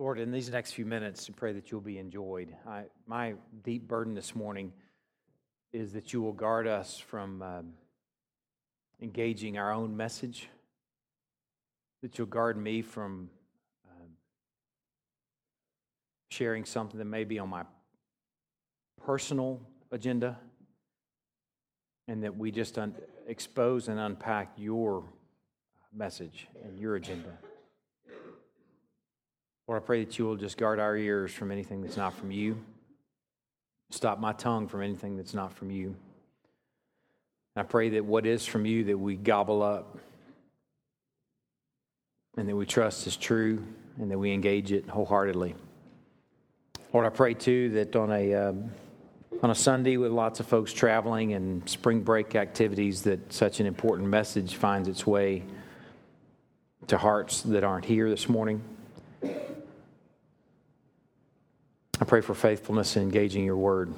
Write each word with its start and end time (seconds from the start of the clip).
Lord, 0.00 0.18
in 0.18 0.32
these 0.32 0.48
next 0.48 0.72
few 0.72 0.86
minutes, 0.86 1.28
I 1.28 1.34
pray 1.36 1.52
that 1.52 1.70
you'll 1.70 1.82
be 1.82 1.98
enjoyed. 1.98 2.56
I, 2.66 2.84
my 3.06 3.34
deep 3.62 3.86
burden 3.86 4.14
this 4.14 4.34
morning 4.34 4.72
is 5.74 5.92
that 5.92 6.14
you 6.14 6.22
will 6.22 6.32
guard 6.32 6.66
us 6.66 6.98
from 6.98 7.42
um, 7.42 7.72
engaging 9.02 9.58
our 9.58 9.70
own 9.70 9.94
message, 9.94 10.48
that 12.00 12.16
you'll 12.16 12.28
guard 12.28 12.56
me 12.56 12.80
from 12.80 13.28
um, 13.90 14.06
sharing 16.30 16.64
something 16.64 16.96
that 16.96 17.04
may 17.04 17.24
be 17.24 17.38
on 17.38 17.50
my 17.50 17.64
personal 19.04 19.60
agenda, 19.92 20.38
and 22.08 22.24
that 22.24 22.34
we 22.34 22.50
just 22.50 22.78
un- 22.78 22.94
expose 23.26 23.88
and 23.88 24.00
unpack 24.00 24.52
your 24.56 25.04
message 25.92 26.48
and 26.64 26.78
your 26.78 26.96
agenda. 26.96 27.36
Lord, 29.70 29.84
I 29.84 29.86
pray 29.86 30.04
that 30.04 30.18
you 30.18 30.24
will 30.24 30.34
just 30.34 30.56
guard 30.56 30.80
our 30.80 30.96
ears 30.96 31.32
from 31.32 31.52
anything 31.52 31.80
that's 31.80 31.96
not 31.96 32.12
from 32.12 32.32
you. 32.32 32.58
Stop 33.90 34.18
my 34.18 34.32
tongue 34.32 34.66
from 34.66 34.82
anything 34.82 35.16
that's 35.16 35.32
not 35.32 35.52
from 35.52 35.70
you. 35.70 35.94
I 37.54 37.62
pray 37.62 37.90
that 37.90 38.04
what 38.04 38.26
is 38.26 38.44
from 38.44 38.66
you 38.66 38.82
that 38.86 38.98
we 38.98 39.14
gobble 39.14 39.62
up 39.62 39.96
and 42.36 42.48
that 42.48 42.56
we 42.56 42.66
trust 42.66 43.06
is 43.06 43.16
true 43.16 43.64
and 44.00 44.10
that 44.10 44.18
we 44.18 44.32
engage 44.32 44.72
it 44.72 44.88
wholeheartedly. 44.88 45.54
Lord, 46.92 47.06
I 47.06 47.10
pray 47.10 47.34
too 47.34 47.70
that 47.70 47.94
on 47.94 48.10
a 48.10 48.34
um, 48.34 48.72
on 49.40 49.52
a 49.52 49.54
Sunday 49.54 49.98
with 49.98 50.10
lots 50.10 50.40
of 50.40 50.48
folks 50.48 50.72
traveling 50.72 51.34
and 51.34 51.68
spring 51.68 52.00
break 52.00 52.34
activities, 52.34 53.02
that 53.02 53.32
such 53.32 53.60
an 53.60 53.66
important 53.66 54.08
message 54.08 54.56
finds 54.56 54.88
its 54.88 55.06
way 55.06 55.44
to 56.88 56.98
hearts 56.98 57.42
that 57.42 57.62
aren't 57.62 57.84
here 57.84 58.10
this 58.10 58.28
morning. 58.28 58.64
I 62.00 62.06
pray 62.06 62.22
for 62.22 62.32
faithfulness 62.32 62.96
in 62.96 63.02
engaging 63.02 63.44
your 63.44 63.58
word. 63.58 63.92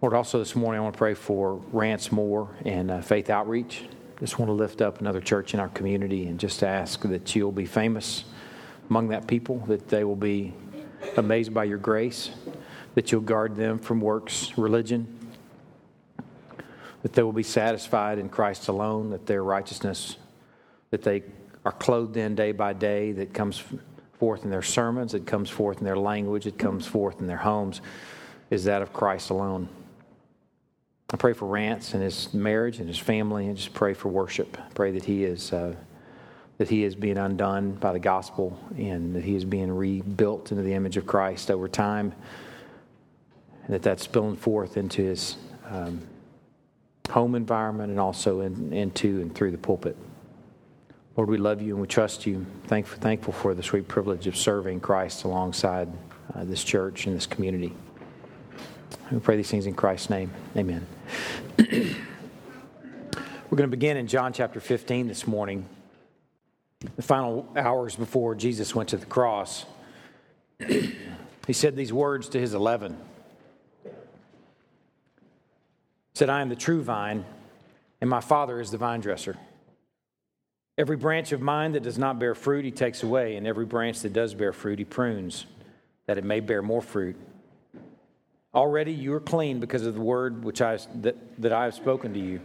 Lord, 0.00 0.14
also 0.14 0.38
this 0.38 0.54
morning 0.54 0.78
I 0.78 0.82
want 0.82 0.94
to 0.94 0.98
pray 0.98 1.14
for 1.14 1.54
Rance 1.72 2.12
Moore 2.12 2.54
and 2.64 2.88
uh, 2.88 3.00
Faith 3.00 3.30
Outreach. 3.30 3.82
Just 4.20 4.38
want 4.38 4.48
to 4.48 4.52
lift 4.52 4.80
up 4.80 5.00
another 5.00 5.20
church 5.20 5.54
in 5.54 5.60
our 5.60 5.70
community 5.70 6.28
and 6.28 6.38
just 6.38 6.62
ask 6.62 7.00
that 7.02 7.34
you'll 7.34 7.50
be 7.50 7.66
famous 7.66 8.24
among 8.88 9.08
that 9.08 9.26
people, 9.26 9.58
that 9.66 9.88
they 9.88 10.04
will 10.04 10.14
be 10.14 10.54
amazed 11.16 11.52
by 11.52 11.64
your 11.64 11.78
grace, 11.78 12.30
that 12.94 13.10
you'll 13.10 13.20
guard 13.20 13.56
them 13.56 13.80
from 13.80 14.00
works, 14.00 14.56
religion, 14.56 15.18
that 17.02 17.12
they 17.12 17.24
will 17.24 17.32
be 17.32 17.42
satisfied 17.42 18.20
in 18.20 18.28
Christ 18.28 18.68
alone, 18.68 19.10
that 19.10 19.26
their 19.26 19.42
righteousness, 19.42 20.16
that 20.90 21.02
they 21.02 21.24
are 21.64 21.72
clothed 21.72 22.16
in 22.16 22.36
day 22.36 22.52
by 22.52 22.72
day, 22.72 23.10
that 23.10 23.34
comes 23.34 23.64
forth 24.18 24.44
in 24.44 24.50
their 24.50 24.62
sermons, 24.62 25.14
it 25.14 25.26
comes 25.26 25.50
forth 25.50 25.78
in 25.78 25.84
their 25.84 25.98
language, 25.98 26.46
it 26.46 26.58
comes 26.58 26.86
forth 26.86 27.20
in 27.20 27.26
their 27.26 27.38
homes, 27.38 27.80
is 28.50 28.64
that 28.64 28.82
of 28.82 28.92
Christ 28.92 29.30
alone. 29.30 29.68
I 31.10 31.16
pray 31.16 31.32
for 31.32 31.46
Rance 31.46 31.94
and 31.94 32.02
his 32.02 32.32
marriage 32.32 32.78
and 32.78 32.88
his 32.88 32.98
family, 32.98 33.46
and 33.46 33.56
just 33.56 33.74
pray 33.74 33.94
for 33.94 34.08
worship. 34.08 34.56
Pray 34.74 34.90
that 34.92 35.04
he 35.04 35.24
is 35.24 35.52
uh, 35.52 35.74
that 36.58 36.68
he 36.68 36.84
is 36.84 36.94
being 36.94 37.18
undone 37.18 37.72
by 37.72 37.92
the 37.92 37.98
gospel, 37.98 38.58
and 38.76 39.14
that 39.14 39.24
he 39.24 39.34
is 39.34 39.44
being 39.44 39.70
rebuilt 39.70 40.52
into 40.52 40.62
the 40.62 40.72
image 40.72 40.96
of 40.96 41.06
Christ 41.06 41.50
over 41.50 41.68
time, 41.68 42.12
and 43.64 43.74
that 43.74 43.82
that's 43.82 44.04
spilling 44.04 44.36
forth 44.36 44.76
into 44.76 45.02
his 45.02 45.36
um, 45.68 46.00
home 47.10 47.34
environment 47.34 47.90
and 47.90 48.00
also 48.00 48.40
in, 48.40 48.72
into 48.72 49.20
and 49.20 49.34
through 49.34 49.50
the 49.50 49.58
pulpit. 49.58 49.96
Lord, 51.16 51.30
we 51.30 51.36
love 51.36 51.62
you 51.62 51.74
and 51.74 51.80
we 51.80 51.86
trust 51.86 52.26
you. 52.26 52.44
Thankful, 52.66 52.98
thankful 52.98 53.32
for 53.32 53.54
the 53.54 53.62
sweet 53.62 53.86
privilege 53.86 54.26
of 54.26 54.36
serving 54.36 54.80
Christ 54.80 55.22
alongside 55.22 55.88
uh, 56.34 56.42
this 56.44 56.64
church 56.64 57.06
and 57.06 57.14
this 57.14 57.26
community. 57.26 57.72
We 59.12 59.20
pray 59.20 59.36
these 59.36 59.50
things 59.50 59.66
in 59.66 59.74
Christ's 59.74 60.10
name. 60.10 60.32
Amen. 60.56 60.84
We're 61.58 63.56
going 63.56 63.70
to 63.70 63.76
begin 63.76 63.96
in 63.96 64.08
John 64.08 64.32
chapter 64.32 64.58
15 64.58 65.06
this 65.06 65.24
morning, 65.24 65.68
the 66.96 67.02
final 67.02 67.48
hours 67.54 67.94
before 67.94 68.34
Jesus 68.34 68.74
went 68.74 68.88
to 68.88 68.96
the 68.96 69.06
cross. 69.06 69.66
he 70.66 71.52
said 71.52 71.76
these 71.76 71.92
words 71.92 72.28
to 72.30 72.40
his 72.40 72.54
11. 72.54 72.96
He 73.84 73.90
said, 76.14 76.28
I 76.28 76.40
am 76.40 76.48
the 76.48 76.56
true 76.56 76.82
vine, 76.82 77.24
and 78.00 78.10
my 78.10 78.20
Father 78.20 78.60
is 78.60 78.72
the 78.72 78.78
vine 78.78 79.00
dresser. 79.00 79.36
Every 80.76 80.96
branch 80.96 81.30
of 81.30 81.40
mine 81.40 81.72
that 81.72 81.84
does 81.84 81.98
not 81.98 82.18
bear 82.18 82.34
fruit, 82.34 82.64
he 82.64 82.72
takes 82.72 83.02
away, 83.02 83.36
and 83.36 83.46
every 83.46 83.64
branch 83.64 84.00
that 84.00 84.12
does 84.12 84.34
bear 84.34 84.52
fruit, 84.52 84.80
he 84.80 84.84
prunes, 84.84 85.46
that 86.06 86.18
it 86.18 86.24
may 86.24 86.40
bear 86.40 86.62
more 86.62 86.82
fruit. 86.82 87.16
Already 88.52 88.92
you 88.92 89.14
are 89.14 89.20
clean 89.20 89.60
because 89.60 89.86
of 89.86 89.94
the 89.94 90.00
word 90.00 90.44
which 90.44 90.60
I, 90.60 90.78
that, 90.96 91.16
that 91.40 91.52
I 91.52 91.64
have 91.64 91.74
spoken 91.74 92.12
to 92.14 92.20
you. 92.20 92.40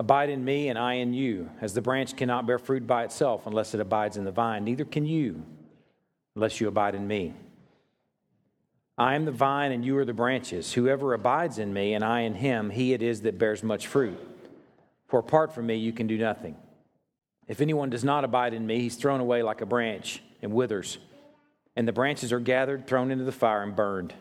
Abide 0.00 0.30
in 0.30 0.44
me, 0.44 0.68
and 0.68 0.78
I 0.78 0.94
in 0.94 1.12
you. 1.12 1.50
As 1.60 1.72
the 1.74 1.82
branch 1.82 2.16
cannot 2.16 2.46
bear 2.46 2.58
fruit 2.58 2.86
by 2.86 3.04
itself 3.04 3.46
unless 3.46 3.74
it 3.74 3.80
abides 3.80 4.16
in 4.16 4.24
the 4.24 4.32
vine, 4.32 4.64
neither 4.64 4.84
can 4.84 5.06
you 5.06 5.44
unless 6.34 6.60
you 6.60 6.68
abide 6.68 6.94
in 6.94 7.06
me. 7.06 7.34
I 8.96 9.14
am 9.14 9.24
the 9.24 9.32
vine, 9.32 9.70
and 9.70 9.84
you 9.84 9.96
are 9.98 10.04
the 10.04 10.12
branches. 10.12 10.72
Whoever 10.72 11.14
abides 11.14 11.58
in 11.58 11.72
me, 11.72 11.94
and 11.94 12.04
I 12.04 12.20
in 12.20 12.34
him, 12.34 12.70
he 12.70 12.92
it 12.92 13.02
is 13.02 13.22
that 13.22 13.38
bears 13.38 13.62
much 13.62 13.86
fruit. 13.86 14.18
For 15.06 15.20
apart 15.20 15.54
from 15.54 15.66
me, 15.66 15.76
you 15.76 15.92
can 15.92 16.08
do 16.08 16.18
nothing. 16.18 16.56
If 17.48 17.62
anyone 17.62 17.88
does 17.88 18.04
not 18.04 18.24
abide 18.24 18.52
in 18.52 18.66
me, 18.66 18.80
he's 18.80 18.96
thrown 18.96 19.20
away 19.20 19.42
like 19.42 19.62
a 19.62 19.66
branch 19.66 20.22
and 20.42 20.52
withers, 20.52 20.98
and 21.74 21.88
the 21.88 21.92
branches 21.92 22.32
are 22.32 22.40
gathered, 22.40 22.86
thrown 22.86 23.10
into 23.10 23.24
the 23.24 23.32
fire, 23.32 23.62
and 23.62 23.74
burned. 23.74 24.12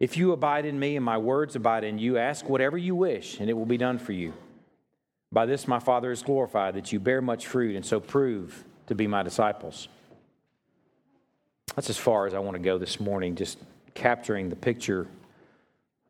If 0.00 0.16
you 0.16 0.32
abide 0.32 0.64
in 0.64 0.78
me 0.78 0.96
and 0.96 1.04
my 1.04 1.18
words 1.18 1.54
abide 1.54 1.84
in 1.84 1.98
you, 1.98 2.18
ask 2.18 2.48
whatever 2.48 2.76
you 2.76 2.96
wish, 2.96 3.38
and 3.38 3.48
it 3.48 3.52
will 3.52 3.66
be 3.66 3.76
done 3.76 3.98
for 3.98 4.12
you. 4.12 4.34
By 5.30 5.46
this 5.46 5.68
my 5.68 5.78
Father 5.78 6.10
is 6.10 6.22
glorified, 6.22 6.74
that 6.74 6.92
you 6.92 6.98
bear 6.98 7.22
much 7.22 7.46
fruit, 7.46 7.76
and 7.76 7.86
so 7.86 8.00
prove 8.00 8.64
to 8.88 8.94
be 8.96 9.06
my 9.06 9.22
disciples. 9.22 9.88
That's 11.76 11.90
as 11.90 11.98
far 11.98 12.26
as 12.26 12.34
I 12.34 12.40
want 12.40 12.56
to 12.56 12.62
go 12.62 12.78
this 12.78 12.98
morning, 12.98 13.36
just 13.36 13.58
capturing 13.94 14.48
the 14.48 14.56
picture 14.56 15.06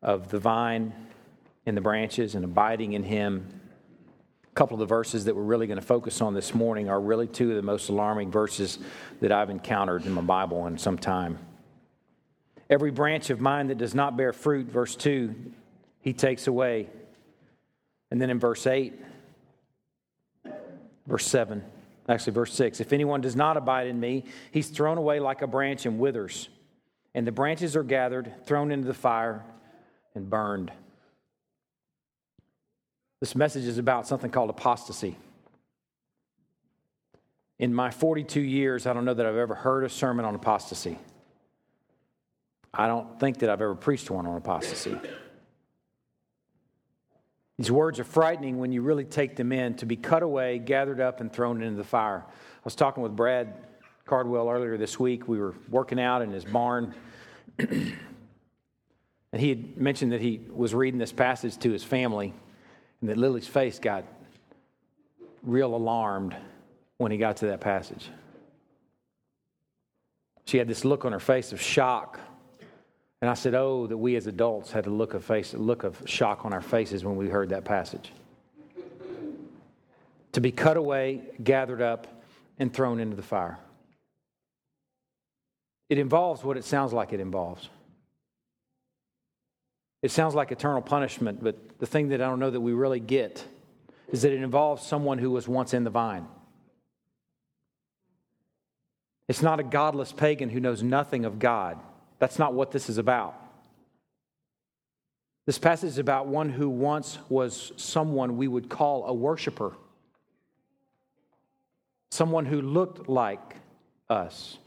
of 0.01 0.29
the 0.29 0.39
vine 0.39 0.93
and 1.67 1.77
the 1.77 1.81
branches 1.81 2.33
and 2.33 2.43
abiding 2.43 2.93
in 2.93 3.03
him 3.03 3.60
couple 4.53 4.75
of 4.75 4.79
the 4.79 4.85
verses 4.85 5.25
that 5.25 5.35
we're 5.35 5.41
really 5.41 5.67
going 5.67 5.79
to 5.79 5.85
focus 5.85 6.21
on 6.21 6.33
this 6.33 6.53
morning 6.53 6.89
are 6.89 6.99
really 6.99 7.27
two 7.27 7.51
of 7.51 7.55
the 7.55 7.61
most 7.61 7.89
alarming 7.89 8.31
verses 8.31 8.79
that 9.21 9.31
I've 9.31 9.49
encountered 9.49 10.05
in 10.05 10.11
my 10.11 10.21
Bible 10.21 10.67
in 10.67 10.77
some 10.77 10.97
time. 10.97 11.39
Every 12.69 12.91
branch 12.91 13.29
of 13.29 13.39
mine 13.39 13.67
that 13.67 13.77
does 13.77 13.95
not 13.95 14.17
bear 14.17 14.33
fruit, 14.33 14.67
verse 14.67 14.95
2, 14.95 15.33
he 16.01 16.13
takes 16.13 16.47
away. 16.47 16.89
And 18.09 18.21
then 18.21 18.29
in 18.29 18.39
verse 18.39 18.67
8, 18.67 18.93
verse 21.07 21.25
7, 21.25 21.63
actually, 22.09 22.33
verse 22.33 22.53
6, 22.53 22.81
if 22.81 22.91
anyone 22.91 23.21
does 23.21 23.35
not 23.37 23.55
abide 23.55 23.87
in 23.87 23.99
me, 23.99 24.25
he's 24.51 24.69
thrown 24.69 24.97
away 24.97 25.19
like 25.21 25.41
a 25.41 25.47
branch 25.47 25.85
and 25.85 25.97
withers. 25.97 26.49
And 27.13 27.25
the 27.25 27.31
branches 27.31 27.75
are 27.75 27.83
gathered, 27.83 28.33
thrown 28.45 28.71
into 28.71 28.87
the 28.87 28.93
fire, 28.93 29.43
and 30.13 30.29
burned. 30.29 30.71
This 33.21 33.35
message 33.35 33.65
is 33.65 33.77
about 33.77 34.07
something 34.07 34.31
called 34.31 34.49
apostasy. 34.49 35.15
In 37.59 37.71
my 37.71 37.91
42 37.91 38.41
years, 38.41 38.87
I 38.87 38.93
don't 38.93 39.05
know 39.05 39.13
that 39.13 39.25
I've 39.25 39.35
ever 39.35 39.53
heard 39.53 39.83
a 39.83 39.89
sermon 39.89 40.25
on 40.25 40.33
apostasy. 40.33 40.97
I 42.73 42.87
don't 42.87 43.19
think 43.19 43.37
that 43.39 43.49
I've 43.51 43.61
ever 43.61 43.75
preached 43.75 44.09
one 44.09 44.25
on 44.25 44.35
apostasy. 44.37 44.97
These 47.59 47.69
words 47.69 47.99
are 47.99 48.03
frightening 48.03 48.57
when 48.57 48.71
you 48.71 48.81
really 48.81 49.05
take 49.05 49.35
them 49.35 49.51
in 49.51 49.75
to 49.75 49.85
be 49.85 49.95
cut 49.95 50.23
away, 50.23 50.57
gathered 50.57 50.99
up, 50.99 51.21
and 51.21 51.31
thrown 51.31 51.61
into 51.61 51.77
the 51.77 51.83
fire. 51.83 52.25
I 52.27 52.61
was 52.63 52.73
talking 52.73 53.03
with 53.03 53.15
Brad 53.15 53.53
Cardwell 54.05 54.49
earlier 54.49 54.77
this 54.77 54.99
week. 54.99 55.27
We 55.27 55.37
were 55.37 55.53
working 55.69 55.99
out 55.99 56.23
in 56.23 56.31
his 56.31 56.45
barn. 56.45 56.95
and 57.59 57.93
he 59.37 59.49
had 59.49 59.77
mentioned 59.77 60.11
that 60.11 60.21
he 60.21 60.41
was 60.49 60.73
reading 60.73 60.97
this 60.97 61.11
passage 61.11 61.55
to 61.59 61.69
his 61.71 61.83
family 61.83 62.33
and 63.01 63.09
that 63.09 63.17
Lily's 63.17 63.47
face 63.47 63.79
got 63.79 64.05
real 65.43 65.75
alarmed 65.75 66.35
when 66.97 67.11
he 67.11 67.17
got 67.17 67.37
to 67.37 67.47
that 67.47 67.59
passage. 67.59 68.09
She 70.45 70.57
had 70.57 70.67
this 70.67 70.85
look 70.85 71.03
on 71.03 71.11
her 71.11 71.19
face 71.19 71.51
of 71.51 71.61
shock. 71.61 72.19
And 73.21 73.29
I 73.29 73.33
said, 73.33 73.53
Oh, 73.55 73.87
that 73.87 73.97
we 73.97 74.15
as 74.15 74.27
adults 74.27 74.71
had 74.71 74.85
a 74.85 74.89
look 74.89 75.13
of 75.13 75.23
face, 75.23 75.53
a 75.53 75.57
look 75.57 75.83
of 75.83 76.01
shock 76.05 76.45
on 76.45 76.53
our 76.53 76.61
faces 76.61 77.03
when 77.03 77.15
we 77.15 77.29
heard 77.29 77.49
that 77.49 77.65
passage. 77.65 78.11
To 80.33 80.41
be 80.41 80.51
cut 80.51 80.77
away, 80.77 81.21
gathered 81.43 81.81
up, 81.81 82.07
and 82.57 82.73
thrown 82.73 82.99
into 82.99 83.15
the 83.15 83.21
fire. 83.21 83.57
It 85.89 85.97
involves 85.97 86.43
what 86.43 86.57
it 86.57 86.63
sounds 86.63 86.93
like 86.93 87.11
it 87.11 87.19
involves. 87.19 87.69
It 90.01 90.09
sounds 90.09 90.33
like 90.33 90.51
eternal 90.51 90.81
punishment, 90.81 91.43
but 91.43 91.79
the 91.79 91.85
thing 91.85 92.09
that 92.09 92.21
I 92.21 92.27
don't 92.27 92.39
know 92.39 92.49
that 92.49 92.61
we 92.61 92.73
really 92.73 92.99
get 92.99 93.45
is 94.11 94.23
that 94.23 94.33
it 94.33 94.41
involves 94.41 94.85
someone 94.85 95.19
who 95.19 95.29
was 95.31 95.47
once 95.47 95.73
in 95.73 95.83
the 95.83 95.89
vine. 95.89 96.27
It's 99.27 99.41
not 99.41 99.59
a 99.59 99.63
godless 99.63 100.11
pagan 100.11 100.49
who 100.49 100.59
knows 100.59 100.83
nothing 100.83 101.23
of 101.23 101.39
God. 101.39 101.79
That's 102.19 102.39
not 102.39 102.53
what 102.53 102.71
this 102.71 102.89
is 102.89 102.97
about. 102.97 103.35
This 105.45 105.57
passage 105.57 105.89
is 105.89 105.97
about 105.97 106.27
one 106.27 106.49
who 106.49 106.69
once 106.69 107.17
was 107.29 107.71
someone 107.75 108.37
we 108.37 108.47
would 108.47 108.69
call 108.69 109.05
a 109.05 109.13
worshiper, 109.13 109.73
someone 112.11 112.45
who 112.45 112.61
looked 112.61 113.07
like 113.07 113.55
us, 114.09 114.57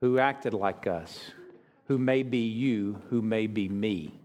who 0.00 0.18
acted 0.18 0.54
like 0.54 0.86
us, 0.86 1.30
who 1.88 1.98
may 1.98 2.22
be 2.22 2.46
you, 2.46 3.02
who 3.10 3.20
may 3.20 3.46
be 3.46 3.68
me, 3.68 4.18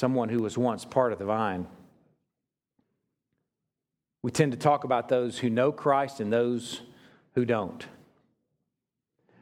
someone 0.00 0.30
who 0.30 0.38
was 0.38 0.56
once 0.56 0.86
part 0.86 1.12
of 1.12 1.18
the 1.18 1.26
vine. 1.26 1.66
We 4.22 4.30
tend 4.30 4.52
to 4.52 4.58
talk 4.58 4.84
about 4.84 5.10
those 5.10 5.38
who 5.38 5.50
know 5.50 5.72
Christ 5.72 6.20
and 6.20 6.32
those 6.32 6.80
who 7.34 7.44
don't. 7.44 7.86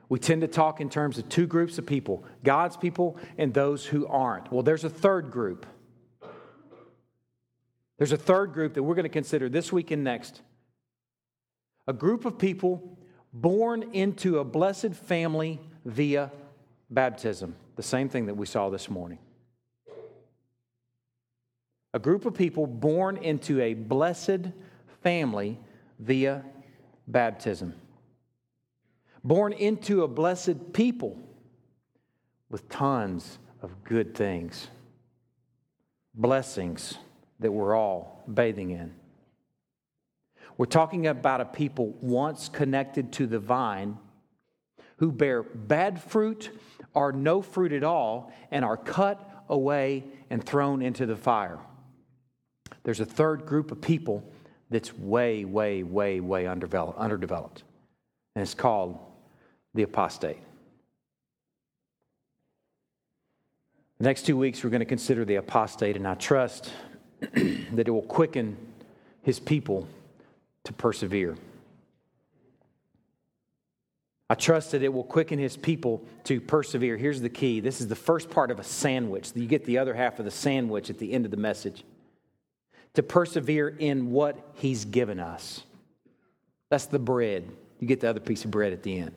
We 0.09 0.19
tend 0.19 0.41
to 0.41 0.49
talk 0.49 0.81
in 0.81 0.91
terms 0.91 1.17
of 1.17 1.29
two 1.29 1.47
groups 1.47 1.79
of 1.79 1.87
people 1.87 2.25
God's 2.43 2.77
people 2.77 3.19
and 3.39 3.55
those 3.55 3.87
who 3.87 4.07
aren't. 4.09 4.51
Well, 4.53 4.65
there's 4.65 4.85
a 4.85 4.91
third 4.91 5.31
group. 5.31 5.65
There's 7.99 8.13
a 8.13 8.17
third 8.17 8.53
group 8.53 8.75
that 8.75 8.83
we're 8.83 8.95
going 8.95 9.05
to 9.05 9.09
consider 9.09 9.49
this 9.49 9.73
week 9.73 9.93
and 9.93 10.03
next. 10.03 10.43
A 11.87 11.93
group 11.93 12.25
of 12.25 12.37
people 12.37 12.99
born 13.33 13.91
into 13.93 14.39
a 14.39 14.45
blessed 14.45 14.95
family 14.95 15.61
via 15.85 16.33
baptism, 16.91 17.55
the 17.77 17.83
same 17.83 18.09
thing 18.09 18.27
that 18.27 18.37
we 18.37 18.47
saw 18.47 18.71
this 18.71 18.89
morning. 18.89 19.19
A 21.99 22.00
group 22.00 22.27
of 22.27 22.35
people 22.35 22.69
born 22.69 23.17
into 23.17 23.61
a 23.61 23.75
blessed 23.75 24.53
family 25.03 25.59
via 25.99 26.45
baptism 27.09 27.75
born 29.25 29.53
into 29.53 30.03
a 30.05 30.09
blessed 30.09 30.73
people 30.73 31.19
with 32.50 32.69
tons 32.69 33.39
of 33.61 33.85
good 33.85 34.15
things, 34.15 34.69
blessings 36.15 36.97
that 37.41 37.53
we're 37.53 37.77
all 37.77 38.23
bathing 38.33 38.71
in. 38.71 38.95
We're 40.56 40.67
talking 40.67 41.06
about 41.06 41.41
a 41.41 41.45
people 41.45 41.95
once 42.00 42.49
connected 42.49 43.12
to 43.15 43.27
the 43.27 43.39
vine 43.39 43.99
who 44.97 45.12
bear 45.12 45.43
bad 45.43 46.03
fruit 46.03 46.50
or 46.95 47.12
no 47.12 47.43
fruit 47.43 47.73
at 47.73 47.85
all 47.85 48.33
and 48.50 48.65
are 48.65 48.77
cut 48.77 49.45
away 49.49 50.05
and 50.31 50.43
thrown 50.43 50.81
into 50.81 51.06
the 51.06 51.17
fire. 51.17 51.59
There's 52.88 53.00
a 53.00 53.05
third 53.05 53.44
group 53.44 53.70
of 53.70 53.82
people 53.82 54.25
that's 54.70 54.96
way, 54.96 55.44
way, 55.44 55.82
way, 55.82 56.20
way 56.20 56.46
underdeveloped, 56.46 56.99
underdeveloped. 56.99 57.62
and 58.35 58.43
it's 58.43 58.55
called 58.55 58.99
the 59.75 59.82
apostate. 59.82 60.38
The 63.99 64.05
next 64.05 64.25
two 64.25 64.38
weeks, 64.38 64.64
we're 64.64 64.70
going 64.70 64.81
to 64.81 64.87
consider 64.87 65.26
the 65.26 65.35
apostate, 65.35 65.96
and 65.96 66.08
I 66.08 66.14
trust 66.14 66.73
that 67.20 67.88
it 67.88 67.90
will 67.90 68.00
quicken 68.00 68.56
his 69.20 69.38
people 69.38 69.87
to 70.64 70.73
persevere. 70.73 71.37
I 74.31 74.35
trust 74.35 74.70
that 74.70 74.82
it 74.82 74.94
will 74.94 75.05
quicken 75.05 75.38
his 75.38 75.58
people 75.58 76.06
to 76.25 76.40
persevere. 76.40 76.96
Here's 76.96 77.20
the 77.20 77.29
key 77.29 77.61
this 77.61 77.82
is 77.82 77.88
the 77.88 77.94
first 77.94 78.31
part 78.31 78.50
of 78.50 78.58
a 78.58 78.64
sandwich. 78.64 79.32
You 79.35 79.46
get 79.46 79.67
the 79.67 79.76
other 79.76 79.93
half 79.93 80.19
of 80.19 80.25
the 80.25 80.31
sandwich 80.31 80.88
at 80.88 80.99
the 80.99 81.12
end 81.12 81.26
of 81.26 81.31
the 81.31 81.37
message. 81.37 81.85
To 82.94 83.02
persevere 83.02 83.69
in 83.69 84.11
what 84.11 84.38
he's 84.55 84.85
given 84.85 85.20
us. 85.20 85.62
That's 86.70 86.87
the 86.87 86.99
bread. 86.99 87.49
You 87.79 87.87
get 87.87 88.00
the 88.00 88.11
other 88.11 88.20
piece 88.20 88.44
of 88.44 88.50
bread 88.50 88.73
at 88.73 88.82
the 88.82 88.99
end 88.99 89.14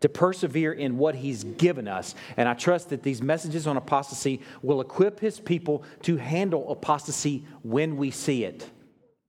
to 0.00 0.08
persevere 0.08 0.72
in 0.72 0.98
what 0.98 1.14
He's 1.14 1.44
given 1.44 1.86
us. 1.86 2.14
And 2.36 2.48
I 2.48 2.54
trust 2.54 2.90
that 2.90 3.02
these 3.02 3.22
messages 3.22 3.66
on 3.66 3.76
apostasy 3.76 4.40
will 4.62 4.80
equip 4.80 5.20
His 5.20 5.38
people 5.38 5.84
to 6.02 6.16
handle 6.16 6.70
apostasy 6.72 7.44
when 7.62 7.96
we 7.96 8.10
see 8.10 8.44
it, 8.44 8.68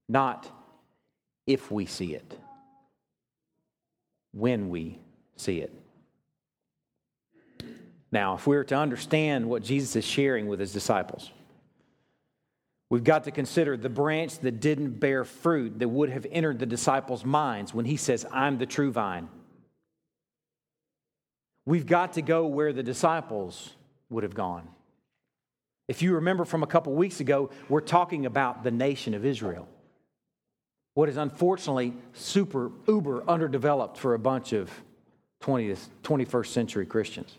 not 0.08 0.48
if 1.46 1.70
we 1.70 1.86
see 1.86 2.14
it. 2.14 2.38
When 4.32 4.70
we 4.70 4.98
see 5.36 5.60
it. 5.60 5.72
Now, 8.10 8.34
if 8.34 8.46
we 8.46 8.56
are 8.56 8.64
to 8.64 8.76
understand 8.76 9.48
what 9.48 9.62
Jesus 9.62 9.96
is 9.96 10.04
sharing 10.04 10.46
with 10.46 10.60
His 10.60 10.72
disciples, 10.72 11.30
We've 12.92 13.02
got 13.02 13.24
to 13.24 13.30
consider 13.30 13.78
the 13.78 13.88
branch 13.88 14.40
that 14.40 14.60
didn't 14.60 15.00
bear 15.00 15.24
fruit 15.24 15.78
that 15.78 15.88
would 15.88 16.10
have 16.10 16.26
entered 16.30 16.58
the 16.58 16.66
disciples' 16.66 17.24
minds 17.24 17.72
when 17.72 17.86
he 17.86 17.96
says, 17.96 18.26
I'm 18.30 18.58
the 18.58 18.66
true 18.66 18.92
vine. 18.92 19.30
We've 21.64 21.86
got 21.86 22.12
to 22.12 22.20
go 22.20 22.46
where 22.46 22.70
the 22.74 22.82
disciples 22.82 23.70
would 24.10 24.24
have 24.24 24.34
gone. 24.34 24.68
If 25.88 26.02
you 26.02 26.16
remember 26.16 26.44
from 26.44 26.62
a 26.62 26.66
couple 26.66 26.92
weeks 26.92 27.20
ago, 27.20 27.48
we're 27.70 27.80
talking 27.80 28.26
about 28.26 28.62
the 28.62 28.70
nation 28.70 29.14
of 29.14 29.24
Israel. 29.24 29.66
What 30.92 31.08
is 31.08 31.16
unfortunately 31.16 31.94
super, 32.12 32.72
uber 32.86 33.24
underdeveloped 33.26 33.96
for 33.96 34.12
a 34.12 34.18
bunch 34.18 34.52
of 34.52 34.70
20th, 35.42 35.88
21st 36.02 36.46
century 36.48 36.84
Christians. 36.84 37.38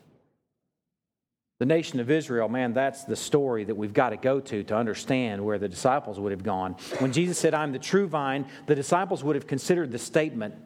The 1.64 1.74
nation 1.74 1.98
of 1.98 2.10
Israel, 2.10 2.50
man, 2.50 2.74
that's 2.74 3.04
the 3.04 3.16
story 3.16 3.64
that 3.64 3.74
we've 3.74 3.94
got 3.94 4.10
to 4.10 4.18
go 4.18 4.38
to 4.38 4.64
to 4.64 4.76
understand 4.76 5.42
where 5.42 5.58
the 5.58 5.66
disciples 5.66 6.20
would 6.20 6.30
have 6.30 6.42
gone. 6.42 6.74
When 6.98 7.10
Jesus 7.10 7.38
said, 7.38 7.54
I'm 7.54 7.72
the 7.72 7.78
true 7.78 8.06
vine, 8.06 8.44
the 8.66 8.74
disciples 8.74 9.24
would 9.24 9.34
have 9.34 9.46
considered 9.46 9.90
the 9.90 9.98
statement 9.98 10.56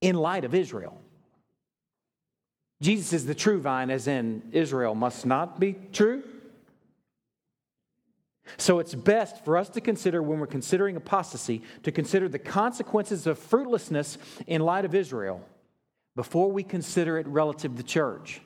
in 0.00 0.16
light 0.16 0.46
of 0.46 0.54
Israel. 0.54 0.98
Jesus 2.80 3.12
is 3.12 3.26
the 3.26 3.34
true 3.34 3.60
vine, 3.60 3.90
as 3.90 4.08
in 4.08 4.40
Israel 4.52 4.94
must 4.94 5.26
not 5.26 5.60
be 5.60 5.76
true. 5.92 6.22
So 8.56 8.78
it's 8.78 8.94
best 8.94 9.44
for 9.44 9.58
us 9.58 9.68
to 9.68 9.82
consider, 9.82 10.22
when 10.22 10.38
we're 10.38 10.46
considering 10.46 10.96
apostasy, 10.96 11.60
to 11.82 11.92
consider 11.92 12.30
the 12.30 12.38
consequences 12.38 13.26
of 13.26 13.38
fruitlessness 13.38 14.16
in 14.46 14.62
light 14.62 14.86
of 14.86 14.94
Israel 14.94 15.46
before 16.16 16.50
we 16.50 16.62
consider 16.62 17.18
it 17.18 17.26
relative 17.26 17.72
to 17.72 17.76
the 17.76 17.86
church. 17.86 18.40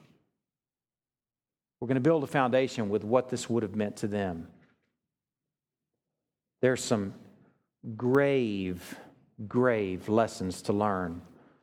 We're 1.80 1.88
going 1.88 1.96
to 1.96 2.00
build 2.00 2.24
a 2.24 2.28
foundation 2.28 2.88
with 2.88 3.04
what 3.04 3.28
this 3.28 3.50
would 3.50 3.62
have 3.62 3.76
meant 3.76 3.96
to 3.98 4.06
them. 4.06 4.48
There's 6.62 6.82
some 6.82 7.14
grave, 7.96 8.96
grave 9.46 10.08
lessons 10.08 10.62
to 10.62 10.72
learn 10.72 11.20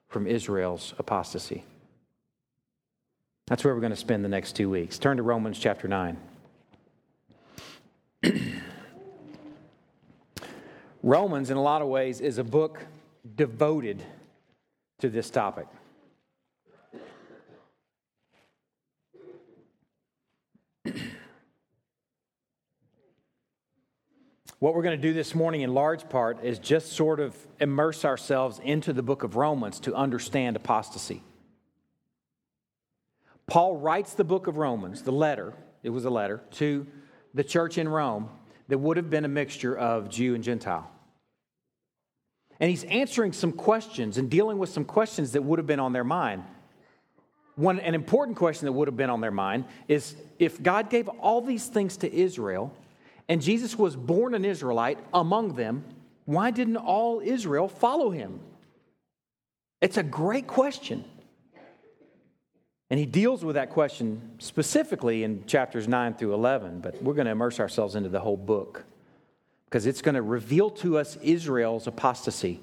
from 0.08 0.28
Israel's 0.28 0.94
apostasy. 1.00 1.64
That's 3.48 3.64
where 3.64 3.74
we're 3.74 3.82
going 3.82 3.92
to 3.92 3.96
spend 3.96 4.24
the 4.24 4.30
next 4.30 4.56
two 4.56 4.70
weeks. 4.70 5.00
Turn 5.00 5.18
to 5.18 5.24
Romans 5.24 5.58
chapter 5.60 5.88
9. 5.88 6.18
Romans, 11.04 11.50
in 11.50 11.58
a 11.58 11.62
lot 11.62 11.82
of 11.82 11.90
ways, 11.90 12.22
is 12.22 12.38
a 12.38 12.44
book 12.44 12.86
devoted 13.36 14.02
to 15.00 15.10
this 15.10 15.30
topic. 15.30 15.68
What 24.64 24.76
we're 24.76 24.84
going 24.84 24.96
to 24.98 25.08
do 25.08 25.12
this 25.12 25.36
morning, 25.36 25.60
in 25.60 25.74
large 25.74 26.08
part, 26.08 26.42
is 26.42 26.58
just 26.58 26.94
sort 26.94 27.20
of 27.20 27.36
immerse 27.60 28.06
ourselves 28.06 28.62
into 28.64 28.94
the 28.94 29.04
book 29.04 29.24
of 29.24 29.36
Romans 29.36 29.78
to 29.82 29.94
understand 29.94 30.56
apostasy. 30.56 31.22
Paul 33.46 33.76
writes 33.76 34.14
the 34.14 34.24
book 34.24 34.48
of 34.48 34.56
Romans, 34.56 35.02
the 35.02 35.12
letter, 35.12 35.54
it 35.84 35.90
was 35.90 36.06
a 36.06 36.10
letter, 36.10 36.40
to 36.52 36.88
the 37.34 37.44
church 37.44 37.78
in 37.78 37.90
Rome 37.90 38.30
that 38.70 38.78
would 38.78 38.96
have 38.96 39.10
been 39.10 39.26
a 39.26 39.28
mixture 39.28 39.78
of 39.78 40.08
Jew 40.08 40.34
and 40.34 40.42
Gentile. 40.42 40.90
And 42.58 42.70
he's 42.70 42.86
answering 42.86 43.34
some 43.34 43.52
questions 43.52 44.18
and 44.18 44.32
dealing 44.32 44.60
with 44.60 44.70
some 44.70 44.86
questions 44.86 45.34
that 45.34 45.42
would 45.42 45.60
have 45.60 45.68
been 45.68 45.82
on 45.82 45.92
their 45.92 46.06
mind. 46.06 46.42
One, 47.58 47.82
an 47.82 47.96
important 47.96 48.38
question 48.38 48.68
that 48.68 48.72
would 48.72 48.88
have 48.88 48.96
been 48.96 49.10
on 49.10 49.20
their 49.20 49.30
mind 49.30 49.66
is 49.90 50.16
if 50.40 50.64
God 50.64 50.90
gave 50.90 51.10
all 51.10 51.42
these 51.42 51.68
things 51.68 51.98
to 51.98 52.10
Israel 52.10 52.74
and 53.28 53.42
Jesus 53.42 53.78
was 53.78 53.96
born 53.96 54.34
an 54.34 54.46
Israelite 54.46 55.00
among 55.14 55.54
them, 55.56 55.84
why 56.26 56.52
didn't 56.52 56.78
all 56.78 57.22
Israel 57.24 57.68
follow 57.68 58.10
him? 58.10 58.40
It's 59.82 59.98
a 59.98 60.04
great 60.04 60.48
question. 60.48 61.04
And 62.90 63.00
he 63.00 63.06
deals 63.06 63.44
with 63.44 63.56
that 63.56 63.70
question 63.72 64.22
specifically 64.38 65.24
in 65.24 65.46
chapters 65.46 65.88
9 65.88 66.14
through 66.14 66.34
11, 66.34 66.82
but 66.82 67.02
we're 67.02 67.16
going 67.16 67.26
to 67.26 67.32
immerse 67.32 67.60
ourselves 67.60 67.96
into 67.96 68.10
the 68.10 68.20
whole 68.20 68.38
book 68.38 68.84
because 69.66 69.88
it's 69.88 70.04
going 70.04 70.14
to 70.16 70.22
reveal 70.22 70.70
to 70.70 71.00
us 71.00 71.18
Israel's 71.24 71.88
apostasy. 71.88 72.62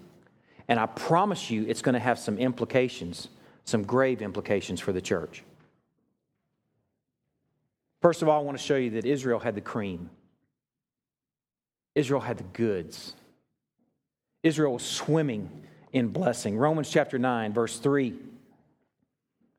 And 0.69 0.79
I 0.79 0.87
promise 0.87 1.51
you, 1.51 1.65
it's 1.67 1.83
going 1.83 1.95
to 1.95 1.99
have 1.99 2.19
some 2.19 2.39
implications, 2.39 3.27
some 3.65 3.83
grave 3.83 4.23
implications 4.23 4.79
for 4.79 4.93
the 4.93 5.01
church. 5.01 5.43
First 8.01 8.23
of 8.23 8.29
all, 8.29 8.41
I 8.41 8.45
want 8.45 8.57
to 8.57 8.63
show 8.63 8.77
you 8.77 8.91
that 8.91 9.05
Israel 9.05 9.41
had 9.41 9.57
the 9.57 9.61
cream, 9.61 10.11
Israel 11.95 12.21
had 12.21 12.39
the 12.39 12.45
goods. 12.45 13.15
Israel 14.43 14.75
was 14.75 14.83
swimming 14.83 15.51
in 15.93 16.09
blessing. 16.09 16.57
Romans 16.57 16.91
chapter 16.91 17.19
9, 17.19 17.53
verse 17.53 17.79
3. 17.79 18.15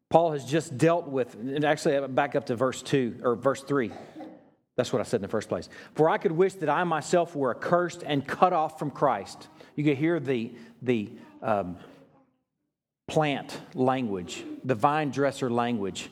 Paul 0.10 0.32
has 0.34 0.46
just 0.46 0.78
dealt 0.78 1.08
with, 1.08 1.36
and 1.36 1.64
actually, 1.64 2.06
back 2.08 2.36
up 2.36 2.48
to 2.48 2.56
verse 2.56 2.82
2 2.82 3.20
or 3.24 3.36
verse 3.36 3.64
3. 3.64 3.92
That's 4.76 4.92
what 4.92 5.00
I 5.00 5.04
said 5.04 5.18
in 5.18 5.22
the 5.22 5.28
first 5.28 5.50
place. 5.50 5.70
For 5.96 6.10
I 6.10 6.18
could 6.18 6.32
wish 6.32 6.54
that 6.56 6.70
I 6.70 6.84
myself 6.84 7.36
were 7.36 7.56
accursed 7.56 8.04
and 8.06 8.26
cut 8.26 8.54
off 8.54 8.80
from 8.80 8.92
Christ. 8.92 9.48
You 9.76 9.84
can 9.84 9.96
hear 9.96 10.20
the, 10.20 10.52
the 10.82 11.12
um, 11.42 11.78
plant 13.08 13.60
language, 13.74 14.44
the 14.64 14.76
vine 14.76 15.12
dresser 15.12 15.50
language. 15.50 16.10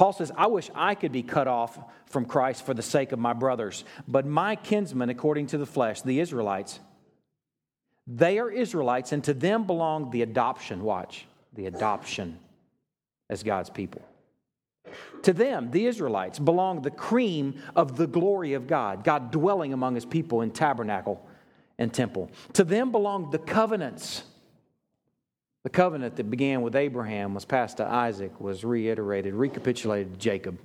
Paul 0.00 0.14
says, 0.14 0.32
I 0.34 0.46
wish 0.46 0.70
I 0.74 0.94
could 0.94 1.12
be 1.12 1.22
cut 1.22 1.46
off 1.46 1.78
from 2.06 2.24
Christ 2.24 2.64
for 2.64 2.72
the 2.72 2.80
sake 2.80 3.12
of 3.12 3.18
my 3.18 3.34
brothers. 3.34 3.84
But 4.08 4.24
my 4.24 4.56
kinsmen, 4.56 5.10
according 5.10 5.48
to 5.48 5.58
the 5.58 5.66
flesh, 5.66 6.00
the 6.00 6.20
Israelites, 6.20 6.80
they 8.06 8.38
are 8.38 8.50
Israelites, 8.50 9.12
and 9.12 9.22
to 9.24 9.34
them 9.34 9.66
belong 9.66 10.10
the 10.10 10.22
adoption. 10.22 10.82
Watch, 10.84 11.26
the 11.52 11.66
adoption 11.66 12.38
as 13.28 13.42
God's 13.42 13.68
people. 13.68 14.00
To 15.24 15.34
them, 15.34 15.70
the 15.70 15.84
Israelites, 15.84 16.38
belong 16.38 16.80
the 16.80 16.90
cream 16.90 17.60
of 17.76 17.98
the 17.98 18.06
glory 18.06 18.54
of 18.54 18.66
God, 18.66 19.04
God 19.04 19.30
dwelling 19.30 19.74
among 19.74 19.96
his 19.96 20.06
people 20.06 20.40
in 20.40 20.50
tabernacle 20.50 21.28
and 21.78 21.92
temple. 21.92 22.30
To 22.54 22.64
them 22.64 22.90
belong 22.90 23.32
the 23.32 23.38
covenants. 23.38 24.22
The 25.64 25.70
covenant 25.70 26.16
that 26.16 26.30
began 26.30 26.62
with 26.62 26.74
Abraham 26.74 27.34
was 27.34 27.44
passed 27.44 27.76
to 27.78 27.86
Isaac, 27.86 28.40
was 28.40 28.64
reiterated, 28.64 29.34
recapitulated 29.34 30.14
to 30.14 30.18
Jacob. 30.18 30.58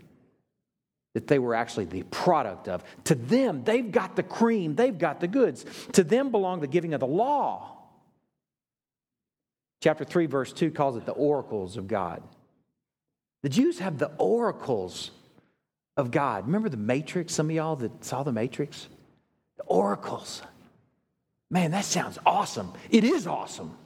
That 1.16 1.28
they 1.28 1.40
were 1.40 1.56
actually 1.56 1.86
the 1.86 2.04
product 2.04 2.68
of. 2.68 2.84
To 3.06 3.16
them, 3.16 3.64
they've 3.64 3.90
got 3.90 4.16
the 4.16 4.24
cream, 4.24 4.76
they've 4.76 4.98
got 4.98 5.20
the 5.20 5.28
goods. 5.28 5.66
To 5.94 6.04
them 6.04 6.32
belong 6.32 6.60
the 6.60 6.68
giving 6.68 6.94
of 6.94 7.00
the 7.00 7.08
law. 7.08 7.72
Chapter 9.82 10.04
3, 10.04 10.26
verse 10.26 10.52
2 10.52 10.72
calls 10.72 10.98
it 10.98 11.06
the 11.06 11.12
oracles 11.12 11.78
of 11.78 11.88
God. 11.88 12.22
The 13.44 13.50
Jews 13.50 13.80
have 13.80 13.98
the 13.98 14.12
oracles 14.18 15.12
of 15.98 16.12
God. 16.12 16.48
Remember 16.48 16.70
the 16.70 16.78
Matrix? 16.78 17.34
Some 17.34 17.50
of 17.50 17.56
y'all 17.56 17.76
that 17.78 18.04
saw 18.04 18.24
the 18.24 18.32
Matrix? 18.32 18.88
The 19.58 19.64
oracles. 19.64 20.42
Man, 21.52 21.72
that 21.72 21.86
sounds 21.86 22.18
awesome. 22.26 22.74
It 22.90 23.04
is 23.04 23.28
awesome. 23.28 23.78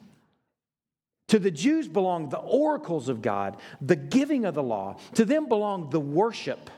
To 1.30 1.38
the 1.38 1.50
Jews 1.52 1.86
belong 1.86 2.28
the 2.28 2.38
oracles 2.38 3.08
of 3.08 3.22
God, 3.22 3.56
the 3.80 3.94
giving 3.94 4.44
of 4.44 4.54
the 4.54 4.64
law. 4.64 4.96
To 5.14 5.24
them 5.24 5.48
belong 5.48 5.90
the 5.90 6.00
worship. 6.00 6.70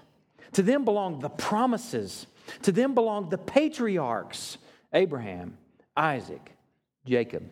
To 0.52 0.62
them 0.62 0.84
belong 0.84 1.20
the 1.20 1.30
promises. 1.30 2.26
To 2.62 2.70
them 2.70 2.94
belong 2.94 3.30
the 3.30 3.38
patriarchs 3.38 4.58
Abraham, 4.92 5.56
Isaac, 5.96 6.52
Jacob. 7.06 7.50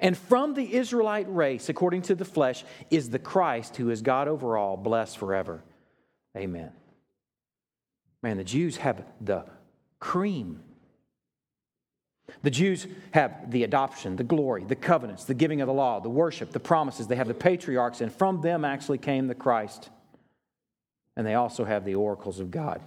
And 0.00 0.16
from 0.16 0.54
the 0.54 0.74
Israelite 0.74 1.26
race, 1.28 1.68
according 1.68 2.02
to 2.02 2.14
the 2.14 2.24
flesh, 2.24 2.64
is 2.90 3.10
the 3.10 3.18
Christ 3.18 3.76
who 3.76 3.90
is 3.90 4.00
God 4.00 4.28
over 4.28 4.56
all, 4.56 4.78
blessed 4.78 5.18
forever. 5.18 5.62
Amen. 6.34 6.72
Man, 8.22 8.38
the 8.38 8.44
Jews 8.44 8.78
have 8.78 9.04
the 9.20 9.44
cream. 10.00 10.62
The 12.42 12.50
Jews 12.50 12.86
have 13.12 13.50
the 13.50 13.64
adoption, 13.64 14.16
the 14.16 14.24
glory, 14.24 14.64
the 14.64 14.76
covenants, 14.76 15.24
the 15.24 15.34
giving 15.34 15.60
of 15.60 15.66
the 15.66 15.72
law, 15.72 16.00
the 16.00 16.08
worship, 16.08 16.52
the 16.52 16.60
promises. 16.60 17.06
They 17.06 17.16
have 17.16 17.28
the 17.28 17.34
patriarchs, 17.34 18.00
and 18.00 18.12
from 18.12 18.40
them 18.40 18.64
actually 18.64 18.98
came 18.98 19.26
the 19.26 19.34
Christ. 19.34 19.90
And 21.16 21.26
they 21.26 21.34
also 21.34 21.64
have 21.64 21.84
the 21.84 21.94
oracles 21.94 22.40
of 22.40 22.50
God. 22.50 22.80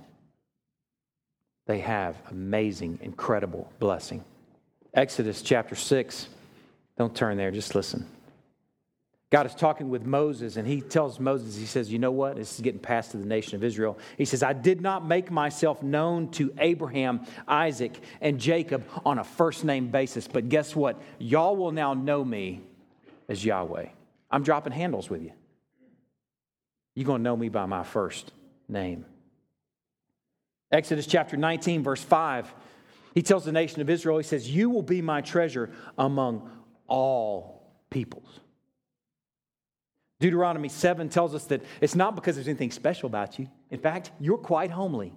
They 1.65 1.79
have 1.79 2.15
amazing, 2.29 2.99
incredible 3.01 3.71
blessing. 3.79 4.23
Exodus 4.93 5.41
chapter 5.41 5.75
6 5.75 6.29
don't 6.99 7.15
turn 7.15 7.37
there, 7.37 7.49
just 7.49 7.75
listen. 7.75 8.05
God 9.31 9.45
is 9.45 9.53
talking 9.53 9.89
with 9.89 10.05
Moses, 10.05 10.57
and 10.57 10.67
he 10.67 10.81
tells 10.81 11.19
Moses, 11.19 11.55
he 11.55 11.67
says, 11.67 11.91
You 11.91 11.99
know 11.99 12.11
what? 12.11 12.35
This 12.35 12.55
is 12.55 12.61
getting 12.61 12.79
passed 12.79 13.11
to 13.11 13.17
the 13.17 13.27
nation 13.27 13.55
of 13.55 13.63
Israel. 13.63 13.99
He 14.17 14.25
says, 14.25 14.41
I 14.41 14.53
did 14.53 14.81
not 14.81 15.05
make 15.05 15.29
myself 15.29 15.83
known 15.83 16.31
to 16.31 16.51
Abraham, 16.57 17.25
Isaac, 17.47 17.99
and 18.21 18.39
Jacob 18.39 18.83
on 19.05 19.19
a 19.19 19.23
first 19.23 19.63
name 19.63 19.89
basis, 19.89 20.27
but 20.27 20.49
guess 20.49 20.75
what? 20.75 20.99
Y'all 21.19 21.55
will 21.55 21.71
now 21.71 21.93
know 21.93 22.25
me 22.25 22.61
as 23.27 23.45
Yahweh. 23.45 23.87
I'm 24.31 24.43
dropping 24.43 24.73
handles 24.73 25.11
with 25.11 25.21
you. 25.21 25.31
You're 26.95 27.05
going 27.05 27.19
to 27.19 27.23
know 27.23 27.37
me 27.37 27.49
by 27.49 27.67
my 27.67 27.83
first 27.83 28.31
name. 28.67 29.05
Exodus 30.71 31.05
chapter 31.05 31.37
19, 31.37 31.83
verse 31.83 32.03
5, 32.03 32.51
he 33.13 33.21
tells 33.21 33.45
the 33.45 33.51
nation 33.51 33.81
of 33.81 33.89
Israel, 33.89 34.17
He 34.17 34.23
says, 34.23 34.49
You 34.49 34.69
will 34.69 34.81
be 34.81 35.01
my 35.01 35.21
treasure 35.21 35.69
among 35.97 36.49
all 36.87 37.71
peoples. 37.89 38.38
Deuteronomy 40.19 40.67
7 40.67 41.09
tells 41.09 41.33
us 41.33 41.45
that 41.45 41.63
it's 41.79 41.95
not 41.95 42.15
because 42.15 42.35
there's 42.35 42.47
anything 42.47 42.71
special 42.71 43.07
about 43.07 43.39
you. 43.39 43.47
In 43.71 43.79
fact, 43.79 44.11
you're 44.19 44.37
quite 44.37 44.69
homely. 44.69 45.13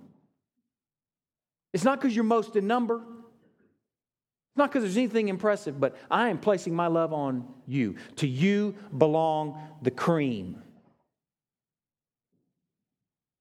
It's 1.73 1.85
not 1.85 2.01
because 2.01 2.15
you're 2.15 2.25
most 2.25 2.55
in 2.55 2.67
number. 2.67 2.97
It's 2.97 4.59
not 4.59 4.71
because 4.71 4.85
there's 4.85 4.97
anything 4.97 5.29
impressive, 5.29 5.81
but 5.81 5.97
I 6.11 6.29
am 6.29 6.39
placing 6.39 6.75
my 6.75 6.87
love 6.87 7.13
on 7.13 7.49
you. 7.67 7.97
To 8.17 8.29
you 8.29 8.77
belong 8.97 9.61
the 9.81 9.91
cream. 9.91 10.63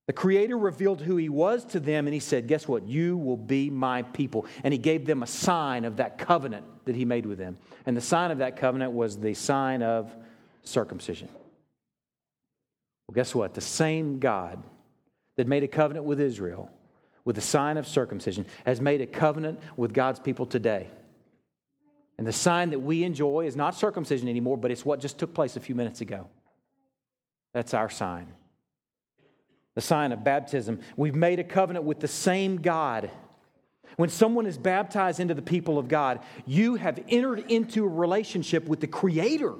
The 0.07 0.13
Creator 0.13 0.57
revealed 0.57 1.01
who 1.01 1.17
He 1.17 1.29
was 1.29 1.63
to 1.65 1.79
them, 1.79 2.07
and 2.07 2.13
He 2.13 2.19
said, 2.19 2.47
Guess 2.47 2.67
what? 2.67 2.87
You 2.87 3.17
will 3.17 3.37
be 3.37 3.69
my 3.69 4.01
people. 4.01 4.47
And 4.63 4.73
He 4.73 4.77
gave 4.79 5.05
them 5.05 5.21
a 5.21 5.27
sign 5.27 5.85
of 5.85 5.97
that 5.97 6.17
covenant 6.17 6.65
that 6.85 6.95
He 6.95 7.05
made 7.05 7.25
with 7.25 7.37
them. 7.37 7.57
And 7.85 7.95
the 7.95 8.01
sign 8.01 8.31
of 8.31 8.39
that 8.39 8.57
covenant 8.57 8.93
was 8.93 9.17
the 9.17 9.33
sign 9.33 9.83
of 9.83 10.15
circumcision. 10.63 11.29
Well, 13.11 13.15
guess 13.15 13.35
what? 13.35 13.53
The 13.53 13.59
same 13.59 14.19
God 14.19 14.63
that 15.35 15.45
made 15.45 15.63
a 15.63 15.67
covenant 15.67 16.05
with 16.05 16.21
Israel 16.21 16.71
with 17.25 17.35
the 17.35 17.41
sign 17.41 17.75
of 17.75 17.85
circumcision 17.85 18.45
has 18.65 18.79
made 18.79 19.01
a 19.01 19.05
covenant 19.05 19.59
with 19.75 19.93
God's 19.93 20.21
people 20.21 20.45
today. 20.45 20.87
And 22.17 22.25
the 22.25 22.31
sign 22.31 22.69
that 22.69 22.79
we 22.79 23.03
enjoy 23.03 23.47
is 23.47 23.57
not 23.57 23.75
circumcision 23.75 24.29
anymore, 24.29 24.55
but 24.55 24.71
it's 24.71 24.85
what 24.85 25.01
just 25.01 25.19
took 25.19 25.33
place 25.33 25.57
a 25.57 25.59
few 25.59 25.75
minutes 25.75 25.99
ago. 25.99 26.29
That's 27.53 27.73
our 27.73 27.89
sign 27.89 28.27
the 29.75 29.81
sign 29.81 30.11
of 30.11 30.23
baptism. 30.23 30.79
We've 30.95 31.15
made 31.15 31.39
a 31.39 31.45
covenant 31.45 31.85
with 31.85 31.99
the 31.99 32.07
same 32.07 32.61
God. 32.61 33.09
When 33.95 34.09
someone 34.09 34.45
is 34.45 34.57
baptized 34.57 35.19
into 35.19 35.33
the 35.33 35.41
people 35.41 35.77
of 35.77 35.87
God, 35.87 36.19
you 36.45 36.75
have 36.75 36.99
entered 37.09 37.51
into 37.51 37.85
a 37.85 37.87
relationship 37.87 38.67
with 38.67 38.81
the 38.81 38.87
Creator. 38.87 39.55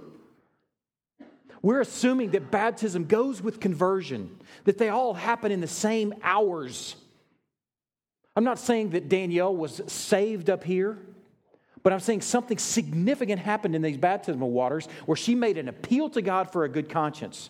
We're 1.62 1.82
assuming 1.82 2.32
that 2.32 2.50
baptism 2.50 3.06
goes 3.06 3.42
with 3.42 3.60
conversion, 3.60 4.36
that 4.64 4.78
they 4.78 4.90
all 4.90 5.14
happen 5.14 5.52
in 5.52 5.62
the 5.62 5.68
same 5.68 6.14
hours. 6.24 6.96
I'm 8.36 8.44
not 8.44 8.60
saying 8.60 8.92
that 8.92 9.10
Danielle 9.10 9.56
was 9.56 9.82
saved 9.88 10.50
up 10.50 10.64
here, 10.64 10.98
but 11.84 11.94
I'm 11.94 12.00
saying 12.00 12.22
something 12.22 12.58
significant 12.58 13.40
happened 13.40 13.76
in 13.76 13.82
these 13.82 13.98
baptismal 13.98 14.52
waters 14.52 14.88
where 15.06 15.16
she 15.16 15.36
made 15.36 15.58
an 15.58 15.68
appeal 15.68 16.10
to 16.12 16.22
God 16.22 16.52
for 16.52 16.64
a 16.64 16.70
good 16.70 16.90
conscience. 16.90 17.50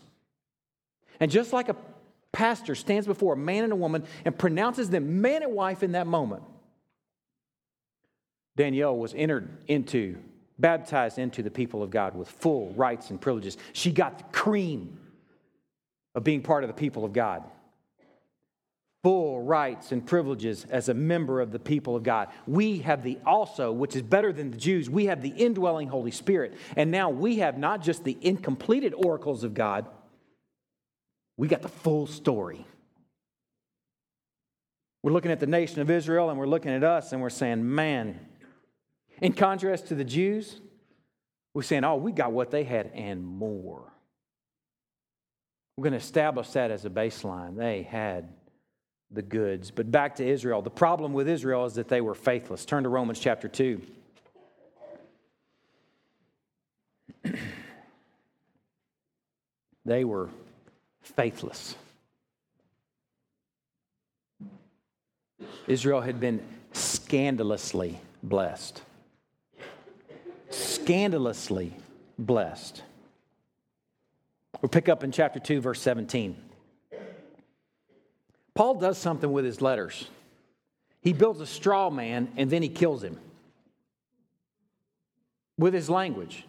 And 1.19 1.29
just 1.29 1.53
like 1.53 1.69
a 1.69 1.75
pastor 2.31 2.75
stands 2.75 3.05
before 3.05 3.33
a 3.33 3.37
man 3.37 3.63
and 3.63 3.73
a 3.73 3.75
woman 3.75 4.03
and 4.25 4.37
pronounces 4.37 4.89
them 4.89 5.21
man 5.21 5.43
and 5.43 5.53
wife 5.53 5.83
in 5.83 5.93
that 5.93 6.07
moment. 6.07 6.43
Danielle 8.55 8.97
was 8.97 9.13
entered 9.13 9.49
into, 9.67 10.17
baptized 10.61 11.19
into 11.19 11.43
the 11.43 11.51
people 11.51 11.83
of 11.83 11.89
God 11.89 12.15
with 12.15 12.29
full 12.29 12.73
rights 12.73 13.09
and 13.09 13.19
privileges. 13.19 13.57
She 13.73 13.91
got 13.91 14.17
the 14.17 14.23
cream 14.25 14.99
of 16.15 16.23
being 16.23 16.41
part 16.41 16.63
of 16.63 16.67
the 16.67 16.73
people 16.73 17.03
of 17.03 17.13
God. 17.13 17.43
Full 19.03 19.41
rights 19.41 19.91
and 19.91 20.05
privileges 20.05 20.65
as 20.69 20.87
a 20.87 20.93
member 20.93 21.41
of 21.41 21.51
the 21.51 21.57
people 21.57 21.95
of 21.95 22.03
God. 22.03 22.29
We 22.45 22.79
have 22.79 23.01
the 23.01 23.17
also, 23.25 23.71
which 23.71 23.95
is 23.95 24.03
better 24.03 24.31
than 24.31 24.51
the 24.51 24.57
Jews, 24.57 24.89
we 24.89 25.07
have 25.07 25.23
the 25.23 25.29
indwelling 25.29 25.87
Holy 25.87 26.11
Spirit. 26.11 26.53
And 26.77 26.91
now 26.91 27.09
we 27.09 27.37
have 27.37 27.57
not 27.57 27.81
just 27.81 28.03
the 28.03 28.17
incompleted 28.21 28.93
oracles 28.95 29.43
of 29.43 29.55
God 29.55 29.87
we 31.41 31.47
got 31.47 31.63
the 31.63 31.69
full 31.69 32.05
story. 32.05 32.67
We're 35.01 35.11
looking 35.11 35.31
at 35.31 35.39
the 35.39 35.47
nation 35.47 35.81
of 35.81 35.89
Israel 35.89 36.29
and 36.29 36.37
we're 36.37 36.45
looking 36.45 36.71
at 36.71 36.83
us 36.83 37.13
and 37.13 37.19
we're 37.19 37.31
saying, 37.31 37.73
man, 37.73 38.19
in 39.21 39.33
contrast 39.33 39.87
to 39.87 39.95
the 39.95 40.03
Jews, 40.03 40.59
we're 41.53 41.61
saying, 41.61 41.83
oh, 41.83 41.95
we 41.95 42.11
got 42.11 42.31
what 42.31 42.49
they 42.51 42.63
had 42.63 42.91
and 42.93 43.23
more. 43.25 43.93
We're 45.77 45.83
going 45.83 45.93
to 45.93 45.99
establish 45.99 46.49
that 46.49 46.71
as 46.71 46.85
a 46.85 46.89
baseline. 46.89 47.55
They 47.55 47.83
had 47.83 48.33
the 49.11 49.21
goods. 49.21 49.71
But 49.71 49.91
back 49.91 50.15
to 50.15 50.27
Israel. 50.27 50.61
The 50.61 50.69
problem 50.69 51.13
with 51.13 51.29
Israel 51.29 51.65
is 51.65 51.75
that 51.75 51.87
they 51.87 52.01
were 52.01 52.15
faithless. 52.15 52.65
Turn 52.65 52.83
to 52.83 52.89
Romans 52.89 53.19
chapter 53.19 53.47
2. 53.47 53.81
they 59.85 60.03
were 60.03 60.29
faithless. 61.01 61.75
Israel 65.67 66.01
had 66.01 66.19
been 66.19 66.41
scandalously 66.73 67.99
blessed. 68.23 68.81
Scandalously 70.83 71.73
blessed. 72.17 72.83
We'll 74.61 74.69
pick 74.69 74.89
up 74.89 75.03
in 75.03 75.11
chapter 75.11 75.39
2, 75.39 75.61
verse 75.61 75.81
17. 75.81 76.35
Paul 78.53 78.75
does 78.75 78.97
something 78.97 79.31
with 79.31 79.45
his 79.45 79.61
letters. 79.61 80.07
He 81.01 81.13
builds 81.13 81.39
a 81.41 81.47
straw 81.47 81.89
man 81.89 82.31
and 82.37 82.49
then 82.49 82.61
he 82.61 82.69
kills 82.69 83.03
him 83.03 83.17
with 85.57 85.73
his 85.73 85.89
language. 85.89 86.45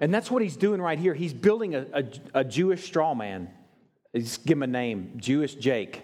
And 0.00 0.12
that's 0.12 0.30
what 0.30 0.42
he's 0.42 0.56
doing 0.56 0.80
right 0.80 0.98
here. 0.98 1.14
He's 1.14 1.34
building 1.34 1.74
a, 1.74 1.86
a, 1.92 2.04
a 2.34 2.44
Jewish 2.44 2.84
straw 2.84 3.14
man. 3.14 3.50
He's 4.12 4.38
give 4.38 4.58
him 4.58 4.62
a 4.62 4.66
name, 4.66 5.12
Jewish 5.16 5.54
Jake. 5.54 6.02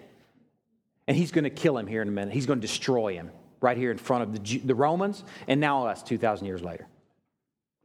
And 1.06 1.16
he's 1.16 1.32
going 1.32 1.44
to 1.44 1.50
kill 1.50 1.78
him 1.78 1.86
here 1.86 2.02
in 2.02 2.08
a 2.08 2.12
minute. 2.12 2.34
He's 2.34 2.46
going 2.46 2.60
to 2.60 2.66
destroy 2.66 3.14
him 3.14 3.30
right 3.60 3.76
here 3.76 3.90
in 3.90 3.98
front 3.98 4.22
of 4.24 4.44
the, 4.44 4.58
the 4.58 4.74
Romans 4.74 5.24
and 5.46 5.60
now 5.60 5.86
us 5.86 6.02
2,000 6.02 6.46
years 6.46 6.62
later. 6.62 6.86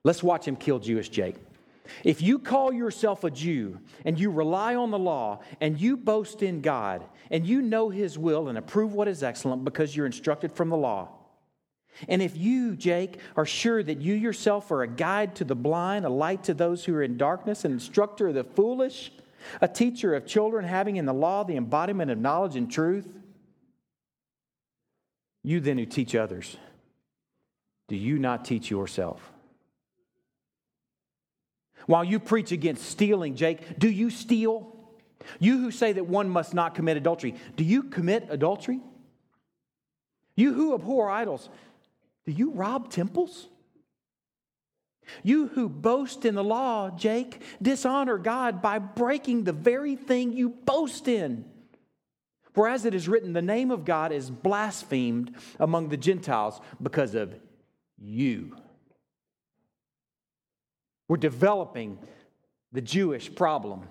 Let's 0.03 0.23
watch 0.23 0.47
him 0.47 0.55
kill 0.55 0.79
Jewish 0.79 1.09
Jake. 1.09 1.35
If 2.03 2.21
you 2.21 2.39
call 2.39 2.73
yourself 2.73 3.23
a 3.23 3.31
Jew 3.31 3.79
and 4.05 4.19
you 4.19 4.31
rely 4.31 4.75
on 4.75 4.91
the 4.91 4.99
law 4.99 5.41
and 5.59 5.79
you 5.79 5.97
boast 5.97 6.41
in 6.41 6.61
God 6.61 7.03
and 7.29 7.45
you 7.45 7.61
know 7.61 7.89
His 7.89 8.17
will 8.17 8.47
and 8.47 8.57
approve 8.57 8.93
what 8.93 9.07
is 9.07 9.23
excellent 9.23 9.65
because 9.65 9.95
you're 9.95 10.05
instructed 10.05 10.51
from 10.51 10.69
the 10.69 10.77
law, 10.77 11.09
and 12.07 12.21
if 12.21 12.35
you, 12.35 12.75
Jake, 12.75 13.19
are 13.35 13.45
sure 13.45 13.83
that 13.83 14.01
you 14.01 14.15
yourself 14.15 14.71
are 14.71 14.81
a 14.81 14.87
guide 14.87 15.35
to 15.35 15.43
the 15.43 15.55
blind, 15.55 16.05
a 16.05 16.09
light 16.09 16.43
to 16.45 16.53
those 16.53 16.83
who 16.83 16.95
are 16.95 17.03
in 17.03 17.17
darkness, 17.17 17.65
an 17.65 17.71
instructor 17.71 18.29
of 18.29 18.33
the 18.33 18.43
foolish, 18.43 19.11
a 19.61 19.67
teacher 19.67 20.15
of 20.15 20.25
children, 20.25 20.65
having 20.65 20.95
in 20.95 21.05
the 21.05 21.13
law 21.13 21.43
the 21.43 21.55
embodiment 21.55 22.09
of 22.09 22.17
knowledge 22.17 22.55
and 22.55 22.71
truth, 22.71 23.07
you 25.43 25.59
then 25.59 25.77
who 25.77 25.85
teach 25.85 26.15
others, 26.15 26.57
do 27.89 27.95
you 27.95 28.17
not 28.17 28.45
teach 28.45 28.71
yourself? 28.71 29.32
While 31.85 32.03
you 32.03 32.19
preach 32.19 32.51
against 32.51 32.85
stealing, 32.85 33.35
Jake, 33.35 33.79
do 33.79 33.89
you 33.89 34.09
steal? 34.09 34.73
You 35.39 35.59
who 35.59 35.71
say 35.71 35.93
that 35.93 36.05
one 36.05 36.29
must 36.29 36.53
not 36.53 36.75
commit 36.75 36.97
adultery, 36.97 37.35
do 37.55 37.63
you 37.63 37.83
commit 37.83 38.27
adultery? 38.29 38.79
You 40.35 40.53
who 40.53 40.73
abhor 40.73 41.09
idols, 41.09 41.49
do 42.25 42.31
you 42.31 42.51
rob 42.51 42.89
temples? 42.89 43.47
You 45.21 45.47
who 45.47 45.67
boast 45.67 46.25
in 46.25 46.35
the 46.35 46.43
law, 46.43 46.89
Jake, 46.89 47.41
dishonor 47.61 48.17
God 48.17 48.61
by 48.61 48.79
breaking 48.79 49.43
the 49.43 49.53
very 49.53 49.95
thing 49.95 50.31
you 50.31 50.49
boast 50.49 51.07
in. 51.07 51.45
For 52.53 52.67
as 52.67 52.85
it 52.85 52.93
is 52.93 53.09
written, 53.09 53.33
the 53.33 53.41
name 53.41 53.71
of 53.71 53.83
God 53.83 54.11
is 54.11 54.29
blasphemed 54.29 55.35
among 55.59 55.89
the 55.89 55.97
Gentiles 55.97 56.61
because 56.81 57.15
of 57.15 57.35
you. 57.97 58.55
We're 61.07 61.17
developing 61.17 61.99
the 62.71 62.81
Jewish 62.81 63.33
problem. 63.33 63.87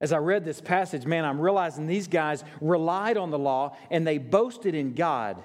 As 0.00 0.12
I 0.12 0.18
read 0.18 0.44
this 0.44 0.60
passage, 0.60 1.06
man, 1.06 1.24
I'm 1.24 1.40
realizing 1.40 1.86
these 1.86 2.08
guys 2.08 2.42
relied 2.60 3.16
on 3.16 3.30
the 3.30 3.38
law 3.38 3.76
and 3.90 4.04
they 4.04 4.18
boasted 4.18 4.74
in 4.74 4.94
God. 4.94 5.42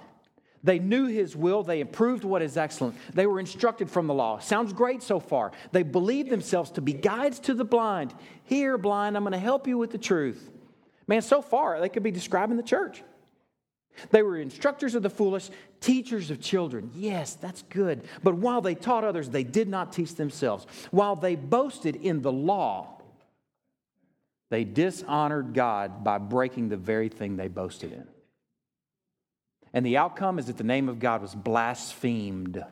They 0.64 0.80
knew 0.80 1.06
His 1.06 1.36
will. 1.36 1.62
They 1.62 1.82
approved 1.82 2.24
what 2.24 2.42
is 2.42 2.58
excellent. 2.58 2.96
They 3.14 3.28
were 3.28 3.40
instructed 3.40 3.90
from 3.90 4.08
the 4.08 4.16
law. 4.16 4.40
Sounds 4.40 4.74
great 4.74 5.04
so 5.04 5.20
far. 5.20 5.52
They 5.72 5.84
believed 5.84 6.30
themselves 6.30 6.72
to 6.72 6.82
be 6.82 6.94
guides 6.94 7.40
to 7.42 7.54
the 7.54 7.64
blind. 7.64 8.16
Here, 8.44 8.78
blind, 8.80 9.16
I'm 9.16 9.24
going 9.24 9.34
to 9.34 9.38
help 9.38 9.68
you 9.68 9.78
with 9.78 9.92
the 9.92 10.00
truth. 10.00 10.50
Man, 11.08 11.22
so 11.22 11.42
far, 11.42 11.80
they 11.80 11.90
could 11.90 12.04
be 12.04 12.12
describing 12.12 12.58
the 12.58 12.64
church. 12.64 13.04
They 14.12 14.24
were 14.24 14.38
instructors 14.38 14.96
of 14.96 15.04
the 15.04 15.10
foolish, 15.10 15.50
teachers 15.82 16.32
of 16.32 16.40
children. 16.40 16.92
Yes, 16.94 17.34
that's 17.36 17.64
good. 17.64 18.04
But 18.24 18.36
while 18.36 18.62
they 18.62 18.76
taught 18.76 19.04
others, 19.04 19.30
they 19.30 19.44
did 19.44 19.68
not 19.68 19.94
teach 19.94 20.16
themselves. 20.16 20.66
While 20.92 21.16
they 21.16 21.36
boasted 21.36 21.96
in 21.96 22.22
the 22.22 22.32
law, 22.32 23.02
they 24.50 24.64
dishonored 24.64 25.54
God 25.54 26.04
by 26.04 26.20
breaking 26.20 26.70
the 26.70 26.78
very 26.78 27.10
thing 27.10 27.36
they 27.36 27.48
boasted 27.48 27.92
in. 27.92 28.08
And 29.74 29.86
the 29.86 29.98
outcome 29.98 30.40
is 30.40 30.46
that 30.46 30.58
the 30.58 30.64
name 30.64 30.88
of 30.90 31.00
God 31.00 31.22
was 31.22 31.36
blasphemed 31.36 32.64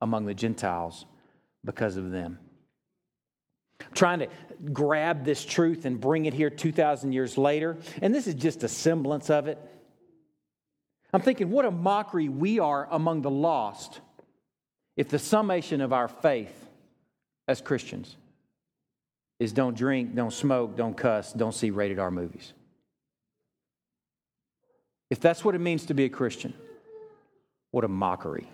among 0.00 0.26
the 0.26 0.34
Gentiles 0.34 1.06
because 1.64 1.96
of 1.96 2.10
them. 2.10 2.38
trying 3.94 4.20
to 4.20 4.28
grab 4.72 5.24
this 5.24 5.44
truth 5.44 5.84
and 5.84 6.00
bring 6.00 6.26
it 6.26 6.34
here 6.34 6.50
2,000 6.50 7.12
years 7.12 7.36
later, 7.36 7.76
and 8.00 8.14
this 8.14 8.26
is 8.26 8.34
just 8.34 8.62
a 8.62 8.68
semblance 8.68 9.30
of 9.30 9.46
it. 9.46 9.58
I'm 11.14 11.20
thinking, 11.20 11.50
what 11.50 11.64
a 11.64 11.70
mockery 11.70 12.28
we 12.28 12.58
are 12.58 12.88
among 12.90 13.22
the 13.22 13.30
lost 13.30 14.00
if 14.96 15.08
the 15.08 15.18
summation 15.20 15.80
of 15.80 15.92
our 15.92 16.08
faith 16.08 16.52
as 17.46 17.60
Christians 17.60 18.16
is 19.38 19.52
don't 19.52 19.76
drink, 19.76 20.16
don't 20.16 20.32
smoke, 20.32 20.76
don't 20.76 20.96
cuss, 20.96 21.32
don't 21.32 21.54
see 21.54 21.70
rated 21.70 22.00
R 22.00 22.10
movies. 22.10 22.52
If 25.08 25.20
that's 25.20 25.44
what 25.44 25.54
it 25.54 25.60
means 25.60 25.86
to 25.86 25.94
be 25.94 26.04
a 26.04 26.08
Christian, 26.08 26.52
what 27.70 27.84
a 27.84 27.88
mockery. 27.88 28.48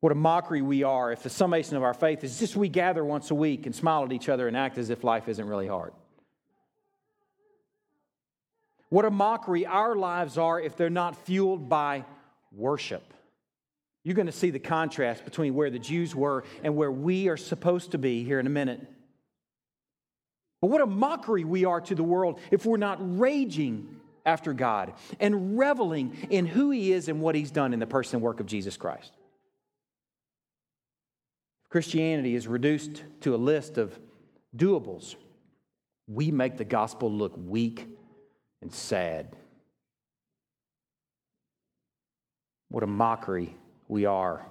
What 0.00 0.10
a 0.10 0.16
mockery 0.16 0.62
we 0.62 0.82
are 0.82 1.12
if 1.12 1.22
the 1.22 1.30
summation 1.30 1.76
of 1.76 1.84
our 1.84 1.94
faith 1.94 2.24
is 2.24 2.40
just 2.40 2.56
we 2.56 2.68
gather 2.68 3.04
once 3.04 3.30
a 3.30 3.36
week 3.36 3.66
and 3.66 3.74
smile 3.74 4.04
at 4.04 4.12
each 4.12 4.28
other 4.28 4.48
and 4.48 4.56
act 4.56 4.78
as 4.78 4.90
if 4.90 5.04
life 5.04 5.28
isn't 5.28 5.46
really 5.46 5.68
hard. 5.68 5.92
What 8.94 9.04
a 9.04 9.10
mockery 9.10 9.66
our 9.66 9.96
lives 9.96 10.38
are 10.38 10.60
if 10.60 10.76
they're 10.76 10.88
not 10.88 11.16
fueled 11.26 11.68
by 11.68 12.04
worship. 12.52 13.02
You're 14.04 14.14
going 14.14 14.26
to 14.26 14.32
see 14.32 14.50
the 14.50 14.60
contrast 14.60 15.24
between 15.24 15.56
where 15.56 15.68
the 15.68 15.80
Jews 15.80 16.14
were 16.14 16.44
and 16.62 16.76
where 16.76 16.92
we 16.92 17.26
are 17.26 17.36
supposed 17.36 17.90
to 17.90 17.98
be 17.98 18.22
here 18.22 18.38
in 18.38 18.46
a 18.46 18.50
minute. 18.50 18.80
But 20.60 20.68
what 20.68 20.80
a 20.80 20.86
mockery 20.86 21.42
we 21.42 21.64
are 21.64 21.80
to 21.80 21.96
the 21.96 22.04
world 22.04 22.38
if 22.52 22.66
we're 22.66 22.76
not 22.76 22.98
raging 23.18 23.96
after 24.24 24.52
God 24.52 24.92
and 25.18 25.58
reveling 25.58 26.28
in 26.30 26.46
who 26.46 26.70
He 26.70 26.92
is 26.92 27.08
and 27.08 27.20
what 27.20 27.34
He's 27.34 27.50
done 27.50 27.72
in 27.74 27.80
the 27.80 27.88
person 27.88 28.18
and 28.18 28.22
work 28.22 28.38
of 28.38 28.46
Jesus 28.46 28.76
Christ. 28.76 29.10
Christianity 31.68 32.36
is 32.36 32.46
reduced 32.46 33.02
to 33.22 33.34
a 33.34 33.38
list 33.38 33.76
of 33.76 33.98
doables. 34.56 35.16
We 36.06 36.30
make 36.30 36.58
the 36.58 36.64
gospel 36.64 37.10
look 37.10 37.32
weak 37.36 37.88
and 38.64 38.72
sad. 38.72 39.28
What 42.70 42.82
a 42.82 42.86
mockery 42.86 43.54
we 43.88 44.06
are 44.06 44.44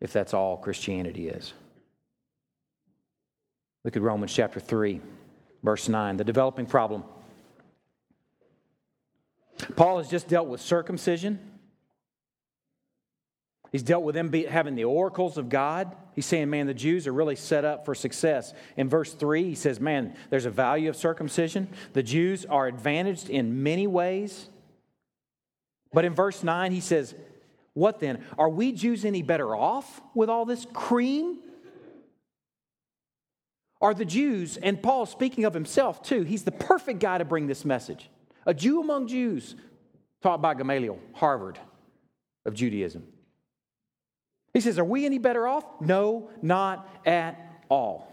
if 0.00 0.12
that's 0.12 0.32
all 0.32 0.56
Christianity 0.56 1.28
is. 1.28 1.52
Look 3.84 3.96
at 3.96 4.02
Romans 4.02 4.32
chapter 4.32 4.60
3, 4.60 5.00
verse 5.62 5.88
9, 5.88 6.16
the 6.16 6.24
developing 6.24 6.64
problem. 6.64 7.02
Paul 9.74 9.98
has 9.98 10.08
just 10.08 10.28
dealt 10.28 10.46
with 10.46 10.60
circumcision. 10.60 11.40
He's 13.72 13.82
dealt 13.82 14.04
with 14.04 14.14
them 14.14 14.32
having 14.32 14.76
the 14.76 14.84
oracles 14.84 15.36
of 15.36 15.48
God. 15.48 15.94
He's 16.14 16.26
saying, 16.26 16.50
man, 16.50 16.66
the 16.66 16.74
Jews 16.74 17.06
are 17.06 17.12
really 17.12 17.36
set 17.36 17.64
up 17.64 17.84
for 17.84 17.94
success. 17.94 18.54
In 18.76 18.88
verse 18.88 19.12
3, 19.14 19.44
he 19.44 19.54
says, 19.54 19.80
man, 19.80 20.14
there's 20.30 20.46
a 20.46 20.50
value 20.50 20.88
of 20.88 20.96
circumcision. 20.96 21.68
The 21.92 22.02
Jews 22.02 22.44
are 22.44 22.66
advantaged 22.66 23.30
in 23.30 23.62
many 23.62 23.86
ways. 23.86 24.48
But 25.92 26.04
in 26.04 26.14
verse 26.14 26.42
9, 26.42 26.72
he 26.72 26.80
says, 26.80 27.14
what 27.72 27.98
then? 27.98 28.24
Are 28.38 28.48
we 28.48 28.72
Jews 28.72 29.04
any 29.04 29.22
better 29.22 29.54
off 29.54 30.00
with 30.14 30.30
all 30.30 30.44
this 30.44 30.66
cream? 30.72 31.38
Are 33.80 33.92
the 33.92 34.04
Jews, 34.04 34.56
and 34.56 34.82
Paul 34.82 35.04
speaking 35.04 35.44
of 35.44 35.52
himself 35.52 36.02
too, 36.02 36.22
he's 36.22 36.44
the 36.44 36.52
perfect 36.52 37.00
guy 37.00 37.18
to 37.18 37.24
bring 37.24 37.46
this 37.46 37.64
message. 37.64 38.08
A 38.46 38.54
Jew 38.54 38.80
among 38.80 39.08
Jews, 39.08 39.56
taught 40.22 40.40
by 40.40 40.54
Gamaliel, 40.54 40.98
Harvard 41.12 41.58
of 42.46 42.54
Judaism. 42.54 43.04
He 44.54 44.60
says, 44.60 44.78
Are 44.78 44.84
we 44.84 45.04
any 45.04 45.18
better 45.18 45.46
off? 45.46 45.64
No, 45.80 46.30
not 46.40 46.88
at 47.04 47.38
all. 47.68 48.10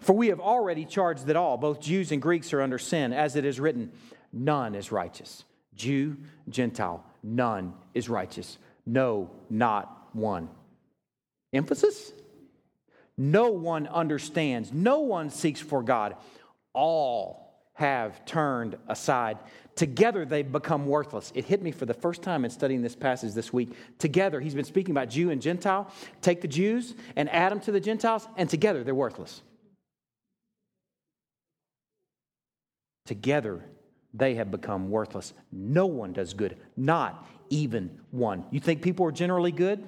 For 0.00 0.14
we 0.14 0.28
have 0.28 0.40
already 0.40 0.84
charged 0.84 1.26
that 1.26 1.36
all, 1.36 1.56
both 1.56 1.80
Jews 1.80 2.10
and 2.10 2.20
Greeks, 2.20 2.52
are 2.52 2.62
under 2.62 2.78
sin, 2.78 3.12
as 3.12 3.36
it 3.36 3.44
is 3.44 3.60
written, 3.60 3.92
None 4.32 4.74
is 4.74 4.90
righteous. 4.90 5.44
Jew, 5.74 6.16
Gentile, 6.48 7.04
none 7.22 7.74
is 7.92 8.08
righteous. 8.08 8.58
No, 8.86 9.30
not 9.50 10.08
one. 10.12 10.48
Emphasis? 11.52 12.12
No 13.16 13.50
one 13.50 13.86
understands. 13.86 14.72
No 14.72 15.00
one 15.00 15.30
seeks 15.30 15.60
for 15.60 15.82
God. 15.82 16.16
All 16.72 17.44
have 17.74 18.24
turned 18.24 18.76
aside. 18.88 19.38
Together 19.76 20.24
they've 20.24 20.50
become 20.50 20.86
worthless. 20.86 21.32
It 21.34 21.44
hit 21.44 21.62
me 21.62 21.72
for 21.72 21.84
the 21.84 21.94
first 21.94 22.22
time 22.22 22.44
in 22.44 22.50
studying 22.50 22.82
this 22.82 22.94
passage 22.94 23.32
this 23.34 23.52
week. 23.52 23.70
Together, 23.98 24.40
he's 24.40 24.54
been 24.54 24.64
speaking 24.64 24.92
about 24.92 25.10
Jew 25.10 25.30
and 25.30 25.42
Gentile. 25.42 25.90
Take 26.20 26.40
the 26.40 26.48
Jews 26.48 26.94
and 27.16 27.28
add 27.30 27.50
them 27.50 27.60
to 27.60 27.72
the 27.72 27.80
Gentiles, 27.80 28.28
and 28.36 28.48
together 28.48 28.84
they're 28.84 28.94
worthless. 28.94 29.42
Together 33.06 33.64
they 34.12 34.36
have 34.36 34.50
become 34.50 34.90
worthless. 34.90 35.34
No 35.50 35.86
one 35.86 36.12
does 36.12 36.34
good, 36.34 36.56
not 36.76 37.26
even 37.50 37.98
one. 38.12 38.44
You 38.50 38.60
think 38.60 38.80
people 38.80 39.06
are 39.06 39.12
generally 39.12 39.52
good? 39.52 39.84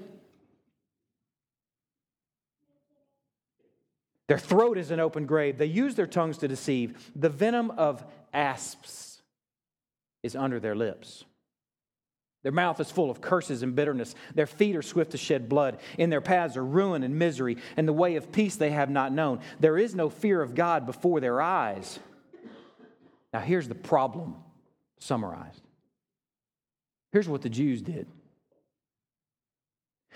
Their 4.26 4.38
throat 4.38 4.76
is 4.76 4.90
an 4.90 4.98
open 4.98 5.26
grave. 5.26 5.56
They 5.56 5.66
use 5.66 5.94
their 5.94 6.08
tongues 6.08 6.38
to 6.38 6.48
deceive. 6.48 7.12
The 7.14 7.28
venom 7.28 7.70
of 7.70 8.04
asps 8.34 9.15
is 10.26 10.36
under 10.36 10.60
their 10.60 10.74
lips. 10.74 11.24
Their 12.42 12.52
mouth 12.52 12.78
is 12.78 12.92
full 12.92 13.10
of 13.10 13.20
curses 13.20 13.64
and 13.64 13.74
bitterness. 13.74 14.14
Their 14.34 14.46
feet 14.46 14.76
are 14.76 14.82
swift 14.82 15.10
to 15.12 15.18
shed 15.18 15.48
blood. 15.48 15.78
In 15.98 16.10
their 16.10 16.20
paths 16.20 16.56
are 16.56 16.64
ruin 16.64 17.02
and 17.02 17.18
misery, 17.18 17.56
and 17.76 17.88
the 17.88 17.92
way 17.92 18.14
of 18.14 18.30
peace 18.30 18.54
they 18.54 18.70
have 18.70 18.88
not 18.88 19.12
known. 19.12 19.40
There 19.58 19.76
is 19.76 19.96
no 19.96 20.08
fear 20.08 20.40
of 20.40 20.54
God 20.54 20.86
before 20.86 21.18
their 21.18 21.40
eyes. 21.40 21.98
Now, 23.32 23.40
here's 23.40 23.66
the 23.66 23.74
problem 23.74 24.36
summarized. 25.00 25.60
Here's 27.10 27.28
what 27.28 27.42
the 27.42 27.48
Jews 27.48 27.82
did. 27.82 28.06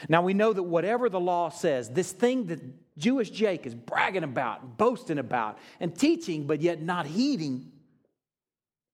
Now, 0.09 0.23
we 0.23 0.33
know 0.33 0.53
that 0.53 0.63
whatever 0.63 1.09
the 1.09 1.19
law 1.19 1.49
says, 1.49 1.91
this 1.91 2.13
thing 2.13 2.47
that 2.47 2.61
Jewish 2.97 3.31
Jake 3.31 3.67
is 3.67 3.75
bragging 3.75 4.23
about, 4.23 4.79
boasting 4.79 5.19
about, 5.19 5.59
and 5.81 5.99
teaching, 5.99 6.47
but 6.47 6.61
yet 6.61 6.81
not 6.81 7.07
heeding, 7.07 7.73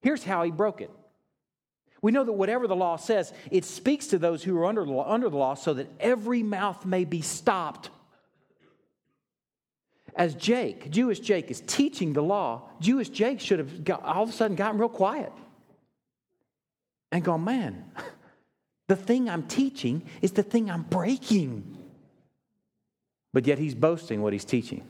here's 0.00 0.24
how 0.24 0.42
he 0.42 0.50
broke 0.50 0.80
it. 0.80 0.90
We 2.06 2.12
know 2.12 2.22
that 2.22 2.34
whatever 2.34 2.68
the 2.68 2.76
law 2.76 2.94
says, 2.94 3.32
it 3.50 3.64
speaks 3.64 4.06
to 4.06 4.18
those 4.18 4.44
who 4.44 4.56
are 4.58 4.66
under 4.66 4.84
the 4.84 4.92
law, 4.92 5.12
under 5.12 5.28
the 5.28 5.36
law 5.36 5.54
so 5.54 5.74
that 5.74 5.88
every 5.98 6.44
mouth 6.44 6.86
may 6.86 7.04
be 7.04 7.20
stopped. 7.20 7.90
As 10.14 10.36
Jake, 10.36 10.88
Jewish 10.92 11.18
Jake, 11.18 11.50
is 11.50 11.62
teaching 11.62 12.12
the 12.12 12.22
law, 12.22 12.62
Jewish 12.78 13.08
Jake 13.08 13.40
should 13.40 13.58
have 13.58 13.82
got, 13.82 14.04
all 14.04 14.22
of 14.22 14.28
a 14.28 14.32
sudden 14.32 14.54
gotten 14.56 14.78
real 14.78 14.88
quiet 14.88 15.32
and 17.10 17.24
gone, 17.24 17.42
man, 17.42 17.90
the 18.86 18.94
thing 18.94 19.28
I'm 19.28 19.42
teaching 19.42 20.04
is 20.22 20.30
the 20.30 20.44
thing 20.44 20.70
I'm 20.70 20.82
breaking. 20.82 21.76
But 23.32 23.48
yet 23.48 23.58
he's 23.58 23.74
boasting 23.74 24.22
what 24.22 24.32
he's 24.32 24.44
teaching. 24.44 24.86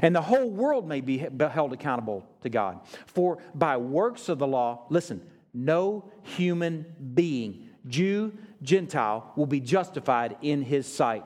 And 0.00 0.16
the 0.16 0.22
whole 0.22 0.48
world 0.48 0.88
may 0.88 1.00
be 1.00 1.18
held 1.18 1.72
accountable 1.72 2.26
to 2.42 2.48
God. 2.48 2.80
For 3.06 3.38
by 3.54 3.76
works 3.76 4.28
of 4.28 4.38
the 4.38 4.46
law, 4.46 4.86
listen, 4.88 5.20
no 5.52 6.10
human 6.22 6.86
being, 7.14 7.68
Jew, 7.86 8.32
Gentile, 8.62 9.32
will 9.36 9.46
be 9.46 9.60
justified 9.60 10.36
in 10.42 10.62
his 10.62 10.86
sight, 10.86 11.24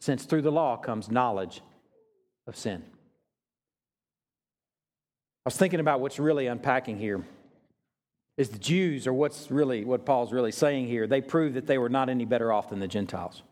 since 0.00 0.24
through 0.24 0.42
the 0.42 0.52
law 0.52 0.76
comes 0.76 1.10
knowledge 1.10 1.60
of 2.46 2.56
sin. 2.56 2.84
I 5.44 5.48
was 5.48 5.56
thinking 5.56 5.80
about 5.80 6.00
what's 6.00 6.18
really 6.18 6.46
unpacking 6.46 6.98
here 6.98 7.24
is 8.36 8.50
the 8.50 8.58
Jews, 8.58 9.08
or 9.08 9.12
what's 9.12 9.50
really 9.50 9.84
what 9.84 10.06
Paul's 10.06 10.32
really 10.32 10.52
saying 10.52 10.86
here, 10.86 11.08
they 11.08 11.20
prove 11.20 11.54
that 11.54 11.66
they 11.66 11.76
were 11.76 11.88
not 11.88 12.08
any 12.08 12.24
better 12.24 12.52
off 12.52 12.70
than 12.70 12.78
the 12.78 12.86
Gentiles. 12.86 13.42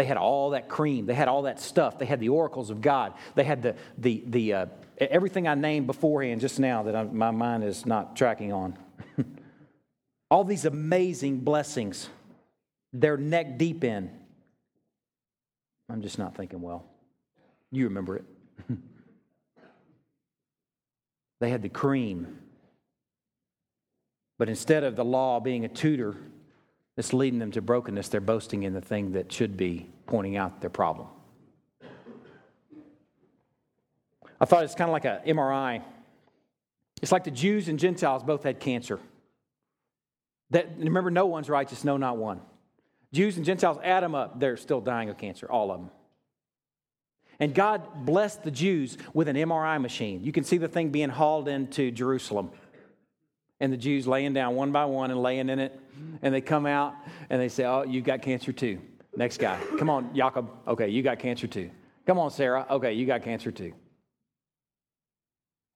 They 0.00 0.06
had 0.06 0.16
all 0.16 0.48
that 0.50 0.66
cream. 0.66 1.04
They 1.04 1.12
had 1.12 1.28
all 1.28 1.42
that 1.42 1.60
stuff. 1.60 1.98
They 1.98 2.06
had 2.06 2.20
the 2.20 2.30
oracles 2.30 2.70
of 2.70 2.80
God. 2.80 3.12
They 3.34 3.44
had 3.44 3.60
the, 3.60 3.76
the, 3.98 4.24
the, 4.26 4.54
uh, 4.54 4.66
everything 4.98 5.46
I 5.46 5.54
named 5.54 5.86
beforehand 5.86 6.40
just 6.40 6.58
now 6.58 6.84
that 6.84 6.96
I'm, 6.96 7.14
my 7.14 7.30
mind 7.30 7.64
is 7.64 7.84
not 7.84 8.16
tracking 8.16 8.50
on. 8.50 8.78
all 10.30 10.42
these 10.42 10.64
amazing 10.64 11.40
blessings 11.40 12.08
they're 12.94 13.18
neck 13.18 13.58
deep 13.58 13.84
in. 13.84 14.10
I'm 15.90 16.00
just 16.00 16.18
not 16.18 16.34
thinking 16.34 16.62
well. 16.62 16.86
You 17.70 17.84
remember 17.84 18.16
it. 18.16 18.24
they 21.40 21.50
had 21.50 21.60
the 21.60 21.68
cream. 21.68 22.38
But 24.38 24.48
instead 24.48 24.82
of 24.82 24.96
the 24.96 25.04
law 25.04 25.40
being 25.40 25.66
a 25.66 25.68
tutor 25.68 26.16
that's 27.00 27.14
leading 27.14 27.38
them 27.38 27.50
to 27.50 27.62
brokenness, 27.62 28.08
they're 28.08 28.20
boasting 28.20 28.64
in 28.64 28.74
the 28.74 28.80
thing 28.82 29.12
that 29.12 29.32
should 29.32 29.56
be 29.56 29.88
pointing 30.04 30.36
out 30.36 30.60
their 30.60 30.68
problem. 30.68 31.08
I 34.38 34.44
thought 34.44 34.64
it's 34.64 34.74
kind 34.74 34.90
of 34.90 34.92
like 34.92 35.06
an 35.06 35.20
MRI. 35.26 35.82
It's 37.00 37.10
like 37.10 37.24
the 37.24 37.30
Jews 37.30 37.68
and 37.68 37.78
Gentiles 37.78 38.22
both 38.22 38.42
had 38.42 38.60
cancer. 38.60 39.00
That, 40.50 40.68
remember, 40.76 41.10
no 41.10 41.24
one's 41.24 41.48
righteous, 41.48 41.84
no, 41.84 41.96
not 41.96 42.18
one. 42.18 42.42
Jews 43.14 43.38
and 43.38 43.46
Gentiles 43.46 43.78
add 43.82 44.02
them 44.02 44.14
up, 44.14 44.38
they're 44.38 44.58
still 44.58 44.82
dying 44.82 45.08
of 45.08 45.16
cancer, 45.16 45.50
all 45.50 45.70
of 45.70 45.80
them. 45.80 45.90
And 47.38 47.54
God 47.54 48.04
blessed 48.04 48.42
the 48.42 48.50
Jews 48.50 48.98
with 49.14 49.26
an 49.28 49.36
MRI 49.36 49.80
machine. 49.80 50.22
You 50.22 50.32
can 50.32 50.44
see 50.44 50.58
the 50.58 50.68
thing 50.68 50.90
being 50.90 51.08
hauled 51.08 51.48
into 51.48 51.90
Jerusalem 51.92 52.50
and 53.60 53.72
the 53.72 53.76
Jews 53.76 54.06
laying 54.06 54.32
down 54.32 54.54
one 54.54 54.72
by 54.72 54.86
one 54.86 55.10
and 55.10 55.22
laying 55.22 55.48
in 55.48 55.58
it. 55.58 55.78
And 56.22 56.34
they 56.34 56.40
come 56.40 56.66
out 56.66 56.94
and 57.28 57.40
they 57.40 57.48
say, 57.48 57.64
Oh, 57.64 57.82
you've 57.82 58.04
got 58.04 58.22
cancer 58.22 58.52
too. 58.52 58.80
Next 59.16 59.38
guy. 59.38 59.60
Come 59.78 59.90
on, 59.90 60.14
Jacob. 60.14 60.50
Okay, 60.66 60.88
you 60.88 61.02
got 61.02 61.18
cancer 61.18 61.46
too. 61.46 61.70
Come 62.06 62.18
on, 62.18 62.30
Sarah. 62.30 62.66
Okay, 62.70 62.94
you 62.94 63.06
got 63.06 63.22
cancer 63.22 63.50
too. 63.50 63.72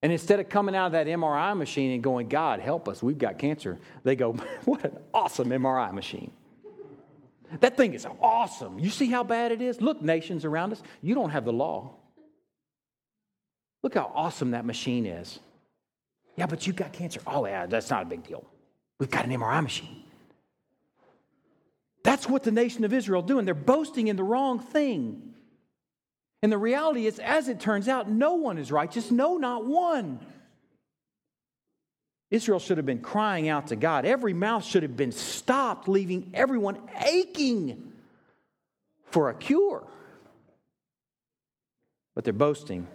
And 0.03 0.13
instead 0.13 0.39
of 0.41 0.49
coming 0.49 0.75
out 0.75 0.87
of 0.87 0.93
that 0.93 1.07
MRI 1.07 1.57
machine 1.57 1.93
and 1.93 2.03
going, 2.03 2.29
God, 2.29 2.61
help 2.61 2.89
us, 2.89 3.03
we've 3.03 3.19
got 3.19 3.39
cancer, 3.39 3.79
they 4.03 4.17
go, 4.17 4.33
What 4.65 4.85
an 4.85 4.99
awesome 5.13 5.49
MRI 5.49 5.93
machine. 5.93 6.31
That 7.61 7.77
thing 7.77 7.95
is 7.95 8.07
awesome. 8.21 8.79
You 8.79 8.91
see 8.91 9.07
how 9.07 9.23
bad 9.23 9.53
it 9.53 9.63
is? 9.63 9.81
Look, 9.81 10.03
nations 10.03 10.45
around 10.45 10.73
us, 10.73 10.83
you 11.03 11.15
don't 11.15 11.31
have 11.31 11.45
the 11.45 11.53
law. 11.53 11.95
Look 13.83 13.95
how 13.95 14.11
awesome 14.15 14.53
that 14.53 14.65
machine 14.65 15.07
is. 15.07 15.39
Yeah, 16.37 16.47
but 16.47 16.67
you've 16.67 16.77
got 16.77 16.93
cancer. 16.93 17.21
Oh, 17.27 17.47
yeah, 17.47 17.67
that's 17.67 17.91
not 17.91 18.03
a 18.03 18.07
big 18.07 18.25
deal. 18.25 18.45
We've 18.99 19.11
got 19.11 19.25
an 19.25 19.31
MRI 19.31 19.63
machine. 19.63 20.03
That's 22.03 22.29
what 22.29 22.43
the 22.43 22.51
nation 22.51 22.85
of 22.85 22.93
Israel 22.93 23.23
doing. 23.23 23.45
They're 23.45 23.55
boasting 23.55 24.09
in 24.09 24.17
the 24.17 24.25
wrong 24.25 24.59
thing. 24.59 25.35
And 26.43 26.53
the 26.53 26.59
reality 26.59 27.07
is, 27.07 27.19
as 27.19 27.49
it 27.49 27.61
turns 27.61 27.89
out, 27.89 28.11
no 28.11 28.35
one 28.35 28.59
is 28.59 28.71
righteous. 28.71 29.11
No, 29.11 29.39
not 29.39 29.65
one. 29.65 30.21
Israel 32.31 32.59
should 32.59 32.77
have 32.77 32.87
been 32.87 33.01
crying 33.01 33.49
out 33.49 33.69
to 33.69 33.77
God. 33.77 34.05
Every 34.05 34.35
mouth 34.35 34.65
should 34.65 34.83
have 34.83 34.97
been 34.97 35.13
stopped, 35.13 35.89
leaving 35.89 36.31
everyone 36.35 36.79
aching 37.07 37.93
for 39.07 39.31
a 39.31 39.35
cure. 39.35 39.85
But 42.15 42.25
they're 42.25 42.33
boasting 42.33 42.87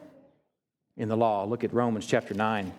in 0.97 1.09
the 1.09 1.17
law. 1.17 1.45
Look 1.45 1.63
at 1.63 1.73
Romans 1.73 2.05
chapter 2.05 2.33
9. 2.33 2.71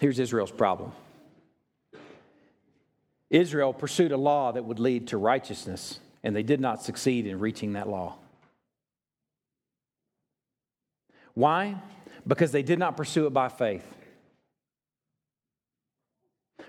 Here's 0.00 0.18
Israel's 0.18 0.50
problem 0.50 0.92
Israel 3.28 3.72
pursued 3.72 4.10
a 4.10 4.16
law 4.16 4.50
that 4.50 4.64
would 4.64 4.80
lead 4.80 5.08
to 5.08 5.18
righteousness, 5.18 6.00
and 6.24 6.34
they 6.34 6.42
did 6.42 6.60
not 6.60 6.82
succeed 6.82 7.26
in 7.26 7.38
reaching 7.38 7.74
that 7.74 7.88
law. 7.88 8.16
Why? 11.34 11.76
Because 12.26 12.50
they 12.50 12.62
did 12.62 12.78
not 12.78 12.96
pursue 12.96 13.26
it 13.26 13.30
by 13.30 13.48
faith. 13.48 13.86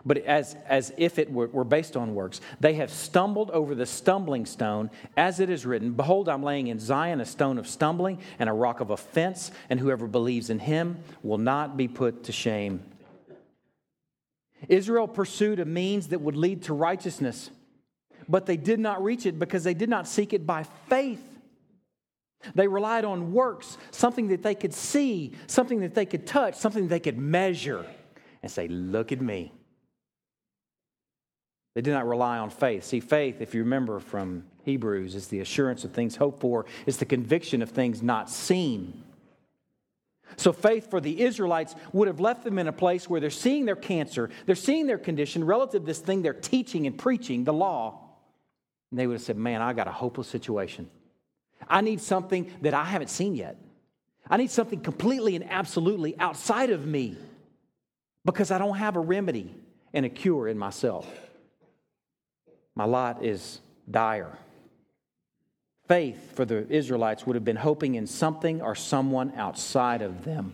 But 0.06 0.20
as, 0.20 0.56
as 0.68 0.92
if 0.98 1.20
it 1.20 1.32
were, 1.32 1.48
were 1.48 1.64
based 1.64 1.96
on 1.96 2.16
works, 2.16 2.42
they 2.60 2.74
have 2.76 2.92
stumbled 2.92 3.52
over 3.52 3.76
the 3.76 3.86
stumbling 3.86 4.46
stone, 4.46 4.90
as 5.16 5.40
it 5.40 5.50
is 5.50 5.66
written 5.66 5.94
Behold, 5.94 6.28
I'm 6.28 6.44
laying 6.44 6.68
in 6.68 6.80
Zion 6.80 7.22
a 7.22 7.26
stone 7.26 7.58
of 7.58 7.68
stumbling 7.68 8.20
and 8.40 8.50
a 8.50 8.54
rock 8.54 8.82
of 8.82 8.90
offense, 8.90 9.52
and 9.70 9.80
whoever 9.80 10.08
believes 10.08 10.50
in 10.50 10.60
him 10.60 10.98
will 11.24 11.38
not 11.38 11.78
be 11.78 11.88
put 11.88 12.26
to 12.26 12.32
shame. 12.32 12.84
Israel 14.68 15.08
pursued 15.08 15.60
a 15.60 15.66
means 15.66 16.10
that 16.10 16.22
would 16.22 16.36
lead 16.36 16.64
to 16.64 16.74
righteousness, 16.74 17.50
but 18.30 18.46
they 18.46 18.58
did 18.58 18.80
not 18.80 19.04
reach 19.04 19.26
it 19.26 19.40
because 19.40 19.64
they 19.64 19.74
did 19.74 19.90
not 19.90 20.08
seek 20.08 20.34
it 20.34 20.46
by 20.46 20.64
faith. 20.88 21.24
They 22.56 22.68
relied 22.68 23.06
on 23.06 23.34
works, 23.34 23.78
something 23.92 24.30
that 24.30 24.44
they 24.44 24.56
could 24.56 24.74
see, 24.74 25.34
something 25.48 25.82
that 25.82 25.94
they 25.94 26.06
could 26.06 26.26
touch, 26.26 26.56
something 26.56 26.88
they 26.88 27.00
could 27.00 27.18
measure, 27.18 27.86
and 28.42 28.52
say, 28.52 28.68
Look 28.68 29.12
at 29.12 29.22
me. 29.22 29.52
They 31.76 31.82
did 31.82 31.92
not 31.92 32.08
rely 32.08 32.38
on 32.38 32.50
faith. 32.50 32.84
See, 32.84 33.00
faith, 33.00 33.40
if 33.40 33.56
you 33.56 33.62
remember 33.62 34.00
from 34.00 34.44
Hebrews, 34.64 35.16
is 35.16 35.28
the 35.28 35.40
assurance 35.40 35.86
of 35.86 35.92
things 35.92 36.16
hoped 36.16 36.42
for, 36.42 36.66
it's 36.86 36.98
the 36.98 37.06
conviction 37.06 37.62
of 37.62 37.70
things 37.70 38.02
not 38.02 38.30
seen. 38.30 39.04
So, 40.38 40.52
faith 40.54 40.90
for 40.90 41.02
the 41.02 41.22
Israelites 41.22 41.76
would 41.94 42.08
have 42.08 42.20
left 42.20 42.44
them 42.44 42.58
in 42.60 42.68
a 42.68 42.74
place 42.74 43.10
where 43.10 43.20
they're 43.20 43.30
seeing 43.30 43.66
their 43.66 43.76
cancer, 43.76 44.30
they're 44.46 44.56
seeing 44.56 44.88
their 44.88 44.98
condition 44.98 45.44
relative 45.44 45.84
to 45.84 45.86
this 45.86 46.00
thing 46.00 46.22
they're 46.22 46.34
teaching 46.34 46.88
and 46.88 46.98
preaching, 46.98 47.44
the 47.44 47.54
law. 47.54 48.00
And 48.90 49.00
they 49.00 49.08
would 49.08 49.14
have 49.16 49.22
said, 49.22 49.38
Man, 49.38 49.62
I 49.62 49.74
got 49.74 49.88
a 49.88 49.92
hopeless 49.92 50.28
situation. 50.28 50.90
I 51.68 51.82
need 51.82 52.02
something 52.02 52.52
that 52.62 52.74
I 52.74 52.84
haven't 52.84 53.10
seen 53.10 53.36
yet. 53.36 53.58
I 54.30 54.38
need 54.38 54.52
something 54.52 54.82
completely 54.82 55.36
and 55.36 55.50
absolutely 55.50 56.18
outside 56.20 56.70
of 56.70 56.86
me 56.86 57.18
because 58.26 58.52
I 58.52 58.58
don't 58.58 58.78
have 58.78 58.96
a 58.96 59.00
remedy. 59.00 59.54
and 59.94 60.06
a 60.06 60.10
cure 60.10 60.48
in 60.48 60.58
myself. 60.58 61.06
My 62.76 62.86
lot 62.86 63.26
is 63.26 63.60
dire. 63.90 64.38
Faith 65.92 66.38
for 66.38 66.46
the 66.46 66.66
Israelites 66.70 67.28
would 67.28 67.36
have 67.36 67.44
been 67.44 67.58
hoping 67.58 67.96
in 67.96 68.08
something 68.08 68.62
or 68.62 68.76
someone 68.76 69.34
outside 69.36 70.02
of 70.02 70.24
them. 70.24 70.54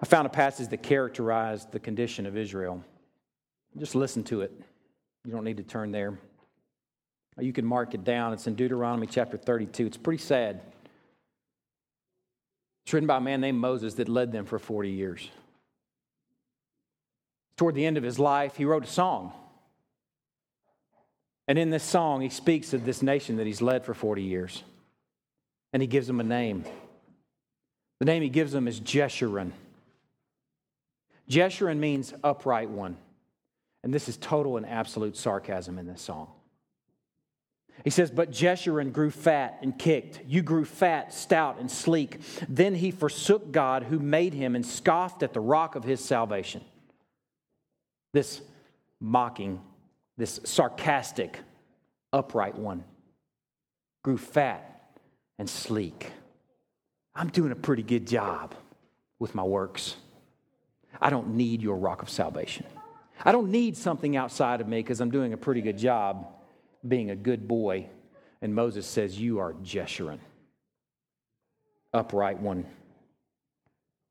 I 0.00 0.06
found 0.06 0.26
a 0.26 0.30
passage 0.30 0.68
that 0.68 0.84
characterized 0.84 1.72
the 1.72 1.80
condition 1.80 2.24
of 2.24 2.36
Israel. 2.36 2.84
Just 3.76 3.96
listen 3.96 4.22
to 4.22 4.42
it. 4.42 4.52
You 5.24 5.32
don't 5.32 5.42
need 5.42 5.56
to 5.56 5.64
turn 5.64 5.90
there. 5.90 6.16
You 7.40 7.52
can 7.52 7.66
mark 7.66 7.94
it 7.94 8.04
down. 8.04 8.32
It's 8.32 8.46
in 8.46 8.54
Deuteronomy 8.54 9.08
chapter 9.08 9.36
32. 9.36 9.86
It's 9.86 9.96
pretty 9.96 10.22
sad. 10.22 10.60
It's 12.84 12.94
written 12.94 13.08
by 13.08 13.16
a 13.16 13.20
man 13.20 13.40
named 13.40 13.58
Moses 13.58 13.94
that 13.94 14.08
led 14.08 14.30
them 14.30 14.44
for 14.44 14.60
40 14.60 14.88
years. 14.88 15.28
Toward 17.56 17.74
the 17.74 17.84
end 17.84 17.96
of 17.96 18.04
his 18.04 18.20
life, 18.20 18.54
he 18.54 18.64
wrote 18.64 18.84
a 18.84 18.88
song. 18.88 19.32
And 21.52 21.58
in 21.58 21.68
this 21.68 21.84
song, 21.84 22.22
he 22.22 22.30
speaks 22.30 22.72
of 22.72 22.86
this 22.86 23.02
nation 23.02 23.36
that 23.36 23.46
he's 23.46 23.60
led 23.60 23.84
for 23.84 23.92
40 23.92 24.22
years. 24.22 24.62
And 25.74 25.82
he 25.82 25.86
gives 25.86 26.06
them 26.06 26.18
a 26.18 26.24
name. 26.24 26.64
The 27.98 28.06
name 28.06 28.22
he 28.22 28.30
gives 28.30 28.52
them 28.52 28.66
is 28.66 28.80
Jeshurun. 28.80 29.50
Jeshurun 31.28 31.76
means 31.76 32.14
upright 32.24 32.70
one. 32.70 32.96
And 33.84 33.92
this 33.92 34.08
is 34.08 34.16
total 34.16 34.56
and 34.56 34.64
absolute 34.64 35.14
sarcasm 35.14 35.78
in 35.78 35.86
this 35.86 36.00
song. 36.00 36.28
He 37.84 37.90
says, 37.90 38.10
But 38.10 38.30
Jeshurun 38.30 38.90
grew 38.90 39.10
fat 39.10 39.58
and 39.60 39.78
kicked. 39.78 40.22
You 40.26 40.40
grew 40.40 40.64
fat, 40.64 41.12
stout, 41.12 41.60
and 41.60 41.70
sleek. 41.70 42.22
Then 42.48 42.74
he 42.74 42.90
forsook 42.90 43.52
God 43.52 43.82
who 43.82 43.98
made 43.98 44.32
him 44.32 44.56
and 44.56 44.64
scoffed 44.64 45.22
at 45.22 45.34
the 45.34 45.40
rock 45.40 45.74
of 45.74 45.84
his 45.84 46.02
salvation. 46.02 46.62
This 48.14 48.40
mocking, 49.00 49.60
this 50.22 50.38
sarcastic, 50.44 51.36
upright 52.12 52.56
one 52.56 52.84
grew 54.04 54.16
fat 54.16 55.00
and 55.36 55.50
sleek. 55.50 56.12
I'm 57.12 57.28
doing 57.28 57.50
a 57.50 57.56
pretty 57.56 57.82
good 57.82 58.06
job 58.06 58.54
with 59.18 59.34
my 59.34 59.42
works. 59.42 59.96
I 61.00 61.10
don't 61.10 61.34
need 61.34 61.60
your 61.60 61.74
rock 61.74 62.02
of 62.02 62.08
salvation. 62.08 62.66
I 63.24 63.32
don't 63.32 63.50
need 63.50 63.76
something 63.76 64.16
outside 64.16 64.60
of 64.60 64.68
me 64.68 64.76
because 64.78 65.00
I'm 65.00 65.10
doing 65.10 65.32
a 65.32 65.36
pretty 65.36 65.60
good 65.60 65.76
job 65.76 66.28
being 66.86 67.10
a 67.10 67.16
good 67.16 67.48
boy. 67.48 67.88
And 68.40 68.54
Moses 68.54 68.86
says, 68.86 69.18
You 69.18 69.40
are 69.40 69.54
Jeshurun, 69.54 70.20
upright 71.92 72.38
one. 72.38 72.64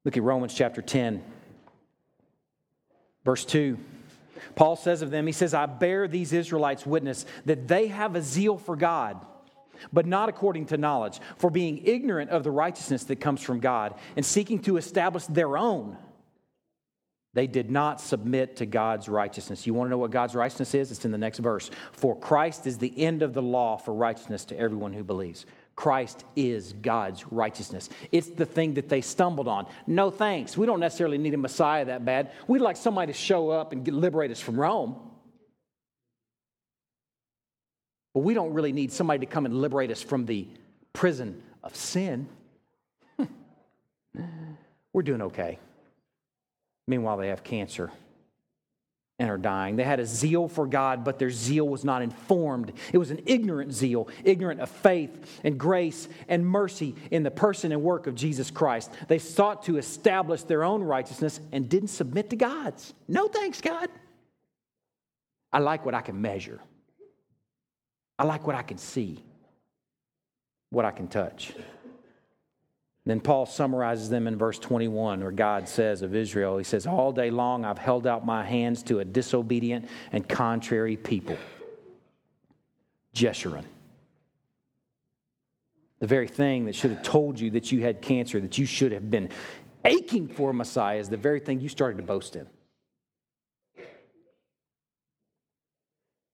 Look 0.03 0.17
at 0.17 0.23
Romans 0.23 0.53
chapter 0.53 0.81
10, 0.81 1.23
verse 3.23 3.45
2. 3.45 3.77
Paul 4.55 4.75
says 4.75 5.01
of 5.01 5.11
them, 5.11 5.27
He 5.27 5.33
says, 5.33 5.53
I 5.53 5.65
bear 5.65 6.07
these 6.07 6.33
Israelites 6.33 6.85
witness 6.85 7.25
that 7.45 7.67
they 7.67 7.87
have 7.87 8.15
a 8.15 8.21
zeal 8.21 8.57
for 8.57 8.75
God 8.75 9.25
but 9.91 10.05
not 10.05 10.29
according 10.29 10.67
to 10.67 10.77
knowledge, 10.77 11.19
for 11.37 11.49
being 11.49 11.81
ignorant 11.85 12.29
of 12.29 12.43
the 12.43 12.51
righteousness 12.51 13.05
that 13.05 13.17
comes 13.17 13.41
from 13.41 13.59
God 13.59 13.95
and 14.15 14.25
seeking 14.25 14.59
to 14.59 14.77
establish 14.77 15.25
their 15.25 15.57
own. 15.57 15.97
They 17.33 17.47
did 17.47 17.71
not 17.71 18.01
submit 18.01 18.57
to 18.57 18.65
God's 18.65 19.07
righteousness. 19.07 19.65
You 19.65 19.73
want 19.73 19.87
to 19.87 19.91
know 19.91 19.97
what 19.97 20.11
God's 20.11 20.35
righteousness 20.35 20.73
is? 20.73 20.91
It's 20.91 21.05
in 21.05 21.11
the 21.11 21.17
next 21.17 21.39
verse. 21.39 21.71
For 21.93 22.15
Christ 22.15 22.67
is 22.67 22.77
the 22.77 22.93
end 23.01 23.21
of 23.21 23.33
the 23.33 23.41
law 23.41 23.77
for 23.77 23.93
righteousness 23.93 24.43
to 24.45 24.59
everyone 24.59 24.91
who 24.91 25.03
believes. 25.03 25.45
Christ 25.81 26.25
is 26.35 26.73
God's 26.73 27.25
righteousness. 27.31 27.89
It's 28.11 28.27
the 28.27 28.45
thing 28.45 28.75
that 28.75 28.87
they 28.87 29.01
stumbled 29.01 29.47
on. 29.47 29.65
No 29.87 30.11
thanks. 30.11 30.55
We 30.55 30.67
don't 30.67 30.79
necessarily 30.79 31.17
need 31.17 31.33
a 31.33 31.37
Messiah 31.37 31.85
that 31.85 32.05
bad. 32.05 32.33
We'd 32.47 32.59
like 32.59 32.77
somebody 32.77 33.11
to 33.11 33.17
show 33.17 33.49
up 33.49 33.71
and 33.73 33.87
liberate 33.87 34.29
us 34.29 34.39
from 34.39 34.59
Rome. 34.59 34.95
But 38.13 38.19
we 38.19 38.35
don't 38.35 38.53
really 38.53 38.73
need 38.73 38.91
somebody 38.91 39.21
to 39.21 39.25
come 39.25 39.47
and 39.47 39.59
liberate 39.59 39.89
us 39.89 40.03
from 40.03 40.27
the 40.27 40.47
prison 40.93 41.41
of 41.63 41.75
sin. 41.75 42.29
We're 44.93 45.01
doing 45.01 45.23
okay. 45.23 45.57
Meanwhile, 46.87 47.17
they 47.17 47.29
have 47.29 47.43
cancer 47.43 47.89
and 49.21 49.29
are 49.29 49.37
dying. 49.37 49.75
They 49.75 49.83
had 49.83 49.99
a 49.99 50.05
zeal 50.05 50.47
for 50.47 50.65
God, 50.65 51.03
but 51.03 51.19
their 51.19 51.29
zeal 51.29 51.69
was 51.69 51.85
not 51.85 52.01
informed. 52.01 52.73
It 52.91 52.97
was 52.97 53.11
an 53.11 53.21
ignorant 53.27 53.71
zeal, 53.71 54.07
ignorant 54.23 54.61
of 54.61 54.71
faith 54.71 55.39
and 55.43 55.59
grace 55.59 56.07
and 56.27 56.43
mercy 56.43 56.95
in 57.11 57.21
the 57.21 57.29
person 57.29 57.71
and 57.71 57.83
work 57.83 58.07
of 58.07 58.15
Jesus 58.15 58.49
Christ. 58.49 58.89
They 59.09 59.19
sought 59.19 59.61
to 59.65 59.77
establish 59.77 60.41
their 60.41 60.63
own 60.63 60.81
righteousness 60.81 61.39
and 61.51 61.69
didn't 61.69 61.89
submit 61.89 62.31
to 62.31 62.35
God's. 62.35 62.95
No 63.07 63.27
thanks, 63.27 63.61
God. 63.61 63.89
I 65.53 65.59
like 65.59 65.85
what 65.85 65.93
I 65.93 66.01
can 66.01 66.19
measure, 66.19 66.59
I 68.17 68.23
like 68.23 68.47
what 68.47 68.55
I 68.55 68.63
can 68.63 68.79
see, 68.79 69.23
what 70.71 70.83
I 70.83 70.89
can 70.89 71.07
touch. 71.07 71.53
Then 73.05 73.19
Paul 73.19 73.47
summarizes 73.47 74.09
them 74.09 74.27
in 74.27 74.37
verse 74.37 74.59
21, 74.59 75.21
where 75.21 75.31
God 75.31 75.67
says 75.67 76.03
of 76.03 76.15
Israel, 76.15 76.57
He 76.57 76.63
says, 76.63 76.85
All 76.85 77.11
day 77.11 77.31
long 77.31 77.65
I've 77.65 77.79
held 77.79 78.05
out 78.05 78.25
my 78.25 78.45
hands 78.45 78.83
to 78.83 78.99
a 78.99 79.05
disobedient 79.05 79.87
and 80.11 80.27
contrary 80.27 80.97
people. 80.97 81.37
Jeshurun. 83.15 83.65
The 85.99 86.07
very 86.07 86.27
thing 86.27 86.65
that 86.65 86.75
should 86.75 86.91
have 86.91 87.03
told 87.03 87.39
you 87.39 87.51
that 87.51 87.71
you 87.71 87.81
had 87.81 88.01
cancer, 88.01 88.39
that 88.39 88.57
you 88.57 88.65
should 88.65 88.91
have 88.91 89.09
been 89.09 89.29
aching 89.83 90.27
for 90.27 90.53
Messiah, 90.53 90.97
is 90.97 91.09
the 91.09 91.17
very 91.17 91.39
thing 91.39 91.59
you 91.59 91.69
started 91.69 91.97
to 91.97 92.03
boast 92.03 92.35
in. 92.35 92.47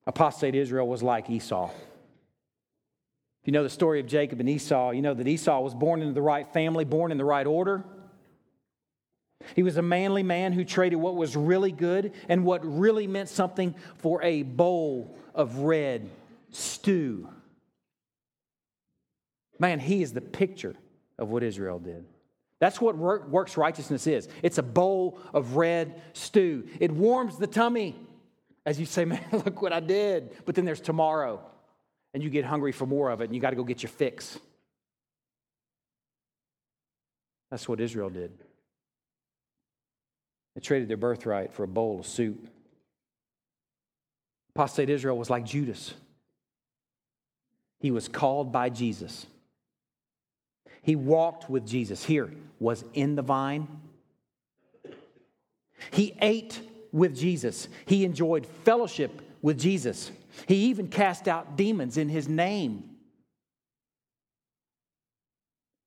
Apostate 0.05 0.55
Israel 0.55 0.87
was 0.87 1.03
like 1.03 1.29
Esau 1.29 1.69
you 3.47 3.53
know 3.53 3.63
the 3.63 3.69
story 3.69 4.01
of 4.01 4.07
Jacob 4.07 4.41
and 4.41 4.49
Esau, 4.49 4.91
you 4.91 5.01
know 5.01 5.13
that 5.13 5.27
Esau 5.27 5.61
was 5.61 5.73
born 5.73 6.01
into 6.01 6.13
the 6.13 6.21
right 6.21 6.45
family, 6.51 6.83
born 6.83 7.11
in 7.11 7.17
the 7.17 7.25
right 7.25 7.47
order. 7.47 7.83
He 9.55 9.63
was 9.63 9.77
a 9.77 9.81
manly 9.81 10.21
man 10.21 10.51
who 10.51 10.65
traded 10.65 10.99
what 10.99 11.15
was 11.15 11.37
really 11.37 11.71
good 11.71 12.11
and 12.27 12.43
what 12.43 12.61
really 12.65 13.07
meant 13.07 13.29
something 13.29 13.73
for 13.99 14.21
a 14.21 14.43
bowl 14.43 15.17
of 15.33 15.59
red 15.59 16.09
stew. 16.51 17.29
Man, 19.59 19.79
he 19.79 20.01
is 20.01 20.11
the 20.11 20.21
picture 20.21 20.75
of 21.17 21.29
what 21.29 21.41
Israel 21.41 21.79
did. 21.79 22.05
That's 22.59 22.81
what 22.81 22.97
works 22.97 23.55
righteousness 23.55 24.07
is 24.07 24.27
it's 24.43 24.57
a 24.57 24.63
bowl 24.63 25.21
of 25.33 25.55
red 25.55 26.01
stew. 26.11 26.67
It 26.81 26.91
warms 26.91 27.37
the 27.37 27.47
tummy 27.47 27.95
as 28.67 28.77
you 28.77 28.85
say, 28.85 29.05
Man, 29.05 29.23
look 29.31 29.61
what 29.61 29.71
I 29.71 29.79
did. 29.79 30.45
But 30.45 30.53
then 30.55 30.65
there's 30.65 30.81
tomorrow 30.81 31.41
and 32.13 32.23
you 32.23 32.29
get 32.29 32.45
hungry 32.45 32.71
for 32.71 32.85
more 32.85 33.09
of 33.09 33.21
it 33.21 33.25
and 33.25 33.35
you 33.35 33.41
got 33.41 33.51
to 33.51 33.55
go 33.55 33.63
get 33.63 33.83
your 33.83 33.89
fix. 33.89 34.39
That's 37.51 37.67
what 37.67 37.79
Israel 37.79 38.09
did. 38.09 38.31
They 40.55 40.61
traded 40.61 40.89
their 40.89 40.97
birthright 40.97 41.53
for 41.53 41.63
a 41.63 41.67
bowl 41.67 41.99
of 41.99 42.07
soup. 42.07 42.49
Apostate 44.55 44.89
Israel 44.89 45.17
was 45.17 45.29
like 45.29 45.45
Judas. 45.45 45.93
He 47.79 47.91
was 47.91 48.07
called 48.07 48.51
by 48.51 48.69
Jesus. 48.69 49.27
He 50.81 50.95
walked 50.95 51.49
with 51.49 51.67
Jesus. 51.67 52.03
Here, 52.03 52.31
was 52.59 52.83
in 52.93 53.15
the 53.15 53.21
vine. 53.21 53.67
He 55.91 56.15
ate 56.21 56.59
with 56.91 57.15
Jesus. 57.15 57.67
He 57.85 58.03
enjoyed 58.03 58.45
fellowship 58.63 59.21
with 59.41 59.59
Jesus. 59.59 60.11
He 60.45 60.55
even 60.67 60.87
cast 60.87 61.27
out 61.27 61.57
demons 61.57 61.97
in 61.97 62.09
his 62.09 62.27
name. 62.27 62.83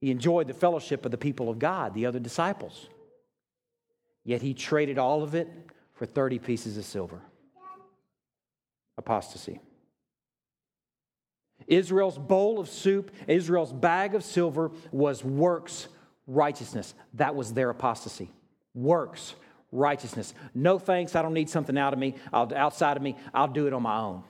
He 0.01 0.11
enjoyed 0.11 0.49
the 0.49 0.55
fellowship 0.55 1.05
of 1.05 1.11
the 1.11 1.19
people 1.19 1.51
of 1.51 1.59
God, 1.59 1.95
the 1.95 2.07
other 2.07 2.19
disciples. 2.19 2.89
Yet 4.25 4.43
he 4.43 4.55
traded 4.55 4.99
all 4.99 5.23
of 5.23 5.35
it 5.35 5.49
for 5.95 6.07
30 6.07 6.39
pieces 6.39 6.79
of 6.79 6.85
silver. 6.85 7.21
Apostasy. 8.97 9.61
Israel's 11.67 12.19
bowl 12.19 12.59
of 12.59 12.69
soup, 12.69 13.11
Israel's 13.29 13.73
bag 13.73 14.15
of 14.15 14.25
silver 14.25 14.71
was 14.91 15.23
works 15.23 15.89
righteousness. 16.27 16.95
That 17.15 17.35
was 17.35 17.53
their 17.53 17.71
apostasy. 17.71 18.31
Works 18.75 19.35
righteousness. 19.73 20.35
No 20.55 20.79
thanks, 20.79 21.15
I 21.15 21.23
don't 21.23 21.35
need 21.35 21.51
something 21.51 21.77
out 21.77 21.93
of 21.93 21.99
me, 21.99 22.15
outside 22.33 22.97
of 22.97 23.03
me. 23.03 23.17
I'll 23.35 23.49
do 23.49 23.67
it 23.67 23.73
on 23.73 23.83
my 23.83 23.99
own. 23.99 24.25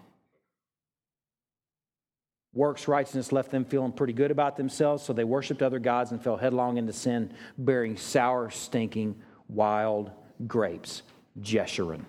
Works 2.52 2.88
righteousness 2.88 3.30
left 3.30 3.50
them 3.50 3.64
feeling 3.64 3.92
pretty 3.92 4.12
good 4.12 4.30
about 4.30 4.56
themselves, 4.56 5.04
so 5.04 5.12
they 5.12 5.24
worshiped 5.24 5.62
other 5.62 5.78
gods 5.78 6.10
and 6.10 6.22
fell 6.22 6.36
headlong 6.36 6.78
into 6.78 6.92
sin, 6.92 7.32
bearing 7.56 7.96
sour, 7.96 8.50
stinking, 8.50 9.14
wild 9.48 10.10
grapes. 10.46 11.02
Jeshurun. 11.40 12.04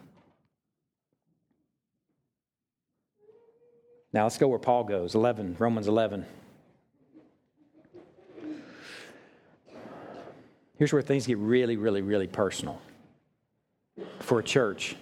Now 4.13 4.23
let's 4.23 4.38
go 4.38 4.47
where 4.47 4.60
Paul 4.60 4.84
goes. 4.84 5.15
11, 5.15 5.56
Romans 5.60 5.88
11. 5.88 6.25
Here's 10.77 10.91
where 10.91 11.04
things 11.04 11.27
get 11.27 11.38
really, 11.38 11.77
really, 11.77 12.01
really 12.01 12.27
personal. 12.27 12.82
for 14.19 14.39
a 14.39 14.43
church 14.43 14.95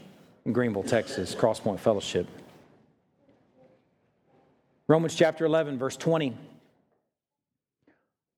in 0.46 0.54
Greenville, 0.54 0.84
Texas, 0.84 1.36
Crosspoint 1.36 1.80
Fellowship. 1.80 2.28
Romans 4.90 5.14
chapter 5.14 5.46
11, 5.46 5.78
verse 5.78 5.96
20. 5.96 6.36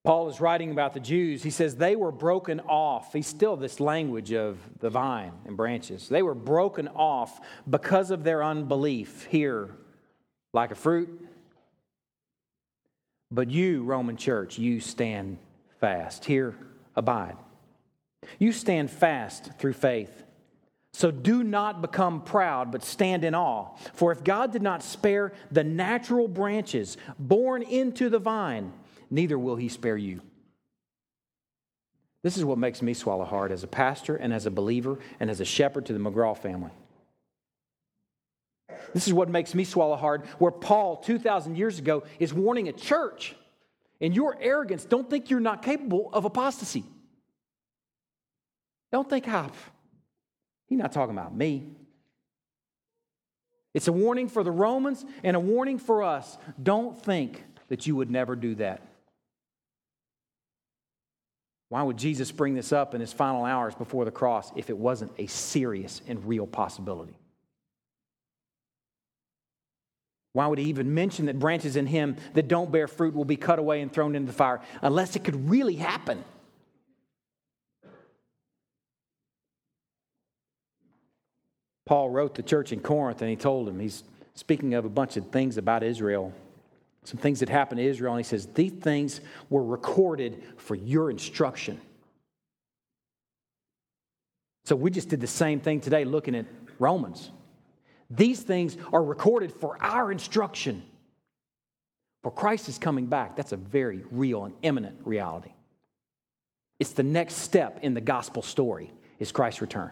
Paul 0.04 0.28
is 0.28 0.42
writing 0.42 0.72
about 0.72 0.94
the 0.94 1.00
Jews. 1.00 1.42
He 1.42 1.50
says 1.50 1.78
they 1.78 1.96
were 1.96 2.12
broken 2.12 2.60
off. 2.60 3.14
He's 3.14 3.26
still 3.26 3.56
this 3.56 3.80
language 3.80 4.34
of 4.34 4.58
the 4.82 4.90
vine 4.90 5.32
and 5.46 5.56
branches. 5.56 6.10
They 6.10 6.22
were 6.22 6.36
broken 6.36 6.90
off 6.90 7.40
because 7.70 8.12
of 8.12 8.26
their 8.26 8.44
unbelief. 8.44 9.24
Here, 9.30 9.70
like 10.54 10.72
a 10.72 10.76
fruit. 10.76 11.26
But 13.32 13.50
you, 13.50 13.84
Roman 13.84 14.18
church, 14.18 14.60
you 14.60 14.82
stand 14.82 15.38
fast. 15.80 16.26
Here, 16.26 16.54
abide. 16.98 17.38
You 18.40 18.52
stand 18.52 18.92
fast 18.92 19.52
through 19.58 19.74
faith. 19.74 20.24
So 20.94 21.10
do 21.10 21.44
not 21.44 21.82
become 21.82 22.22
proud, 22.22 22.72
but 22.72 22.84
stand 22.84 23.24
in 23.24 23.34
awe. 23.34 23.76
For 23.94 24.12
if 24.12 24.24
God 24.24 24.52
did 24.52 24.62
not 24.62 24.84
spare 24.84 25.34
the 25.52 25.64
natural 25.64 26.28
branches 26.28 26.98
born 27.18 27.64
into 27.64 28.10
the 28.10 28.20
vine, 28.20 28.74
neither 29.10 29.40
will 29.40 29.56
he 29.56 29.70
spare 29.70 29.98
you. 29.98 30.22
This 32.24 32.38
is 32.38 32.46
what 32.46 32.58
makes 32.58 32.82
me 32.82 32.94
swallow 32.94 33.26
hard 33.26 33.52
as 33.52 33.64
a 33.64 33.68
pastor 33.68 34.16
and 34.16 34.34
as 34.34 34.46
a 34.46 34.52
believer 34.52 35.00
and 35.20 35.30
as 35.30 35.40
a 35.40 35.46
shepherd 35.46 35.86
to 35.88 35.94
the 35.94 36.00
McGraw 36.00 36.38
family. 36.38 36.72
This 38.94 39.08
is 39.08 39.14
what 39.14 39.30
makes 39.30 39.56
me 39.56 39.64
swallow 39.64 39.96
hard, 39.96 40.26
where 40.38 40.52
Paul, 40.52 40.98
2,000 40.98 41.56
years 41.56 41.80
ago, 41.80 42.04
is 42.20 42.34
warning 42.34 42.68
a 42.68 42.74
church 42.74 43.36
in 44.02 44.14
your 44.14 44.36
arrogance, 44.42 44.84
don't 44.84 45.10
think 45.10 45.30
you're 45.30 45.40
not 45.40 45.62
capable 45.62 46.10
of 46.12 46.26
apostasy. 46.26 46.84
Don't 48.92 49.08
think, 49.08 49.26
ah, 49.28 49.50
he's 50.72 50.80
not 50.80 50.94
talking 50.94 51.14
about 51.14 51.36
me. 51.36 51.68
It's 53.74 53.90
a 53.90 53.92
warning 53.92 54.30
for 54.30 54.42
the 54.42 54.52
Romans 54.52 55.04
and 55.22 55.36
a 55.36 55.40
warning 55.40 55.78
for 55.78 56.02
us. 56.02 56.38
Don't 56.62 56.98
think 56.98 57.44
that 57.68 57.86
you 57.86 57.98
would 57.98 58.10
never 58.10 58.38
do 58.38 58.56
that. 58.56 58.82
Why 61.68 61.84
would 61.84 61.98
Jesus 61.98 62.32
bring 62.32 62.54
this 62.54 62.72
up 62.72 62.96
in 62.96 63.02
his 63.02 63.12
final 63.12 63.44
hours 63.44 63.76
before 63.76 64.06
the 64.06 64.12
cross 64.12 64.50
if 64.56 64.70
it 64.70 64.78
wasn't 64.78 65.12
a 65.18 65.28
serious 65.28 66.02
and 66.08 66.26
real 66.26 66.48
possibility? 66.48 67.18
Why 70.32 70.48
would 70.48 70.60
he 70.60 70.70
even 70.70 70.94
mention 70.94 71.26
that 71.26 71.38
branches 71.38 71.76
in 71.76 71.86
him 71.86 72.16
that 72.34 72.48
don't 72.48 72.72
bear 72.72 72.88
fruit 72.88 73.14
will 73.14 73.26
be 73.26 73.36
cut 73.36 73.60
away 73.60 73.82
and 73.82 73.92
thrown 73.92 74.16
into 74.16 74.32
the 74.32 74.38
fire 74.38 74.62
unless 74.82 75.18
it 75.18 75.26
could 75.26 75.50
really 75.50 75.76
happen? 75.76 76.24
Paul 81.92 82.10
wrote 82.10 82.36
the 82.36 82.42
church 82.42 82.72
in 82.72 82.80
Corinth 82.80 83.22
and 83.22 83.30
he 83.30 83.36
told 83.36 83.68
them, 83.68 83.78
he's 83.78 84.06
speaking 84.34 84.76
of 84.76 84.86
a 84.86 84.90
bunch 84.90 85.18
of 85.18 85.28
things 85.28 85.58
about 85.58 85.84
Israel 85.84 86.34
some 87.04 87.20
things 87.20 87.42
that 87.42 87.50
happened 87.50 87.80
to 87.80 87.86
Israel, 87.86 88.14
and 88.14 88.24
he 88.24 88.30
says, 88.30 88.46
These 88.54 88.72
things 88.74 89.20
were 89.50 89.62
recorded 89.62 90.42
for 90.56 90.76
your 90.76 91.10
instruction. 91.10 91.82
So 94.64 94.78
we 94.78 94.90
just 94.90 95.10
did 95.10 95.20
the 95.20 95.28
same 95.28 95.60
thing 95.60 95.82
today 95.82 96.06
looking 96.06 96.34
at 96.34 96.46
Romans. 96.80 97.30
These 98.10 98.42
things 98.42 98.78
are 98.94 99.04
recorded 99.04 99.52
for 99.52 99.78
our 99.82 100.14
instruction. 100.14 100.84
For 102.24 102.32
Christ 102.32 102.70
is 102.70 102.78
coming 102.78 103.08
back. 103.08 103.36
That's 103.36 103.52
a 103.52 103.58
very 103.58 104.06
real 104.12 104.46
and 104.46 104.54
imminent 104.62 105.00
reality. 105.04 105.52
It's 106.80 106.94
the 106.94 107.04
next 107.04 107.36
step 107.36 107.80
in 107.82 107.96
the 107.96 108.02
gospel 108.02 108.44
story 108.44 108.94
is 109.20 109.34
Christ's 109.34 109.62
return. 109.62 109.92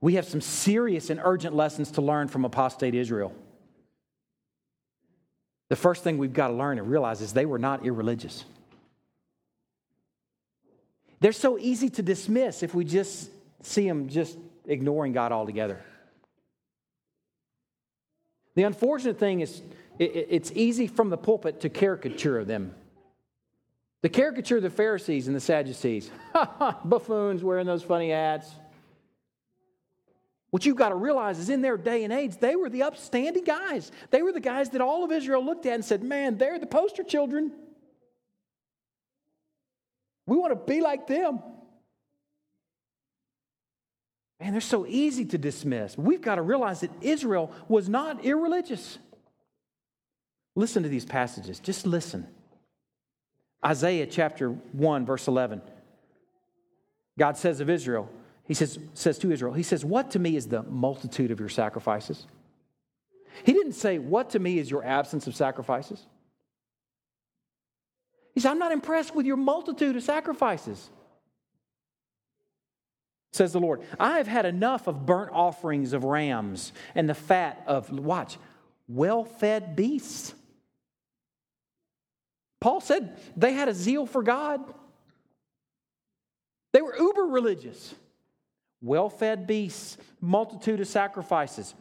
We 0.00 0.14
have 0.14 0.26
some 0.26 0.40
serious 0.40 1.10
and 1.10 1.20
urgent 1.22 1.54
lessons 1.54 1.90
to 1.92 2.02
learn 2.02 2.28
from 2.28 2.44
apostate 2.44 2.94
Israel. 2.94 3.34
The 5.68 5.76
first 5.76 6.02
thing 6.02 6.18
we've 6.18 6.32
got 6.32 6.48
to 6.48 6.54
learn 6.54 6.78
and 6.78 6.90
realize 6.90 7.20
is 7.20 7.32
they 7.32 7.46
were 7.46 7.58
not 7.58 7.84
irreligious. 7.84 8.44
They're 11.20 11.32
so 11.32 11.58
easy 11.58 11.90
to 11.90 12.02
dismiss 12.02 12.62
if 12.62 12.74
we 12.74 12.84
just 12.84 13.30
see 13.62 13.86
them 13.86 14.08
just 14.08 14.38
ignoring 14.66 15.12
God 15.12 15.32
altogether. 15.32 15.84
The 18.54 18.62
unfortunate 18.64 19.18
thing 19.18 19.40
is, 19.40 19.62
it's 19.98 20.50
easy 20.54 20.86
from 20.86 21.10
the 21.10 21.18
pulpit 21.18 21.60
to 21.60 21.68
caricature 21.68 22.44
them. 22.44 22.74
The 24.02 24.08
caricature 24.08 24.56
of 24.56 24.62
the 24.62 24.70
Pharisees 24.70 25.26
and 25.26 25.36
the 25.36 25.40
Sadducees. 25.40 26.10
Buffoons 26.84 27.44
wearing 27.44 27.66
those 27.66 27.82
funny 27.82 28.10
hats. 28.10 28.50
What 30.50 30.66
you've 30.66 30.76
got 30.76 30.88
to 30.88 30.96
realize 30.96 31.38
is 31.38 31.48
in 31.48 31.62
their 31.62 31.76
day 31.76 32.02
and 32.02 32.12
age, 32.12 32.36
they 32.38 32.56
were 32.56 32.68
the 32.68 32.82
upstanding 32.82 33.44
guys. 33.44 33.92
They 34.10 34.22
were 34.22 34.32
the 34.32 34.40
guys 34.40 34.70
that 34.70 34.80
all 34.80 35.04
of 35.04 35.12
Israel 35.12 35.44
looked 35.44 35.66
at 35.66 35.74
and 35.74 35.84
said, 35.84 36.02
Man, 36.02 36.38
they're 36.38 36.58
the 36.58 36.66
poster 36.66 37.04
children. 37.04 37.52
We 40.26 40.36
want 40.36 40.52
to 40.52 40.72
be 40.72 40.80
like 40.80 41.06
them. 41.06 41.40
Man, 44.40 44.52
they're 44.52 44.60
so 44.60 44.86
easy 44.86 45.24
to 45.26 45.38
dismiss. 45.38 45.98
We've 45.98 46.22
got 46.22 46.36
to 46.36 46.42
realize 46.42 46.80
that 46.80 46.90
Israel 47.00 47.52
was 47.68 47.88
not 47.88 48.24
irreligious. 48.24 48.98
Listen 50.56 50.82
to 50.82 50.88
these 50.88 51.04
passages. 51.04 51.60
Just 51.60 51.86
listen. 51.86 52.26
Isaiah 53.64 54.06
chapter 54.06 54.50
1, 54.50 55.04
verse 55.04 55.28
11. 55.28 55.60
God 57.18 57.36
says 57.36 57.60
of 57.60 57.68
Israel, 57.68 58.08
he 58.50 58.54
says, 58.54 58.80
says 58.94 59.16
to 59.20 59.30
Israel, 59.30 59.52
He 59.52 59.62
says, 59.62 59.84
What 59.84 60.10
to 60.10 60.18
me 60.18 60.34
is 60.34 60.48
the 60.48 60.64
multitude 60.64 61.30
of 61.30 61.38
your 61.38 61.48
sacrifices? 61.48 62.26
He 63.44 63.52
didn't 63.52 63.74
say, 63.74 64.00
What 64.00 64.30
to 64.30 64.40
me 64.40 64.58
is 64.58 64.68
your 64.68 64.84
absence 64.84 65.28
of 65.28 65.36
sacrifices? 65.36 66.04
He 68.34 68.40
said, 68.40 68.50
I'm 68.50 68.58
not 68.58 68.72
impressed 68.72 69.14
with 69.14 69.24
your 69.24 69.36
multitude 69.36 69.94
of 69.94 70.02
sacrifices. 70.02 70.90
Says 73.32 73.52
the 73.52 73.60
Lord, 73.60 73.82
I 74.00 74.16
have 74.16 74.26
had 74.26 74.46
enough 74.46 74.88
of 74.88 75.06
burnt 75.06 75.30
offerings 75.32 75.92
of 75.92 76.02
rams 76.02 76.72
and 76.96 77.08
the 77.08 77.14
fat 77.14 77.62
of, 77.68 77.88
watch, 77.92 78.36
well 78.88 79.22
fed 79.22 79.76
beasts. 79.76 80.34
Paul 82.58 82.80
said 82.80 83.16
they 83.36 83.52
had 83.52 83.68
a 83.68 83.74
zeal 83.74 84.06
for 84.06 84.24
God. 84.24 84.60
They 86.72 86.82
were 86.82 86.96
uber 86.98 87.26
religious 87.26 87.94
well 88.82 89.08
fed 89.08 89.46
beasts, 89.46 89.98
multitude 90.20 90.80
of 90.80 90.88
sacrifices. 90.88 91.74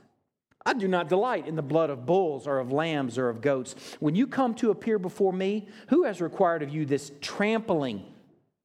I 0.66 0.74
do 0.74 0.88
not 0.88 1.08
delight 1.08 1.48
in 1.48 1.56
the 1.56 1.62
blood 1.62 1.90
of 1.90 2.06
bulls 2.06 2.46
or 2.46 2.60
of 2.60 2.72
lambs 2.72 3.18
or 3.18 3.30
of 3.30 3.42
goats. 3.42 3.76
When 4.00 4.16
you 4.16 4.28
come 4.28 4.54
to 4.56 4.72
appear 4.72 5.00
before 5.00 5.32
me, 5.32 5.68
who 5.88 6.04
has 6.04 6.22
required 6.22 6.62
of 6.64 6.70
you 6.70 6.86
this 6.86 7.12
trampling? 7.22 8.04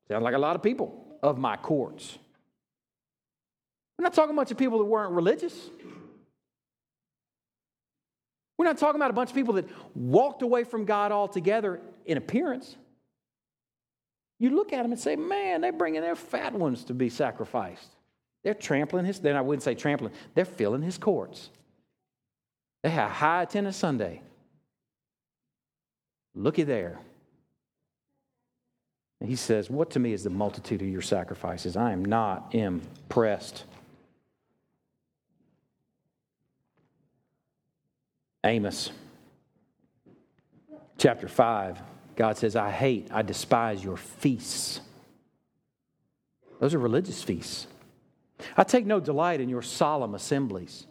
Sounds 0.09 0.23
like 0.23 0.35
a 0.35 0.38
lot 0.38 0.57
of 0.57 0.62
people 0.62 1.16
of 1.23 1.38
my 1.38 1.57
courts. 1.57 2.18
We're 3.99 4.03
not 4.03 4.14
talking 4.14 4.31
about 4.31 4.42
a 4.42 4.44
bunch 4.44 4.51
of 4.51 4.59
people 4.59 4.79
that 4.79 4.85
weren't 4.85 5.12
religious. 5.12 5.55
We're 8.59 8.66
not 8.66 8.79
talking 8.79 8.97
about 8.97 9.11
a 9.11 9.14
bunch 9.14 9.31
of 9.31 9.37
people 9.37 9.55
that 9.55 9.68
walked 9.94 10.42
away 10.42 10.64
from 10.64 10.85
God 10.85 11.12
altogether 11.12 11.81
in 12.07 12.18
appearance. 12.18 12.77
You 14.38 14.51
look 14.51 14.73
at 14.73 14.83
them 14.83 14.90
and 14.92 15.01
say, 15.01 15.16
man, 15.16 15.61
they're 15.61 15.73
bringing 15.73 16.03
their 16.03 16.16
fat 16.16 16.53
ones 16.53 16.85
to 16.85 16.94
be 16.94 17.09
sacrificed. 17.09 17.94
They're 18.45 18.55
trampling 18.55 19.05
his, 19.07 19.19
then 19.19 19.35
I 19.37 19.41
wouldn't 19.41 19.65
say 19.65 19.75
trampling, 19.75 20.13
they're 20.35 20.45
filling 20.45 20.83
his 20.83 20.99
courts. 20.99 21.51
They 22.83 22.91
have 22.91 23.11
high 23.11 23.43
attendance 23.43 23.77
Sunday. 23.77 24.23
Looky 26.35 26.63
there. 26.63 27.01
And 29.21 29.29
he 29.29 29.37
says, 29.37 29.71
What 29.71 29.90
to 29.90 29.99
me 29.99 30.13
is 30.13 30.23
the 30.23 30.31
multitude 30.31 30.83
of 30.83 30.88
your 30.88 31.03
sacrifices? 31.03 31.77
I 31.77 31.92
am 31.92 32.05
not 32.05 32.55
impressed. 32.55 33.65
Amos 38.45 38.90
chapter 40.99 41.29
5, 41.29 41.83
God 42.17 42.38
says, 42.38 42.57
I 42.57 42.71
hate, 42.71 43.09
I 43.13 43.23
despise 43.23 43.83
your 43.83 43.97
feasts. 43.97 44.81
Those 46.61 46.75
are 46.75 46.79
religious 46.79 47.23
feasts. 47.23 47.67
I 48.57 48.65
take 48.65 48.87
no 48.87 49.01
delight 49.01 49.41
in 49.41 49.49
your 49.49 49.63
solemn 49.63 50.15
assemblies. 50.15 50.87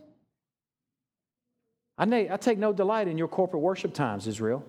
I, 1.97 2.05
I 2.31 2.37
take 2.37 2.57
no 2.57 2.73
delight 2.73 3.07
in 3.07 3.17
your 3.17 3.27
corporate 3.27 3.61
worship 3.61 3.93
times, 3.93 4.27
Israel. 4.27 4.65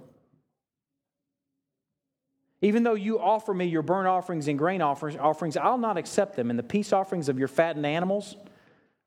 Even 2.61 2.83
though 2.83 2.95
you 2.95 3.21
offer 3.21 3.53
me 3.53 3.67
your 3.67 3.83
burnt 3.83 4.09
offerings 4.09 4.49
and 4.49 4.59
grain 4.59 4.81
offerings, 4.81 5.57
I'll 5.57 5.79
not 5.79 5.99
accept 5.99 6.35
them. 6.37 6.51
And 6.51 6.59
the 6.59 6.63
peace 6.63 6.93
offerings 6.93 7.29
of 7.29 7.39
your 7.39 7.49
fattened 7.49 7.85
animals, 7.85 8.37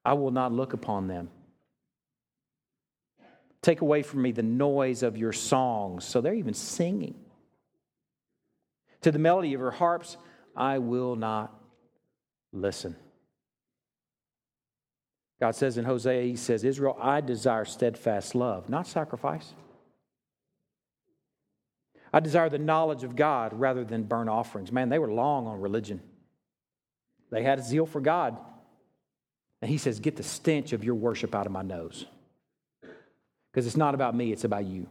I 0.05 0.13
will 0.13 0.32
not 0.32 0.51
look 0.51 0.74
upon 0.74 1.07
them. 1.07 1.30
Take 3.61 3.82
away 3.82 4.03
from 4.03 4.22
me 4.22 4.32
the 4.32 4.43
noise 4.43 5.03
of 5.03 5.18
your 5.18 5.34
songs. 5.34 6.05
So 6.05 6.22
they're 6.22 6.36
even 6.36 6.53
singing. 6.53 7.15
To 9.01 9.11
the 9.11 9.20
melody 9.20 9.53
of 9.53 9.59
your 9.59 9.72
harps, 9.72 10.18
I 10.55 10.78
will 10.78 11.15
not 11.15 11.53
listen. 12.53 12.95
God 15.39 15.55
says 15.55 15.77
in 15.77 15.85
Hosea, 15.85 16.23
He 16.23 16.35
says, 16.35 16.63
Israel, 16.63 16.97
I 16.99 17.21
desire 17.21 17.65
steadfast 17.65 18.35
love, 18.35 18.69
not 18.69 18.88
sacrifice. 18.88 19.53
I 22.11 22.19
desire 22.19 22.49
the 22.49 22.57
knowledge 22.57 23.03
of 23.03 23.15
God 23.15 23.53
rather 23.53 23.83
than 23.83 24.03
burnt 24.03 24.29
offerings. 24.29 24.71
Man, 24.71 24.89
they 24.89 24.99
were 24.99 25.11
long 25.11 25.45
on 25.45 25.59
religion. 25.59 26.01
They 27.29 27.43
had 27.43 27.59
a 27.59 27.61
zeal 27.61 27.85
for 27.85 28.01
God. 28.01 28.38
And 29.61 29.69
He 29.69 29.77
says, 29.77 29.99
Get 29.99 30.15
the 30.15 30.23
stench 30.23 30.73
of 30.73 30.83
your 30.83 30.95
worship 30.95 31.35
out 31.35 31.45
of 31.45 31.51
my 31.51 31.61
nose. 31.61 32.05
Because 33.51 33.67
it's 33.67 33.77
not 33.77 33.93
about 33.93 34.15
me, 34.15 34.31
it's 34.31 34.43
about 34.43 34.65
you. 34.65 34.88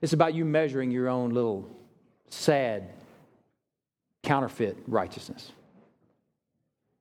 It's 0.00 0.12
about 0.12 0.34
you 0.34 0.44
measuring 0.44 0.90
your 0.90 1.08
own 1.08 1.30
little 1.30 1.68
sad, 2.28 2.90
counterfeit 4.22 4.76
righteousness. 4.86 5.52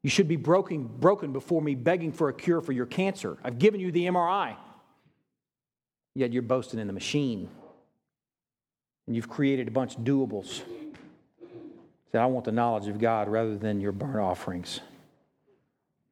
You 0.03 0.09
should 0.09 0.27
be 0.27 0.35
broken, 0.35 0.83
broken 0.85 1.31
before 1.31 1.61
me, 1.61 1.75
begging 1.75 2.11
for 2.11 2.27
a 2.27 2.33
cure 2.33 2.61
for 2.61 2.73
your 2.73 2.85
cancer. 2.85 3.37
I've 3.43 3.57
given 3.57 3.79
you 3.79 3.91
the 3.91 4.05
MRI. 4.05 4.55
Yet 6.13 6.33
you're 6.33 6.43
boasting 6.43 6.79
in 6.79 6.87
the 6.87 6.93
machine. 6.93 7.49
And 9.07 9.15
you've 9.15 9.29
created 9.29 9.67
a 9.69 9.71
bunch 9.71 9.95
of 9.95 10.01
doables. 10.01 10.61
Said, 12.11 12.21
I 12.21 12.25
want 12.27 12.45
the 12.45 12.51
knowledge 12.51 12.87
of 12.87 12.99
God 12.99 13.29
rather 13.29 13.57
than 13.57 13.79
your 13.79 13.93
burnt 13.93 14.17
offerings. 14.17 14.81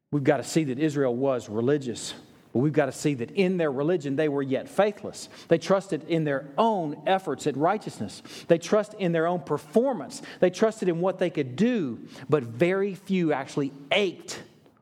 We've 0.10 0.24
got 0.24 0.38
to 0.38 0.44
see 0.44 0.64
that 0.66 0.80
Israel 0.80 1.16
was 1.16 1.48
religious. 1.48 2.14
But 2.54 2.60
we've 2.60 2.74
got 2.74 2.88
to 2.88 2.92
see 2.92 3.14
that 3.16 3.32
in 3.32 3.58
their 3.58 3.72
religion, 3.72 4.16
they 4.16 4.28
were 4.28 4.42
yet 4.42 4.68
faithless. 4.68 5.30
They 5.48 5.58
trusted 5.58 6.04
in 6.10 6.26
their 6.26 6.48
own 6.58 7.02
efforts 7.08 7.48
at 7.48 7.56
righteousness. 7.56 8.22
They 8.48 8.58
trusted 8.58 9.00
in 9.00 9.14
their 9.14 9.28
own 9.28 9.40
performance. 9.40 10.22
They 10.40 10.50
trusted 10.50 10.90
in 10.90 11.00
what 11.00 11.18
they 11.18 11.30
could 11.30 11.56
do, 11.56 12.00
but 12.30 12.44
very 12.44 12.96
few 12.96 13.32
actually 13.32 13.72
ached 13.92 14.42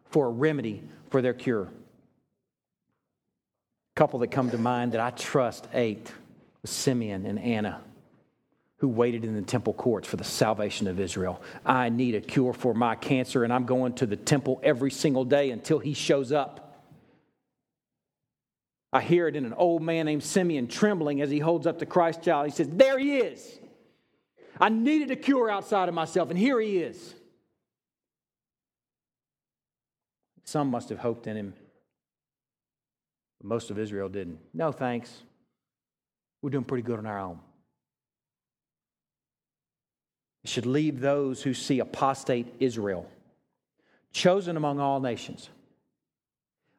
for 0.10 0.28
a 0.28 0.32
remedy 0.32 0.84
for 1.10 1.22
their 1.22 1.34
cure. 1.34 1.64
A 1.64 1.70
couple 3.96 4.20
that 4.20 4.32
come 4.32 4.50
to 4.52 4.58
mind 4.58 4.94
that 4.94 5.02
I 5.02 5.12
trust 5.12 5.68
ached 5.74 6.12
was 6.62 6.72
Simeon 6.72 7.26
and 7.26 7.38
Anna 7.38 7.82
who 8.80 8.88
waited 8.88 9.26
in 9.26 9.36
the 9.36 9.42
temple 9.42 9.74
courts 9.74 10.08
for 10.08 10.16
the 10.16 10.24
salvation 10.24 10.88
of 10.88 11.00
Israel. 11.00 11.42
I 11.66 11.90
need 11.90 12.16
a 12.16 12.22
cure 12.22 12.54
for 12.54 12.74
my 12.74 12.96
cancer, 12.96 13.44
and 13.44 13.52
I'm 13.54 13.66
going 13.66 13.94
to 13.96 14.06
the 14.06 14.16
temple 14.16 14.60
every 14.64 14.90
single 14.90 15.26
day 15.26 15.52
until 15.52 15.80
he 15.80 15.94
shows 15.94 16.32
up. 16.32 16.69
I 18.92 19.02
hear 19.02 19.28
it 19.28 19.36
in 19.36 19.46
an 19.46 19.54
old 19.54 19.84
man 19.84 20.06
named 20.06 20.24
Simeon 20.24 20.68
trembling 20.68 21.22
as 21.22 21.30
he 21.30 21.40
holds 21.40 21.68
up 21.68 21.78
the 21.78 21.86
Christ 21.86 22.24
child. 22.24 22.48
He 22.48 22.52
says, 22.52 22.68
There 22.70 22.98
he 22.98 23.18
is. 23.18 23.60
I 24.60 24.70
needed 24.70 25.12
a 25.12 25.16
cure 25.16 25.50
outside 25.50 25.88
of 25.88 25.96
myself, 25.96 26.30
and 26.30 26.38
here 26.38 26.60
he 26.60 26.80
is. 26.80 27.14
Some 30.44 30.70
must 30.70 30.90
have 30.90 30.98
hoped 30.98 31.28
in 31.28 31.38
him, 31.38 31.54
but 33.40 33.48
most 33.48 33.70
of 33.70 33.78
Israel 33.78 34.10
didn't. 34.10 34.40
No 34.54 34.72
thanks. 34.72 35.22
We're 36.42 36.50
doing 36.50 36.64
pretty 36.64 36.82
good 36.82 36.98
on 36.98 37.06
our 37.06 37.20
own. 37.20 37.40
It 40.44 40.50
should 40.50 40.66
leave 40.66 41.00
those 41.00 41.44
who 41.44 41.54
see 41.54 41.80
apostate 41.80 42.48
Israel, 42.60 43.08
chosen 44.12 44.58
among 44.58 44.80
all 44.80 45.00
nations, 45.00 45.50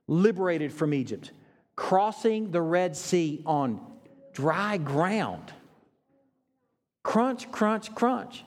liberated 0.08 0.72
from 0.72 0.92
Egypt 0.92 1.30
crossing 1.80 2.50
the 2.50 2.60
Red 2.60 2.94
Sea 2.94 3.42
on 3.46 3.80
dry 4.34 4.76
ground. 4.76 5.50
Crunch, 7.02 7.50
crunch, 7.50 7.94
crunch. 7.94 8.44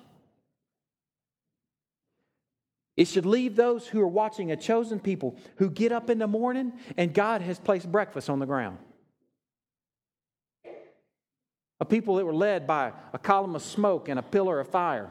It 2.95 3.05
should 3.05 3.25
leave 3.25 3.55
those 3.55 3.87
who 3.87 3.99
are 4.01 4.07
watching 4.07 4.51
a 4.51 4.55
chosen 4.55 4.99
people 4.99 5.35
who 5.55 5.71
get 5.71 5.91
up 5.91 6.11
in 6.11 6.19
the 6.19 6.27
morning 6.27 6.73
and 6.95 7.11
God 7.11 7.41
has 7.41 7.57
placed 7.57 7.91
breakfast 7.91 8.29
on 8.29 8.37
the 8.37 8.45
ground. 8.45 8.77
A 11.79 11.85
people 11.85 12.17
that 12.17 12.25
were 12.25 12.35
led 12.35 12.67
by 12.67 12.93
a 13.13 13.17
column 13.17 13.55
of 13.55 13.63
smoke 13.63 14.09
and 14.09 14.19
a 14.19 14.23
pillar 14.23 14.59
of 14.59 14.69
fire. 14.69 15.09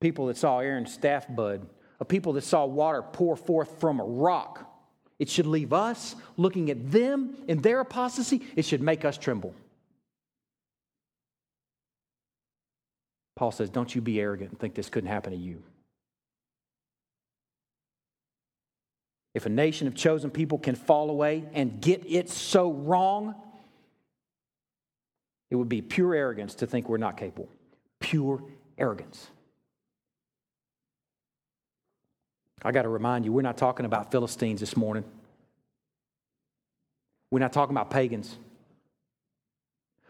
People 0.00 0.26
that 0.26 0.36
saw 0.36 0.60
Aaron's 0.60 0.94
staff 0.94 1.26
bud 1.28 1.68
a 2.04 2.06
people 2.06 2.34
that 2.34 2.44
saw 2.44 2.66
water 2.66 3.00
pour 3.00 3.34
forth 3.34 3.80
from 3.80 3.98
a 3.98 4.04
rock. 4.04 4.70
It 5.18 5.30
should 5.30 5.46
leave 5.46 5.72
us 5.72 6.14
looking 6.36 6.70
at 6.70 6.92
them 6.92 7.34
and 7.48 7.62
their 7.62 7.80
apostasy, 7.80 8.42
it 8.56 8.66
should 8.66 8.82
make 8.82 9.06
us 9.06 9.16
tremble. 9.16 9.54
Paul 13.36 13.52
says, 13.52 13.70
Don't 13.70 13.94
you 13.94 14.02
be 14.02 14.20
arrogant 14.20 14.50
and 14.50 14.60
think 14.60 14.74
this 14.74 14.90
couldn't 14.90 15.08
happen 15.08 15.32
to 15.32 15.38
you. 15.38 15.62
If 19.32 19.46
a 19.46 19.48
nation 19.48 19.88
of 19.88 19.94
chosen 19.94 20.30
people 20.30 20.58
can 20.58 20.74
fall 20.74 21.08
away 21.08 21.44
and 21.54 21.80
get 21.80 22.04
it 22.06 22.28
so 22.28 22.70
wrong, 22.70 23.34
it 25.50 25.56
would 25.56 25.70
be 25.70 25.80
pure 25.80 26.14
arrogance 26.14 26.54
to 26.56 26.66
think 26.66 26.88
we're 26.88 26.98
not 26.98 27.16
capable. 27.16 27.48
Pure 27.98 28.44
arrogance. 28.76 29.28
I 32.64 32.72
got 32.72 32.82
to 32.82 32.88
remind 32.88 33.24
you, 33.24 33.32
we're 33.32 33.42
not 33.42 33.58
talking 33.58 33.84
about 33.84 34.10
Philistines 34.10 34.60
this 34.60 34.76
morning. 34.76 35.04
We're 37.30 37.40
not 37.40 37.52
talking 37.52 37.76
about 37.76 37.90
pagans. 37.90 38.36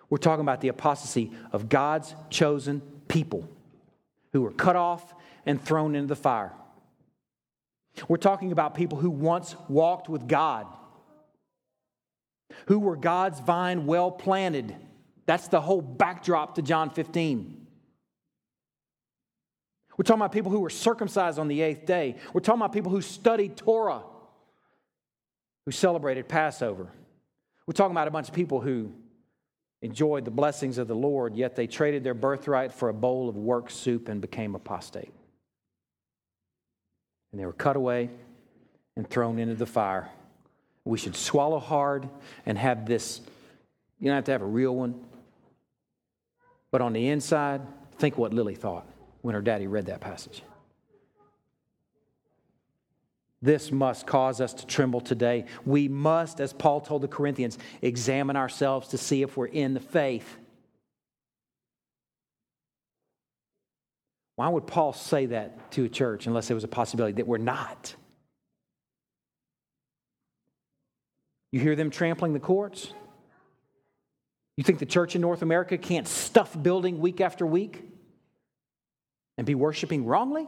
We're 0.09 0.19
talking 0.19 0.43
about 0.43 0.61
the 0.61 0.69
apostasy 0.69 1.33
of 1.53 1.69
God's 1.69 2.15
chosen 2.31 2.81
people 3.09 3.49
who 4.33 4.43
were 4.43 4.53
cut 4.53 4.77
off 4.77 5.15
and 5.45 5.61
thrown 5.61 5.97
into 5.97 6.09
the 6.09 6.17
fire. 6.17 6.53
We're 8.09 8.17
talking 8.17 8.53
about 8.53 8.75
people 8.75 8.99
who 8.99 9.11
once 9.11 9.57
walked 9.69 10.09
with 10.09 10.29
God, 10.29 10.67
who 12.67 12.79
were 12.79 12.97
God's 12.97 13.41
vine 13.41 13.87
well 13.87 14.11
planted. 14.11 14.75
That's 15.27 15.49
the 15.49 15.61
whole 15.61 15.81
backdrop 15.81 16.57
to 16.57 16.63
John 16.63 16.91
15. 16.91 17.64
We're 19.97 20.05
talking 20.05 20.21
about 20.21 20.33
people 20.33 20.51
who 20.51 20.61
were 20.61 20.71
circumcised 20.71 21.39
on 21.39 21.49
the 21.49 21.61
eighth 21.61 21.87
day. 21.87 22.17
We're 22.33 22.41
talking 22.41 22.61
about 22.61 22.73
people 22.73 22.91
who 22.91 23.01
studied 23.01 23.57
Torah, 23.57 24.03
who 25.65 25.73
celebrated 25.73 26.29
Passover. 26.29 26.89
We're 27.67 27.75
talking 27.75 27.93
about 27.93 28.09
a 28.09 28.11
bunch 28.11 28.29
of 28.29 28.35
people 28.35 28.61
who 28.61 28.93
enjoyed 29.83 30.25
the 30.25 30.31
blessings 30.31 30.79
of 30.79 30.89
the 30.89 30.97
Lord, 30.97 31.37
yet 31.37 31.55
they 31.55 31.67
traded 31.67 32.03
their 32.03 32.15
birthright 32.15 32.73
for 32.73 32.89
a 32.89 32.95
bowl 32.95 33.29
of 33.29 33.37
work 33.37 33.71
soup 33.71 34.09
and 34.09 34.21
became 34.21 34.55
apostate. 34.55 35.13
And 37.31 37.41
they 37.41 37.47
were 37.47 37.53
cut 37.53 37.77
away 37.77 38.11
and 38.97 39.09
thrown 39.09 39.39
into 39.39 39.55
the 39.55 39.67
fire. 39.67 40.09
We 40.85 40.99
should 40.99 41.17
swallow 41.17 41.59
hard 41.59 42.09
and 42.47 42.59
have 42.59 42.87
this, 42.87 43.21
you 44.01 44.09
don't 44.09 44.17
have 44.17 44.25
to 44.25 44.33
have 44.33 44.43
a 44.43 44.47
real 44.47 44.75
one, 44.75 45.05
but 46.71 46.81
on 46.81 46.93
the 46.93 47.09
inside, 47.09 47.63
think 47.99 48.19
what 48.19 48.35
Lily 48.35 48.55
thought 48.55 48.87
when 49.25 49.35
her 49.35 49.41
daddy 49.41 49.67
read 49.67 49.87
that 49.87 50.03
passage. 50.03 50.43
This 53.41 53.73
must 53.73 54.07
cause 54.07 54.39
us 54.43 54.53
to 54.53 54.67
tremble 54.67 55.01
today. 55.01 55.47
We 55.65 55.89
must, 55.89 56.43
as 56.43 56.53
Paul 56.53 56.83
told 56.83 57.01
the 57.01 57.09
Corinthians, 57.09 57.57
examine 57.81 58.37
ourselves 58.37 58.89
to 58.89 58.99
see 58.99 59.23
if 59.23 59.35
we're 59.35 59.47
in 59.47 59.73
the 59.73 59.81
faith. 59.81 60.37
Why 64.37 64.49
would 64.49 64.67
Paul 64.67 64.93
say 64.93 65.25
that 65.27 65.71
to 65.73 65.85
a 65.85 65.89
church 65.89 66.27
unless 66.27 66.49
there 66.49 66.55
was 66.55 66.65
a 66.65 66.69
possibility 66.69 67.15
that 67.15 67.27
we're 67.27 67.39
not? 67.39 67.95
You 71.51 71.61
hear 71.61 71.77
them 71.77 71.89
trampling 71.89 72.35
the 72.35 72.41
courts? 72.41 72.93
You 74.59 74.65
think 74.65 74.81
the 74.81 74.87
church 74.87 75.15
in 75.15 75.23
North 75.23 75.41
America 75.41 75.79
can't 75.79 76.07
stuff 76.07 76.55
building 76.63 76.99
week 76.99 77.23
after 77.23 77.47
week? 77.47 77.94
And 79.37 79.47
be 79.47 79.55
worshiping 79.55 80.05
wrongly? 80.05 80.47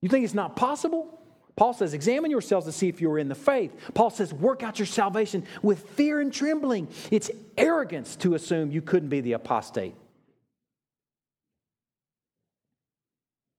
You 0.00 0.08
think 0.08 0.24
it's 0.24 0.34
not 0.34 0.56
possible? 0.56 1.18
Paul 1.56 1.72
says, 1.74 1.92
Examine 1.92 2.30
yourselves 2.30 2.66
to 2.66 2.72
see 2.72 2.88
if 2.88 3.00
you're 3.00 3.18
in 3.18 3.28
the 3.28 3.34
faith. 3.34 3.74
Paul 3.94 4.10
says, 4.10 4.32
Work 4.32 4.62
out 4.62 4.78
your 4.78 4.86
salvation 4.86 5.44
with 5.60 5.88
fear 5.90 6.20
and 6.20 6.32
trembling. 6.32 6.88
It's 7.10 7.30
arrogance 7.56 8.14
to 8.16 8.34
assume 8.34 8.70
you 8.70 8.80
couldn't 8.80 9.08
be 9.08 9.20
the 9.20 9.32
apostate. 9.32 9.94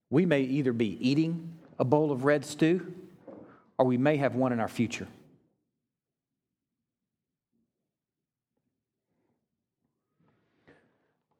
We 0.08 0.26
may 0.26 0.40
either 0.40 0.72
be 0.72 0.96
eating 1.06 1.58
a 1.78 1.84
bowl 1.84 2.10
of 2.10 2.24
red 2.24 2.44
stew 2.44 2.94
or 3.78 3.86
we 3.86 3.96
may 3.96 4.16
have 4.16 4.34
one 4.34 4.52
in 4.52 4.60
our 4.60 4.68
future. 4.68 5.06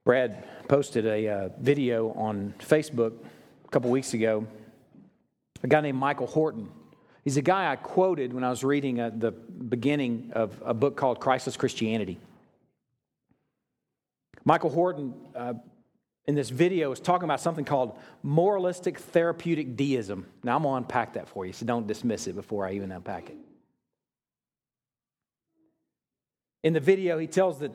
Brad 0.05 0.44
posted 0.70 1.04
a 1.04 1.26
uh, 1.26 1.48
video 1.58 2.12
on 2.12 2.54
Facebook 2.60 3.12
a 3.64 3.68
couple 3.70 3.90
weeks 3.90 4.14
ago. 4.14 4.46
A 5.64 5.66
guy 5.66 5.80
named 5.80 5.98
Michael 5.98 6.28
Horton. 6.28 6.70
He's 7.24 7.36
a 7.36 7.42
guy 7.42 7.72
I 7.72 7.74
quoted 7.74 8.32
when 8.32 8.44
I 8.44 8.50
was 8.50 8.62
reading 8.62 9.00
uh, 9.00 9.10
the 9.12 9.32
beginning 9.32 10.30
of 10.32 10.62
a 10.64 10.72
book 10.72 10.96
called 10.96 11.18
Christless 11.18 11.56
Christianity. 11.56 12.20
Michael 14.44 14.70
Horton, 14.70 15.12
uh, 15.34 15.54
in 16.26 16.36
this 16.36 16.50
video, 16.50 16.92
is 16.92 17.00
talking 17.00 17.24
about 17.24 17.40
something 17.40 17.64
called 17.64 17.98
moralistic 18.22 19.00
therapeutic 19.00 19.74
deism. 19.74 20.24
Now, 20.44 20.54
I'm 20.54 20.62
going 20.62 20.74
to 20.74 20.86
unpack 20.86 21.14
that 21.14 21.28
for 21.28 21.44
you, 21.44 21.52
so 21.52 21.66
don't 21.66 21.88
dismiss 21.88 22.28
it 22.28 22.36
before 22.36 22.64
I 22.64 22.74
even 22.74 22.92
unpack 22.92 23.28
it. 23.28 23.36
In 26.62 26.74
the 26.74 26.80
video, 26.80 27.18
he 27.18 27.26
tells 27.26 27.58
that 27.58 27.72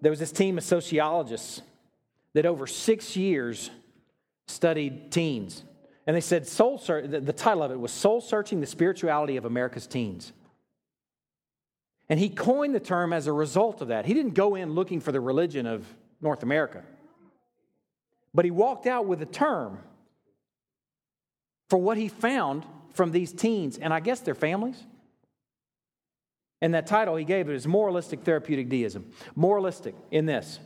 there 0.00 0.10
was 0.10 0.20
this 0.20 0.30
team 0.30 0.58
of 0.58 0.62
sociologists 0.62 1.60
that 2.36 2.44
over 2.44 2.66
six 2.66 3.16
years 3.16 3.70
studied 4.46 5.10
teens. 5.10 5.64
And 6.06 6.14
they 6.14 6.20
said, 6.20 6.46
soul 6.46 6.76
the 6.76 7.32
title 7.34 7.62
of 7.62 7.70
it 7.70 7.80
was 7.80 7.90
Soul 7.90 8.20
Searching 8.20 8.60
the 8.60 8.66
Spirituality 8.66 9.38
of 9.38 9.46
America's 9.46 9.86
Teens. 9.86 10.34
And 12.10 12.20
he 12.20 12.28
coined 12.28 12.74
the 12.74 12.80
term 12.80 13.14
as 13.14 13.26
a 13.26 13.32
result 13.32 13.80
of 13.80 13.88
that. 13.88 14.04
He 14.04 14.12
didn't 14.12 14.34
go 14.34 14.54
in 14.54 14.74
looking 14.74 15.00
for 15.00 15.12
the 15.12 15.20
religion 15.20 15.66
of 15.66 15.86
North 16.20 16.42
America, 16.42 16.82
but 18.34 18.44
he 18.44 18.50
walked 18.50 18.86
out 18.86 19.06
with 19.06 19.22
a 19.22 19.26
term 19.26 19.78
for 21.70 21.78
what 21.78 21.96
he 21.96 22.08
found 22.08 22.66
from 22.92 23.12
these 23.12 23.32
teens, 23.32 23.78
and 23.78 23.94
I 23.94 24.00
guess 24.00 24.20
their 24.20 24.34
families. 24.34 24.76
And 26.60 26.74
that 26.74 26.86
title 26.86 27.16
he 27.16 27.24
gave 27.24 27.48
it 27.48 27.54
is 27.54 27.66
Moralistic 27.66 28.24
Therapeutic 28.24 28.68
Deism. 28.68 29.10
Moralistic 29.34 29.94
in 30.10 30.26
this 30.26 30.60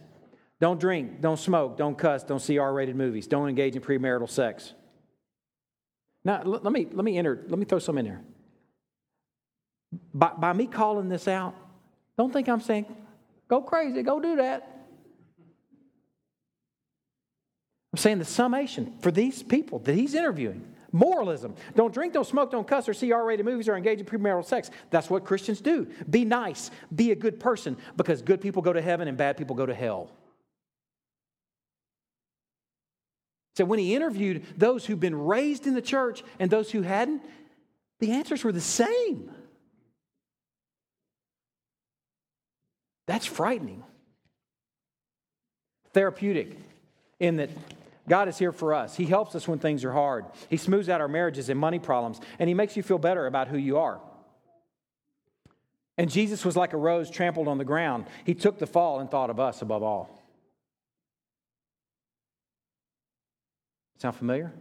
don't 0.61 0.79
drink, 0.79 1.21
don't 1.21 1.39
smoke, 1.39 1.77
don't 1.77 1.97
cuss, 1.97 2.23
don't 2.23 2.41
see 2.41 2.59
R 2.59 2.73
rated 2.73 2.95
movies, 2.95 3.27
don't 3.27 3.49
engage 3.49 3.77
in 3.77 3.83
premarital 3.83 4.29
sex. 4.29 4.75
Now, 6.23 6.43
let 6.43 6.73
me, 6.73 6.87
let 6.93 7.05
me 7.05 7.17
enter, 7.17 7.45
let 7.49 7.59
me 7.59 7.65
throw 7.65 7.79
some 7.79 7.97
in 7.97 8.05
there. 8.05 8.21
By, 10.13 10.33
by 10.37 10.53
me 10.53 10.67
calling 10.67 11.09
this 11.09 11.27
out, 11.27 11.55
don't 12.19 12.31
think 12.31 12.49
I'm 12.49 12.61
saying, 12.61 12.85
go 13.49 13.63
crazy, 13.63 14.03
go 14.03 14.21
do 14.21 14.37
that. 14.37 14.87
I'm 17.93 17.99
saying 17.99 18.19
the 18.19 18.25
summation 18.27 18.95
for 19.01 19.11
these 19.11 19.43
people 19.43 19.79
that 19.81 19.95
he's 19.95 20.15
interviewing 20.15 20.67
moralism. 20.93 21.55
Don't 21.75 21.95
drink, 21.95 22.13
don't 22.13 22.27
smoke, 22.27 22.51
don't 22.51 22.67
cuss, 22.67 22.89
or 22.89 22.95
see 22.95 23.13
R 23.13 23.25
rated 23.25 23.47
movies, 23.47 23.69
or 23.69 23.77
engage 23.77 23.99
in 23.99 24.05
premarital 24.05 24.45
sex. 24.45 24.71
That's 24.91 25.09
what 25.09 25.25
Christians 25.25 25.61
do. 25.61 25.89
Be 26.09 26.27
nice, 26.27 26.71
be 26.95 27.13
a 27.13 27.17
good 27.17 27.41
person, 27.41 27.79
because 27.97 28.21
good 28.21 28.43
people 28.43 28.61
go 28.61 28.75
to 28.75 28.83
heaven 28.83 29.09
and 29.09 29.17
bad 29.17 29.39
people 29.39 29.57
go 29.57 29.65
to 29.65 29.75
hell. 29.75 30.11
So 33.57 33.65
when 33.65 33.79
he 33.79 33.95
interviewed 33.95 34.45
those 34.57 34.87
who'd 34.87 35.01
been 35.01 35.19
raised 35.19 35.67
in 35.67 35.75
the 35.75 35.83
church 35.83 36.23
and 36.39 36.51
those 36.51 36.71
who 36.71 36.83
hadn't, 36.83 37.23
the 37.99 38.13
answers 38.13 38.45
were 38.45 38.53
the 38.53 38.61
same. 38.61 39.31
That's 43.07 43.27
frightening. 43.27 43.83
Therapeutic, 45.93 46.57
in 47.19 47.37
that 47.37 47.51
God 48.09 48.29
is 48.29 48.39
here 48.39 48.53
for 48.53 48.73
us. 48.73 48.97
He 48.97 49.05
helps 49.05 49.35
us 49.35 49.49
when 49.49 49.59
things 49.59 49.85
are 49.85 49.93
hard. 49.93 50.27
He 50.49 50.57
smooths 50.57 50.89
out 50.89 51.01
our 51.01 51.09
marriages 51.09 51.49
and 51.49 51.59
money 51.59 51.79
problems, 51.79 52.21
and 52.39 52.49
He 52.49 52.55
makes 52.55 52.77
you 52.77 52.83
feel 52.83 52.99
better 52.99 53.27
about 53.27 53.49
who 53.49 53.59
you 53.59 53.79
are. 53.79 54.01
And 55.99 56.11
Jesus 56.11 56.45
was 56.45 56.57
like 56.57 56.73
a 56.73 56.79
rose 56.79 57.11
trampled 57.11 57.49
on 57.49 57.59
the 57.59 57.65
ground. 57.65 58.07
He 58.25 58.35
took 58.35 58.59
the 58.59 58.67
fall 58.67 59.01
and 59.01 59.11
thought 59.11 59.29
of 59.29 59.39
us 59.39 59.61
above 59.61 59.83
all. 59.83 60.20
Sound 64.01 64.17
familiar? 64.17 64.53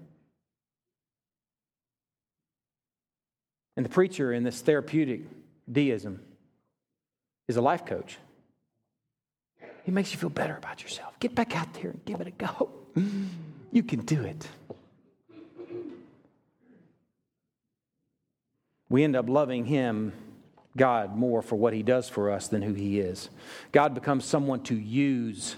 And 3.78 3.86
the 3.86 3.90
preacher 3.90 4.34
in 4.34 4.44
this 4.44 4.60
therapeutic 4.62 5.22
deism 5.72 6.22
is 7.48 7.56
a 7.56 7.62
life 7.62 7.86
coach. 7.86 8.18
He 9.86 9.92
makes 9.92 10.12
you 10.12 10.20
feel 10.20 10.30
better 10.30 10.58
about 10.58 10.84
yourself. 10.84 11.18
Get 11.20 11.34
back 11.34 11.56
out 11.56 11.74
there 11.76 11.92
and 11.92 12.06
give 12.06 12.20
it 12.22 12.28
a 12.28 12.32
go. 12.32 12.70
You 13.72 13.84
can 13.84 14.00
do 14.00 14.24
it. 14.24 14.48
We 18.90 19.04
end 19.04 19.16
up 19.16 19.30
loving 19.30 19.66
him, 19.66 20.12
God, 20.76 21.16
more 21.16 21.44
for 21.44 21.56
what 21.56 21.74
he 21.74 21.84
does 21.84 22.10
for 22.10 22.32
us 22.32 22.48
than 22.48 22.64
who 22.64 22.74
he 22.74 23.00
is. 23.00 23.30
God 23.72 23.94
becomes 23.94 24.26
someone 24.26 24.64
to 24.64 24.76
use 24.76 25.56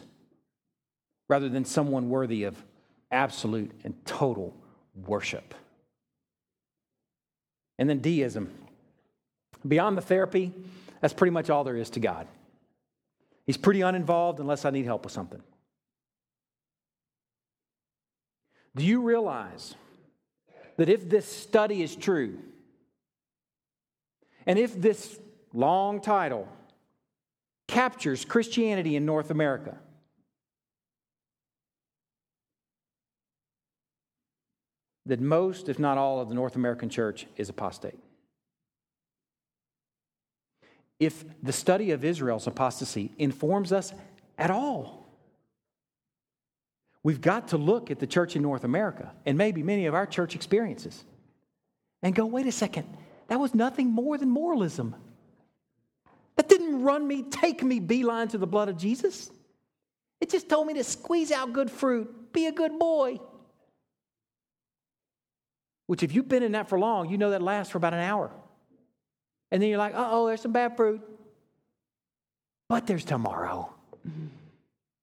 rather 1.30 1.48
than 1.48 1.64
someone 1.64 2.10
worthy 2.10 2.44
of 2.44 2.62
absolute 3.12 3.72
and 3.84 3.94
total 4.06 4.56
worship. 4.96 5.54
And 7.78 7.90
then 7.90 8.00
deism. 8.00 8.54
Beyond 9.68 9.98
the 9.98 10.02
therapy, 10.02 10.54
that's 11.02 11.14
pretty 11.14 11.32
much 11.32 11.50
all 11.50 11.64
there 11.64 11.76
is 11.76 11.90
to 11.92 12.00
God. 12.00 12.28
He's 13.46 13.58
pretty 13.58 13.82
uninvolved 13.82 14.40
unless 14.40 14.66
I 14.66 14.70
need 14.70 14.86
help 14.86 15.04
with 15.04 15.14
something. 15.14 15.42
Do 18.76 18.86
you 18.86 19.02
realize 19.02 19.76
that 20.78 20.90
if 20.90 21.10
this 21.10 21.26
study 21.26 21.84
is 21.84 21.96
true, 21.96 22.40
and 24.46 24.58
if 24.58 24.80
this 24.80 25.20
long 25.54 26.02
title 26.02 26.48
captures 27.68 28.26
Christianity 28.26 28.96
in 28.96 29.06
North 29.06 29.30
America, 29.30 29.78
that 35.12 35.20
most, 35.20 35.68
if 35.68 35.78
not 35.78 35.98
all, 35.98 36.22
of 36.22 36.30
the 36.30 36.36
North 36.36 36.56
American 36.56 36.88
church 36.88 37.28
is 37.36 37.50
apostate. 37.50 38.00
If 41.02 41.26
the 41.44 41.52
study 41.52 41.92
of 41.92 42.06
Israel's 42.06 42.48
apostasy 42.48 43.12
informs 43.18 43.74
us 43.74 43.94
at 44.38 44.50
all, 44.50 45.06
we've 47.04 47.20
got 47.20 47.50
to 47.50 47.58
look 47.58 47.92
at 47.92 48.00
the 48.00 48.08
church 48.08 48.38
in 48.38 48.42
North 48.42 48.64
America 48.64 49.12
and 49.26 49.38
maybe 49.38 49.62
many 49.64 49.86
of 49.86 49.94
our 49.94 50.06
church 50.06 50.34
experiences 50.34 51.04
and 52.02 52.16
go, 52.16 52.26
wait 52.26 52.48
a 52.48 52.52
second, 52.54 52.88
that 53.28 53.38
was 53.38 53.54
nothing 53.54 53.92
more 53.92 54.18
than 54.18 54.30
moralism. 54.30 54.96
That 56.38 56.48
didn't 56.48 56.84
run 56.84 57.06
me, 57.06 57.24
take 57.24 57.62
me 57.64 57.82
beeline 57.82 58.30
to 58.30 58.38
the 58.38 58.48
blood 58.48 58.70
of 58.70 58.78
Jesus. 58.78 59.30
It 60.22 60.30
just 60.30 60.48
told 60.48 60.68
me 60.68 60.76
to 60.76 60.86
squeeze 60.86 61.34
out 61.34 61.52
good 61.52 61.70
fruit, 61.70 62.32
be 62.32 62.46
a 62.46 62.54
good 62.54 62.80
boy. 62.80 63.20
Which, 65.88 66.04
if 66.04 66.14
you've 66.14 66.28
been 66.28 66.44
in 66.44 66.54
that 66.54 66.70
for 66.70 66.80
long, 66.80 67.10
you 67.10 67.18
know 67.18 67.32
that 67.32 67.42
lasts 67.42 67.72
for 67.72 67.78
about 67.78 67.94
an 67.94 68.00
hour. 68.00 68.32
And 69.52 69.62
then 69.62 69.70
you're 69.70 69.78
like, 69.78 69.94
uh 69.94 70.08
oh, 70.12 70.28
there's 70.28 70.42
some 70.42 70.54
bad 70.54 70.78
fruit. 70.78 71.02
But 72.70 72.88
there's 72.88 73.04
tomorrow. 73.04 73.74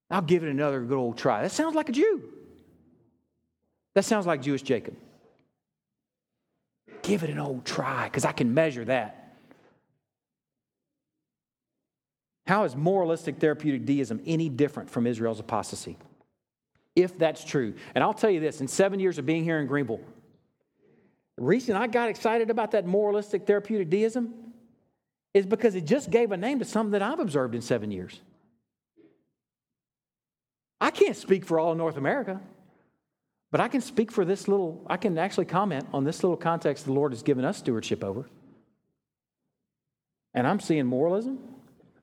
I'll 0.09 0.21
give 0.21 0.43
it 0.43 0.49
another 0.49 0.81
good 0.81 0.97
old 0.97 1.17
try. 1.17 1.43
That 1.43 1.51
sounds 1.51 1.75
like 1.75 1.89
a 1.89 1.91
Jew. 1.91 2.23
That 3.93 4.05
sounds 4.05 4.25
like 4.25 4.41
Jewish 4.41 4.63
Jacob. 4.63 4.95
Give 7.03 7.23
it 7.23 7.29
an 7.29 7.39
old 7.39 7.65
try 7.65 8.05
because 8.05 8.25
I 8.25 8.31
can 8.31 8.53
measure 8.53 8.85
that. 8.85 9.35
How 12.47 12.63
is 12.63 12.75
moralistic 12.75 13.37
therapeutic 13.37 13.85
deism 13.85 14.21
any 14.25 14.49
different 14.49 14.89
from 14.89 15.05
Israel's 15.05 15.39
apostasy? 15.39 15.97
If 16.95 17.15
that's 17.17 17.43
true. 17.43 17.75
And 17.93 18.03
I'll 18.03 18.13
tell 18.13 18.31
you 18.31 18.39
this 18.39 18.61
in 18.61 18.67
seven 18.67 18.99
years 18.99 19.19
of 19.19 19.25
being 19.27 19.43
here 19.43 19.59
in 19.59 19.67
Greenville, 19.67 20.01
the 21.39 21.45
reason 21.45 21.77
I 21.77 21.87
got 21.87 22.09
excited 22.09 22.49
about 22.49 22.71
that 22.71 22.85
moralistic 22.85 23.47
therapeutic 23.47 23.89
deism 23.89 24.33
is 25.33 25.45
because 25.45 25.73
it 25.73 25.85
just 25.85 26.11
gave 26.11 26.33
a 26.33 26.37
name 26.37 26.59
to 26.59 26.65
something 26.65 26.91
that 26.91 27.01
I've 27.01 27.21
observed 27.21 27.55
in 27.55 27.61
seven 27.61 27.91
years. 27.91 28.19
I 30.81 30.91
can't 30.91 31.15
speak 31.15 31.45
for 31.45 31.57
all 31.57 31.71
of 31.71 31.77
North 31.77 31.95
America, 31.95 32.41
but 33.51 33.61
I 33.61 33.69
can 33.69 33.79
speak 33.79 34.11
for 34.11 34.25
this 34.25 34.49
little, 34.49 34.85
I 34.87 34.97
can 34.97 35.17
actually 35.17 35.45
comment 35.45 35.87
on 35.93 36.03
this 36.03 36.23
little 36.23 36.35
context 36.35 36.83
the 36.83 36.91
Lord 36.91 37.13
has 37.13 37.23
given 37.23 37.45
us 37.45 37.59
stewardship 37.59 38.03
over. 38.03 38.25
And 40.33 40.45
I'm 40.45 40.59
seeing 40.59 40.87
moralism, 40.87 41.39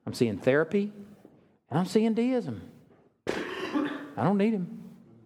I'm 0.07 0.15
seeing 0.15 0.39
therapy, 0.39 0.91
and 1.69 1.77
I'm 1.77 1.85
seeing 1.85 2.15
deism. 2.15 2.59
I 3.27 4.23
don't 4.23 4.39
need 4.39 4.53
him 4.53 4.79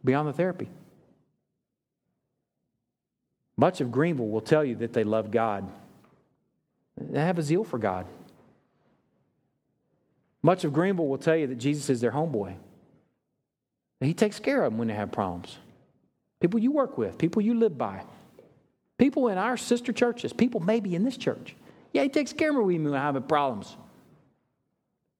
beyond 0.04 0.28
the 0.28 0.34
therapy. 0.34 0.68
Much 3.58 3.82
of 3.82 3.92
Greenville 3.92 4.28
will 4.28 4.42
tell 4.42 4.64
you 4.64 4.76
that 4.76 4.94
they 4.94 5.04
love 5.04 5.32
God, 5.32 5.70
they 6.98 7.20
have 7.20 7.40
a 7.40 7.44
zeal 7.44 7.64
for 7.64 7.78
God. 7.78 8.06
Much 10.44 10.64
of 10.64 10.74
Greenville 10.74 11.08
will 11.08 11.18
tell 11.18 11.36
you 11.36 11.48
that 11.48 11.58
Jesus 11.58 11.90
is 11.90 12.02
their 12.02 12.12
homeboy. 12.12 12.56
He 14.00 14.16
takes 14.16 14.40
care 14.40 14.64
of 14.64 14.72
them 14.72 14.80
when 14.80 14.88
they 14.88 14.96
have 14.96 15.12
problems. 15.12 15.60
People 16.40 16.60
you 16.60 16.72
work 16.72 16.98
with, 16.98 17.20
people 17.20 17.44
you 17.44 17.54
live 17.54 17.78
by, 17.78 18.04
people 18.98 19.28
in 19.28 19.38
our 19.38 19.56
sister 19.56 19.94
churches, 19.94 20.34
people 20.34 20.60
maybe 20.60 20.96
in 20.96 21.04
this 21.04 21.18
church. 21.18 21.56
Yeah, 21.94 22.02
he 22.02 22.10
takes 22.10 22.34
care 22.34 22.50
of 22.50 22.56
me 22.68 22.80
when 22.80 22.92
we're 22.92 22.98
having 22.98 23.22
problems. 23.22 23.78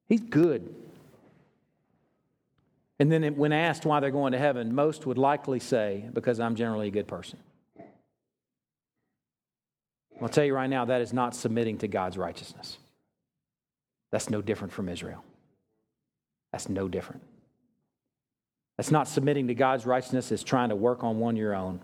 He's 0.08 0.20
good. 0.20 0.74
And 2.98 3.10
then 3.10 3.36
when 3.36 3.52
asked 3.52 3.84
why 3.84 4.00
they're 4.00 4.10
going 4.10 4.32
to 4.32 4.38
heaven, 4.38 4.74
most 4.74 5.06
would 5.06 5.18
likely 5.18 5.60
say, 5.60 6.04
because 6.12 6.40
I'm 6.40 6.56
generally 6.56 6.88
a 6.88 6.90
good 6.90 7.06
person. 7.06 7.38
I'll 10.22 10.28
tell 10.28 10.44
you 10.44 10.54
right 10.54 10.70
now, 10.70 10.84
that 10.84 11.00
is 11.00 11.12
not 11.12 11.34
submitting 11.34 11.78
to 11.78 11.88
God's 11.88 12.16
righteousness. 12.16 12.78
That's 14.12 14.30
no 14.30 14.40
different 14.40 14.72
from 14.72 14.88
Israel. 14.88 15.24
That's 16.52 16.68
no 16.68 16.86
different. 16.86 17.22
That's 18.76 18.90
not 18.90 19.08
submitting 19.08 19.48
to 19.48 19.54
God's 19.54 19.84
righteousness, 19.84 20.32
it's 20.32 20.42
trying 20.42 20.68
to 20.68 20.76
work 20.76 21.02
on 21.02 21.18
one 21.18 21.36
your 21.36 21.54
own. 21.54 21.80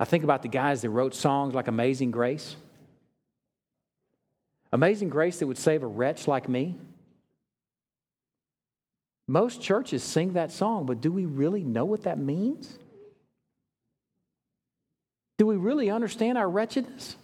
I 0.00 0.04
think 0.04 0.24
about 0.24 0.42
the 0.42 0.48
guys 0.48 0.82
that 0.82 0.90
wrote 0.90 1.14
songs 1.14 1.54
like 1.54 1.68
Amazing 1.68 2.10
Grace. 2.10 2.56
Amazing 4.72 5.08
Grace 5.08 5.38
that 5.38 5.46
would 5.46 5.58
save 5.58 5.82
a 5.82 5.86
wretch 5.86 6.28
like 6.28 6.48
me. 6.48 6.76
Most 9.26 9.60
churches 9.60 10.02
sing 10.02 10.34
that 10.34 10.50
song, 10.50 10.86
but 10.86 11.00
do 11.00 11.12
we 11.12 11.26
really 11.26 11.62
know 11.62 11.84
what 11.84 12.04
that 12.04 12.18
means? 12.18 12.78
Do 15.38 15.46
we 15.46 15.56
really 15.56 15.88
understand 15.90 16.36
our 16.36 16.48
wretchedness? 16.48 17.16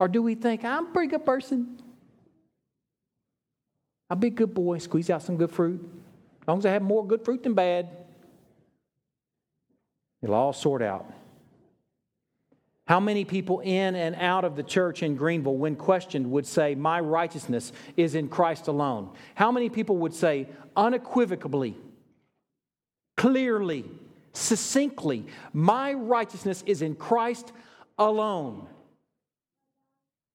Or 0.00 0.08
do 0.08 0.22
we 0.22 0.34
think, 0.34 0.64
I'm 0.64 0.86
a 0.86 0.90
pretty 0.90 1.10
good 1.10 1.24
person? 1.24 1.80
I'll 4.10 4.16
be 4.16 4.28
a 4.28 4.30
good 4.30 4.52
boy, 4.52 4.78
squeeze 4.78 5.08
out 5.10 5.22
some 5.22 5.36
good 5.36 5.50
fruit. 5.50 5.80
As 6.42 6.48
long 6.48 6.58
as 6.58 6.66
I 6.66 6.72
have 6.72 6.82
more 6.82 7.06
good 7.06 7.24
fruit 7.24 7.42
than 7.42 7.54
bad, 7.54 7.88
it'll 10.22 10.34
all 10.34 10.52
sort 10.52 10.82
out. 10.82 11.12
How 12.86 13.00
many 13.00 13.26
people 13.26 13.60
in 13.60 13.94
and 13.94 14.14
out 14.16 14.44
of 14.44 14.56
the 14.56 14.62
church 14.62 15.02
in 15.02 15.14
Greenville, 15.14 15.56
when 15.56 15.76
questioned, 15.76 16.30
would 16.30 16.46
say, 16.46 16.74
My 16.74 17.00
righteousness 17.00 17.70
is 17.98 18.14
in 18.14 18.28
Christ 18.28 18.66
alone? 18.66 19.10
How 19.34 19.52
many 19.52 19.68
people 19.68 19.98
would 19.98 20.14
say, 20.14 20.48
unequivocally, 20.74 21.76
clearly, 23.14 23.84
succinctly, 24.38 25.26
My 25.52 25.92
righteousness 25.92 26.62
is 26.66 26.82
in 26.82 26.94
Christ 26.94 27.52
alone? 27.98 28.66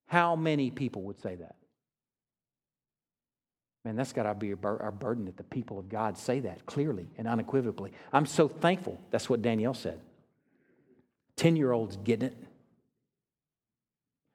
How 0.06 0.36
many 0.36 0.70
people 0.70 1.02
would 1.02 1.20
say 1.20 1.34
that? 1.36 1.56
Man, 3.84 3.96
that's 3.96 4.12
got 4.12 4.22
to 4.22 4.34
be 4.34 4.54
our 4.62 4.90
burden 4.92 5.26
that 5.26 5.36
the 5.36 5.44
people 5.44 5.78
of 5.78 5.88
God 5.88 6.16
say 6.16 6.40
that 6.40 6.64
clearly 6.64 7.06
and 7.18 7.28
unequivocally. 7.28 7.92
I'm 8.12 8.24
so 8.24 8.48
thankful 8.48 8.98
that's 9.10 9.28
what 9.28 9.42
Danielle 9.42 9.74
said. 9.74 10.00
10 11.36 11.56
year 11.56 11.72
olds 11.72 11.96
getting 11.96 12.28
it. 12.28 12.36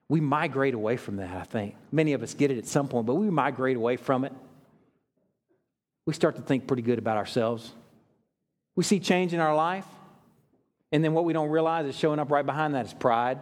We 0.08 0.22
migrate 0.22 0.74
away 0.74 0.98
from 0.98 1.18
that, 1.18 1.36
I 1.36 1.44
think. 1.44 1.76
Many 1.92 2.14
of 2.14 2.24
us 2.24 2.34
get 2.34 2.52
it 2.52 2.58
at 2.58 2.68
some 2.68 2.88
point, 2.88 3.06
but 3.06 3.16
we 3.16 3.30
migrate 3.30 3.78
away 3.78 3.96
from 3.96 4.26
it. 4.26 4.34
We 6.06 6.14
start 6.14 6.36
to 6.36 6.42
think 6.42 6.68
pretty 6.68 6.82
good 6.82 6.98
about 7.00 7.18
ourselves. 7.18 7.72
We 8.80 8.84
see 8.86 9.02
change 9.02 9.34
in 9.34 9.42
our 9.42 9.54
life, 9.54 9.84
and 10.94 11.04
then 11.04 11.12
what 11.14 11.26
we 11.26 11.34
don't 11.34 11.50
realize 11.50 11.86
is 11.86 11.98
showing 11.98 12.18
up 12.18 12.32
right 12.32 12.46
behind 12.46 12.76
that 12.76 12.86
is 12.86 12.94
pride. 12.94 13.38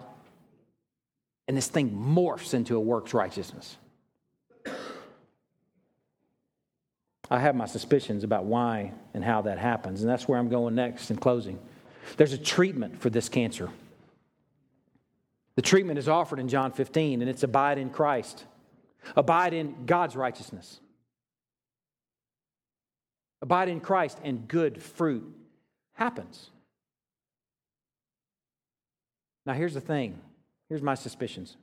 And 1.48 1.56
this 1.56 1.68
thing 1.68 1.92
morphs 1.92 2.56
into 2.56 2.76
a 2.76 2.80
works 2.80 3.14
righteousness. 3.14 3.78
I 7.30 7.40
have 7.40 7.56
my 7.56 7.68
suspicions 7.68 8.24
about 8.24 8.46
why 8.46 8.94
and 9.14 9.24
how 9.24 9.44
that 9.44 9.60
happens, 9.60 10.02
and 10.02 10.10
that's 10.10 10.28
where 10.28 10.40
I'm 10.40 10.50
going 10.50 10.74
next 10.74 11.12
in 11.12 11.18
closing. 11.18 11.60
There's 12.16 12.34
a 12.34 12.40
treatment 12.40 13.00
for 13.00 13.12
this 13.12 13.30
cancer. 13.30 13.70
The 15.54 15.62
treatment 15.62 16.00
is 16.00 16.10
offered 16.10 16.40
in 16.40 16.48
John 16.48 16.72
15, 16.72 17.22
and 17.22 17.30
it's 17.30 17.44
abide 17.44 17.78
in 17.78 17.92
Christ, 17.92 18.44
abide 19.16 19.54
in 19.54 19.86
God's 19.86 20.16
righteousness. 20.16 20.80
Abide 23.42 23.70
in 23.70 23.80
Christ, 23.80 24.20
and 24.24 24.48
good 24.48 24.82
fruit 24.82 25.24
happens. 25.94 26.50
Now, 29.46 29.54
here's 29.54 29.74
the 29.74 29.82
thing 29.82 30.20
here's 30.70 30.82
my 30.82 30.96
suspicions. 30.96 31.56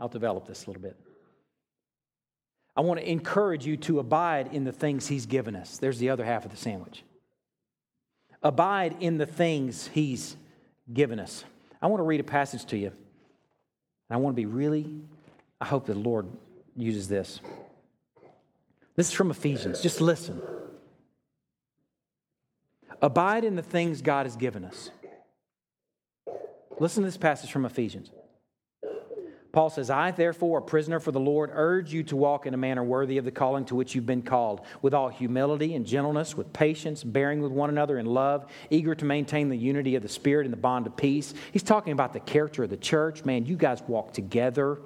I'll 0.00 0.08
develop 0.08 0.46
this 0.46 0.64
a 0.64 0.66
little 0.66 0.82
bit. 0.82 0.96
I 2.76 2.80
want 2.80 2.98
to 2.98 3.08
encourage 3.08 3.64
you 3.64 3.76
to 3.78 4.00
abide 4.00 4.52
in 4.52 4.64
the 4.64 4.72
things 4.72 5.06
He's 5.06 5.26
given 5.26 5.54
us. 5.54 5.78
There's 5.78 5.98
the 5.98 6.10
other 6.10 6.24
half 6.24 6.44
of 6.44 6.50
the 6.50 6.56
sandwich. 6.56 7.04
Abide 8.42 8.96
in 9.00 9.16
the 9.16 9.26
things 9.26 9.88
He's 9.88 10.36
given 10.92 11.20
us. 11.20 11.44
I 11.80 11.86
want 11.86 12.00
to 12.00 12.04
read 12.04 12.20
a 12.20 12.24
passage 12.24 12.64
to 12.66 12.76
you. 12.76 12.92
I 14.10 14.16
want 14.16 14.34
to 14.34 14.40
be 14.40 14.46
really, 14.46 14.86
I 15.60 15.66
hope 15.66 15.86
the 15.86 15.94
Lord 15.94 16.26
uses 16.76 17.08
this. 17.08 17.40
This 18.96 19.08
is 19.08 19.12
from 19.12 19.30
Ephesians. 19.30 19.80
Just 19.80 20.00
listen. 20.00 20.40
Abide 23.02 23.44
in 23.44 23.56
the 23.56 23.62
things 23.62 24.02
God 24.02 24.26
has 24.26 24.36
given 24.36 24.64
us. 24.64 24.90
Listen 26.78 27.02
to 27.02 27.08
this 27.08 27.16
passage 27.16 27.50
from 27.50 27.64
Ephesians. 27.64 28.10
Paul 29.52 29.70
says, 29.70 29.88
I, 29.88 30.10
therefore, 30.10 30.58
a 30.58 30.62
prisoner 30.62 30.98
for 30.98 31.12
the 31.12 31.20
Lord, 31.20 31.50
urge 31.52 31.92
you 31.92 32.02
to 32.04 32.16
walk 32.16 32.44
in 32.44 32.54
a 32.54 32.56
manner 32.56 32.82
worthy 32.82 33.18
of 33.18 33.24
the 33.24 33.30
calling 33.30 33.64
to 33.66 33.76
which 33.76 33.94
you've 33.94 34.04
been 34.04 34.22
called, 34.22 34.62
with 34.82 34.92
all 34.92 35.08
humility 35.08 35.76
and 35.76 35.86
gentleness, 35.86 36.36
with 36.36 36.52
patience, 36.52 37.04
bearing 37.04 37.40
with 37.40 37.52
one 37.52 37.70
another 37.70 37.98
in 37.98 38.06
love, 38.06 38.46
eager 38.70 38.96
to 38.96 39.04
maintain 39.04 39.48
the 39.48 39.56
unity 39.56 39.94
of 39.94 40.02
the 40.02 40.08
Spirit 40.08 40.44
and 40.44 40.52
the 40.52 40.56
bond 40.56 40.88
of 40.88 40.96
peace. 40.96 41.34
He's 41.52 41.62
talking 41.62 41.92
about 41.92 42.12
the 42.12 42.18
character 42.18 42.64
of 42.64 42.70
the 42.70 42.76
church. 42.76 43.24
Man, 43.24 43.46
you 43.46 43.56
guys 43.56 43.80
walk 43.86 44.12
together. 44.12 44.80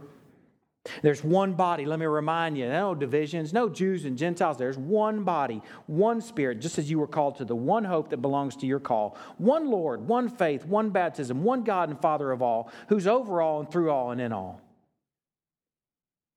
There's 1.03 1.22
one 1.24 1.55
body. 1.55 1.84
Let 1.84 1.99
me 1.99 2.07
remind 2.07 2.59
you 2.59 2.68
no 2.68 2.95
divisions, 2.95 3.53
no 3.53 3.68
Jews 3.68 4.05
and 4.05 4.16
Gentiles. 4.16 4.57
There's 4.57 4.78
one 4.78 5.24
body, 5.24 5.62
one 5.86 6.20
spirit, 6.20 6.61
just 6.61 6.78
as 6.78 6.91
you 6.91 6.99
were 6.99 7.07
called 7.07 7.36
to 7.36 7.45
the 7.45 7.57
one 7.57 7.84
hope 7.84 8.11
that 8.11 8.18
belongs 8.18 8.57
to 8.57 8.66
your 8.66 8.80
call. 8.80 9.16
One 9.39 9.70
Lord, 9.70 10.07
one 10.07 10.28
faith, 10.28 10.64
one 10.64 10.91
baptism, 10.91 11.45
one 11.45 11.64
God 11.64 11.91
and 11.91 12.01
Father 12.01 12.30
of 12.32 12.43
all, 12.43 12.70
who's 12.89 13.07
over 13.07 13.41
all 13.41 13.61
and 13.61 13.70
through 13.70 13.91
all 13.91 14.11
and 14.11 14.20
in 14.20 14.32
all. 14.32 14.61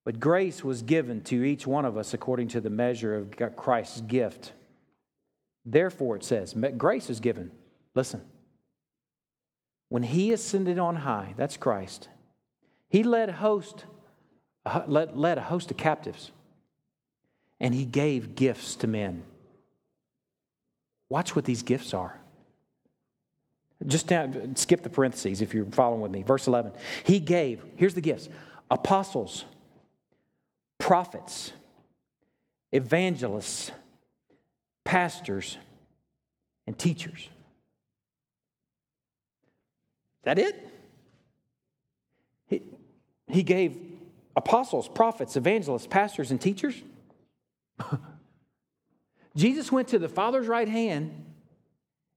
But 0.04 0.20
grace 0.20 0.64
was 0.64 0.82
given 0.82 1.22
to 1.26 1.43
each 1.43 1.68
one 1.68 1.86
of 1.86 1.95
us 1.97 2.14
according 2.14 2.47
to 2.49 2.62
the 2.62 2.72
measure 2.72 3.16
of 3.16 3.56
Christ's 3.56 4.02
gift. 4.02 4.54
Therefore, 5.64 6.16
it 6.16 6.24
says, 6.24 6.56
grace 6.78 7.10
is 7.10 7.20
given. 7.20 7.52
Listen. 7.93 8.22
When 9.89 10.04
he 10.04 10.32
ascended 10.32 10.80
on 10.80 10.95
high, 10.95 11.34
that's 11.36 11.58
Christ, 11.58 12.08
he 12.89 13.04
led 13.04 13.30
host 13.30 13.86
led, 14.88 15.16
led 15.18 15.38
a 15.38 15.41
host 15.41 15.72
of 15.72 15.78
captives, 15.78 16.32
and 17.59 17.74
he 17.74 17.86
gave 17.86 18.36
gifts 18.36 18.76
to 18.78 18.88
men. 18.88 19.24
Watch 21.09 21.36
what 21.36 21.45
these 21.45 21.64
gifts 21.64 21.93
are. 21.93 22.20
Just 23.86 24.07
down, 24.07 24.55
skip 24.55 24.84
the 24.84 24.89
parentheses 24.89 25.41
if 25.41 25.53
you're 25.53 25.66
following 25.66 26.01
with 26.01 26.12
me. 26.12 26.22
Verse 26.22 26.47
11. 26.47 26.72
He 27.03 27.20
gave, 27.20 27.64
here's 27.76 27.95
the 27.95 28.01
gifts 28.01 28.30
apostles, 28.70 29.45
prophets, 30.78 31.51
evangelists, 32.72 33.72
pastors, 34.84 35.57
and 36.68 36.78
teachers. 36.78 37.20
Is 40.20 40.26
that 40.26 40.38
it? 40.38 40.70
He, 42.47 42.62
he 43.28 43.43
gave 43.43 43.91
apostles, 44.36 44.88
prophets, 44.88 45.36
evangelists, 45.36 45.88
pastors, 45.88 46.32
and 46.32 46.40
teachers? 46.40 46.76
Jesus 49.36 49.72
went 49.72 49.90
to 49.90 50.00
the 50.00 50.10
Father's 50.10 50.48
right 50.48 50.68
hand, 50.68 51.26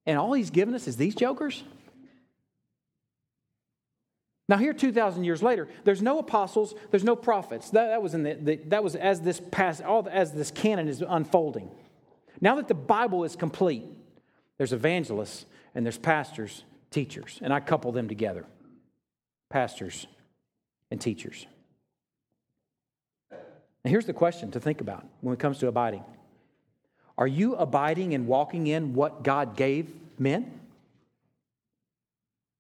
and 0.07 0.19
all 0.19 0.33
he's 0.33 0.51
given 0.51 0.75
us 0.75 0.89
is 0.89 0.97
these 0.97 1.15
jokers? 1.15 1.63
Now, 4.49 4.59
here, 4.59 4.75
2,000 4.75 5.25
years 5.25 5.43
later, 5.43 5.69
there's 5.85 6.03
no 6.03 6.19
apostles, 6.19 6.75
there's 6.91 7.05
no 7.05 7.17
prophets. 7.17 7.71
That, 7.71 7.89
that 7.89 8.03
was, 8.03 8.15
in 8.15 8.25
the, 8.25 8.35
the, 8.35 8.57
that 8.67 8.85
was 8.85 8.95
as 8.95 9.21
this, 9.23 9.41
past, 9.51 9.83
all, 9.83 10.07
as 10.11 10.33
this 10.33 10.51
canon 10.51 10.89
is 10.89 11.03
unfolding. 11.07 11.71
Now 12.41 12.57
that 12.57 12.69
the 12.69 12.75
Bible 12.75 13.25
is 13.25 13.37
complete, 13.37 13.85
there's 14.59 14.73
evangelists 14.73 15.47
and 15.75 15.85
there's 15.87 15.97
pastors, 15.97 16.65
teachers, 16.91 17.39
and 17.43 17.53
I 17.53 17.61
couple 17.61 17.91
them 17.93 18.09
together 18.09 18.45
pastors 19.51 20.07
and 20.91 21.01
teachers. 21.01 21.47
Now, 23.85 23.91
here's 23.91 24.07
the 24.07 24.15
question 24.15 24.51
to 24.53 24.61
think 24.61 24.81
about 24.81 25.07
when 25.21 25.35
it 25.35 25.39
comes 25.39 25.59
to 25.59 25.69
abiding 25.69 26.05
Are 27.19 27.27
you 27.27 27.55
abiding 27.55 28.15
and 28.15 28.27
walking 28.27 28.67
in 28.67 28.95
what 28.95 29.23
God 29.23 29.57
gave 29.57 29.93
men? 30.19 30.61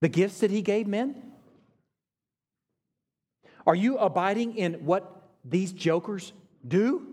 The 0.00 0.08
gifts 0.08 0.40
that 0.40 0.50
He 0.50 0.60
gave 0.60 0.86
men? 0.86 1.32
Are 3.66 3.74
you 3.74 3.96
abiding 3.96 4.56
in 4.56 4.74
what 4.84 5.22
these 5.44 5.72
jokers 5.72 6.32
do? 6.66 7.06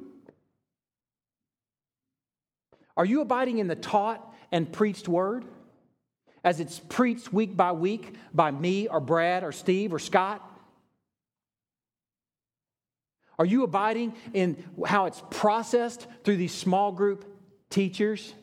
Are 2.98 3.06
you 3.06 3.22
abiding 3.22 3.60
in 3.60 3.68
the 3.68 3.76
taught 3.76 4.22
and 4.52 4.70
preached 4.70 5.08
word 5.08 5.46
as 6.44 6.60
it's 6.60 6.80
preached 6.80 7.32
week 7.32 7.56
by 7.56 7.72
week 7.72 8.16
by 8.34 8.52
me 8.52 8.90
or 8.90 9.00
Brad 9.00 9.46
or 9.46 9.54
Steve 9.54 9.94
or 9.94 10.00
Scott? 10.00 10.46
Are 13.42 13.46
you 13.46 13.64
abiding 13.64 14.14
in 14.34 14.64
how 14.86 15.08
it's 15.08 15.24
processed 15.32 16.06
through 16.24 16.38
these 16.38 16.54
small 16.54 16.92
group 16.92 17.26
teachers? 17.72 18.36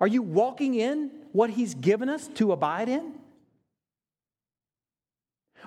Are 0.00 0.06
you 0.06 0.22
walking 0.22 0.76
in 0.76 1.10
what 1.32 1.50
He's 1.50 1.74
given 1.74 2.08
us 2.08 2.28
to 2.34 2.52
abide 2.52 2.88
in? 2.88 3.14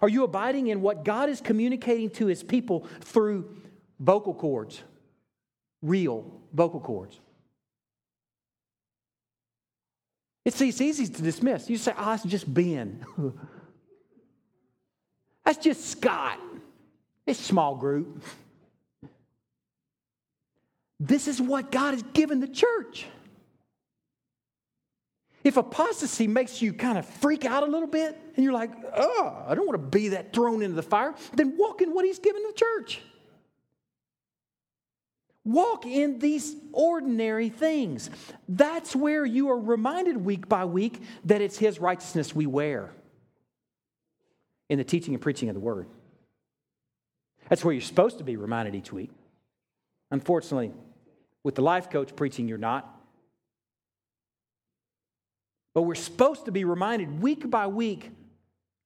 Are 0.01 0.07
you 0.07 0.23
abiding 0.23 0.67
in 0.67 0.79
what 0.79 1.03
God 1.03 1.27
is 1.27 1.41
communicating 1.41 2.09
to 2.11 2.27
His 2.27 2.41
people 2.41 2.87
through 3.01 3.61
vocal 3.99 4.33
cords, 4.33 4.81
real 5.81 6.25
vocal 6.53 6.79
cords. 6.79 7.19
It's, 10.43 10.61
it's 10.61 10.81
easy 10.81 11.07
to 11.07 11.21
dismiss. 11.21 11.69
You 11.69 11.77
say, 11.77 11.93
oh, 11.97 12.13
it's 12.13 12.23
just 12.23 12.51
Ben. 12.51 13.05
That's 15.45 15.59
just 15.59 15.85
Scott. 15.85 16.39
It's 17.25 17.39
small 17.39 17.75
group. 17.75 18.23
This 20.99 21.27
is 21.27 21.41
what 21.41 21.71
God 21.71 21.93
has 21.93 22.03
given 22.13 22.39
the 22.39 22.47
church. 22.47 23.05
If 25.43 25.57
apostasy 25.57 26.25
makes 26.25 26.61
you 26.61 26.73
kind 26.73 26.97
of 26.97 27.05
freak 27.05 27.45
out 27.45 27.61
a 27.61 27.67
little 27.67 27.87
bit 27.87 28.17
and 28.35 28.43
you're 28.43 28.53
like, 28.53 28.71
oh, 28.95 29.43
I 29.47 29.53
don't 29.53 29.67
want 29.67 29.79
to 29.79 29.87
be 29.97 30.09
that 30.09 30.33
thrown 30.33 30.63
into 30.63 30.75
the 30.75 30.81
fire, 30.81 31.13
then 31.35 31.55
walk 31.57 31.81
in 31.81 31.93
what 31.93 32.05
He's 32.05 32.17
given 32.17 32.41
the 32.41 32.53
church. 32.53 33.01
Walk 35.43 35.85
in 35.85 36.17
these 36.17 36.55
ordinary 36.71 37.49
things. 37.49 38.09
That's 38.49 38.95
where 38.95 39.23
you 39.23 39.49
are 39.49 39.59
reminded 39.59 40.17
week 40.17 40.49
by 40.49 40.65
week 40.65 40.99
that 41.25 41.41
it's 41.41 41.59
His 41.59 41.79
righteousness 41.79 42.33
we 42.33 42.47
wear 42.47 42.91
in 44.69 44.77
the 44.77 44.83
teaching 44.83 45.13
and 45.13 45.21
preaching 45.21 45.49
of 45.49 45.55
the 45.55 45.61
Word. 45.61 45.87
That's 47.49 47.63
where 47.63 47.73
you're 47.73 47.81
supposed 47.81 48.17
to 48.17 48.23
be 48.23 48.37
reminded 48.37 48.75
each 48.75 48.91
week. 48.91 49.11
Unfortunately, 50.11 50.71
with 51.43 51.55
the 51.55 51.61
life 51.61 51.89
coach 51.89 52.15
preaching, 52.15 52.47
you're 52.47 52.57
not. 52.57 52.91
But 55.73 55.83
we're 55.83 55.95
supposed 55.95 56.45
to 56.45 56.51
be 56.51 56.63
reminded 56.63 57.21
week 57.21 57.49
by 57.49 57.67
week. 57.67 58.09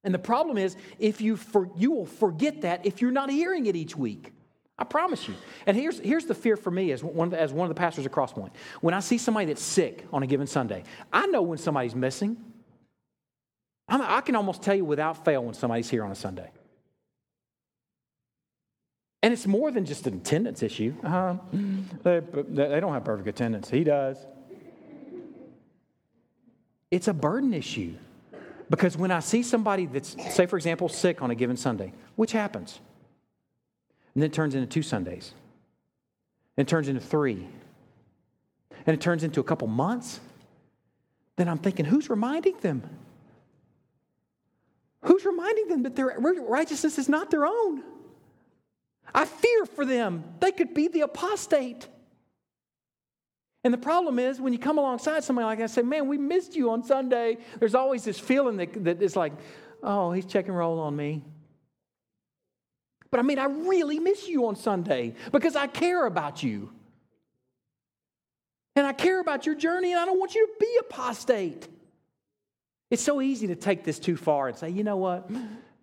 And 0.04 0.14
the 0.14 0.20
problem 0.20 0.58
is, 0.58 0.76
if 0.98 1.22
you, 1.22 1.38
for, 1.38 1.70
you 1.78 1.92
will 1.92 2.06
forget 2.06 2.62
that 2.62 2.86
if 2.86 3.02
you're 3.02 3.12
not 3.12 3.30
hearing 3.30 3.66
it 3.68 3.76
each 3.76 3.96
week. 3.96 4.34
I 4.78 4.86
promise 4.86 5.28
you. 5.28 5.36
And 5.66 5.76
here's, 5.76 6.00
here's 6.00 6.26
the 6.26 6.34
fear 6.34 6.56
for 6.56 6.72
me 6.72 6.92
as 6.94 7.04
one, 7.04 7.34
as 7.34 7.52
one 7.52 7.66
of 7.66 7.70
the 7.70 7.80
pastors 7.80 8.06
at 8.06 8.14
Crosspoint. 8.14 8.52
When 8.80 8.94
I 8.94 9.02
see 9.02 9.18
somebody 9.18 9.48
that's 9.48 9.62
sick 9.62 10.06
on 10.14 10.24
a 10.24 10.28
given 10.28 10.48
Sunday, 10.48 10.84
I 11.12 11.28
know 11.28 11.42
when 11.42 11.58
somebody's 11.58 11.96
missing. 11.96 12.38
I'm, 13.90 14.02
I 14.02 14.22
can 14.22 14.36
almost 14.36 14.62
tell 14.62 14.76
you 14.76 14.86
without 14.86 15.26
fail 15.26 15.44
when 15.44 15.54
somebody's 15.54 15.90
here 15.90 16.04
on 16.04 16.12
a 16.12 16.16
Sunday. 16.16 16.52
And 19.22 19.34
it's 19.34 19.46
more 19.46 19.70
than 19.72 19.86
just 19.86 20.08
an 20.08 20.16
attendance 20.16 20.64
issue. 20.64 20.94
Uh, 21.04 21.36
they, 22.04 22.22
they 22.22 22.80
don't 22.80 22.94
have 22.94 23.04
perfect 23.04 23.28
attendance. 23.28 23.70
He 23.70 23.84
does. 23.84 24.18
It's 26.90 27.08
a 27.08 27.14
burden 27.14 27.54
issue. 27.54 27.96
Because 28.70 28.96
when 28.96 29.12
I 29.12 29.20
see 29.20 29.44
somebody 29.44 29.88
that's, 29.88 30.16
say, 30.34 30.46
for 30.46 30.56
example, 30.56 30.88
sick 30.90 31.22
on 31.22 31.32
a 31.32 31.36
given 31.36 31.58
Sunday, 31.58 31.92
which 32.16 32.32
happens, 32.32 32.80
and 34.14 34.22
then 34.22 34.30
it 34.30 34.34
turns 34.34 34.56
into 34.56 34.68
two 34.68 34.84
Sundays. 34.84 35.34
And 36.56 36.68
it 36.68 36.70
turns 36.70 36.88
into 36.88 37.02
three. 37.02 37.48
And 38.86 38.94
it 38.94 39.02
turns 39.02 39.24
into 39.24 39.40
a 39.40 39.44
couple 39.44 39.68
months. 39.68 40.20
Then 41.36 41.48
I'm 41.48 41.58
thinking, 41.58 41.86
who's 41.86 42.10
reminding 42.10 42.58
them? 42.60 42.84
Who's 45.04 45.26
reminding 45.26 45.68
them 45.68 45.84
that 45.84 45.96
their 45.96 46.16
righteousness 46.20 46.98
is 46.98 47.08
not 47.08 47.32
their 47.32 47.46
own? 47.46 47.84
I 49.14 49.26
fear 49.26 49.66
for 49.66 49.86
them. 49.86 50.24
They 50.40 50.52
could 50.52 50.74
be 50.74 50.88
the 50.88 51.02
apostate. 51.02 51.88
And 53.64 53.74
the 53.74 53.78
problem 53.78 54.20
is 54.20 54.40
when 54.40 54.54
you 54.54 54.60
come 54.60 54.78
alongside 54.78 55.24
somebody 55.24 55.46
like 55.46 55.60
that, 55.60 55.70
say, 55.72 55.82
man, 55.82 56.08
we 56.08 56.18
missed 56.18 56.56
you 56.56 56.72
on 56.72 56.84
Sunday. 56.84 57.38
There's 57.60 57.76
always 57.76 58.04
this 58.04 58.20
feeling 58.20 58.58
that, 58.58 58.84
that 58.84 59.02
it's 59.02 59.16
like, 59.16 59.34
oh, 59.84 60.12
he's 60.12 60.26
checking 60.26 60.54
roll 60.54 60.80
on 60.80 60.96
me. 60.96 61.24
But 63.12 63.20
I 63.20 63.24
mean, 63.24 63.40
I 63.40 63.46
really 63.46 64.00
miss 64.00 64.28
you 64.28 64.48
on 64.48 64.56
Sunday 64.56 65.16
because 65.32 65.56
I 65.56 65.68
care 65.68 66.06
about 66.06 66.44
you. 66.44 66.72
And 68.76 68.86
I 68.86 68.94
care 68.94 69.20
about 69.20 69.46
your 69.46 69.56
journey, 69.56 69.92
and 69.92 70.00
I 70.00 70.06
don't 70.06 70.20
want 70.20 70.36
you 70.36 70.46
to 70.46 70.54
be 70.60 70.78
apostate. 70.80 71.68
It's 72.90 73.04
so 73.04 73.22
easy 73.22 73.48
to 73.48 73.56
take 73.56 73.84
this 73.84 74.00
too 74.00 74.18
far 74.18 74.48
and 74.48 74.58
say, 74.58 74.70
you 74.70 74.84
know 74.84 74.98
what? 74.98 75.30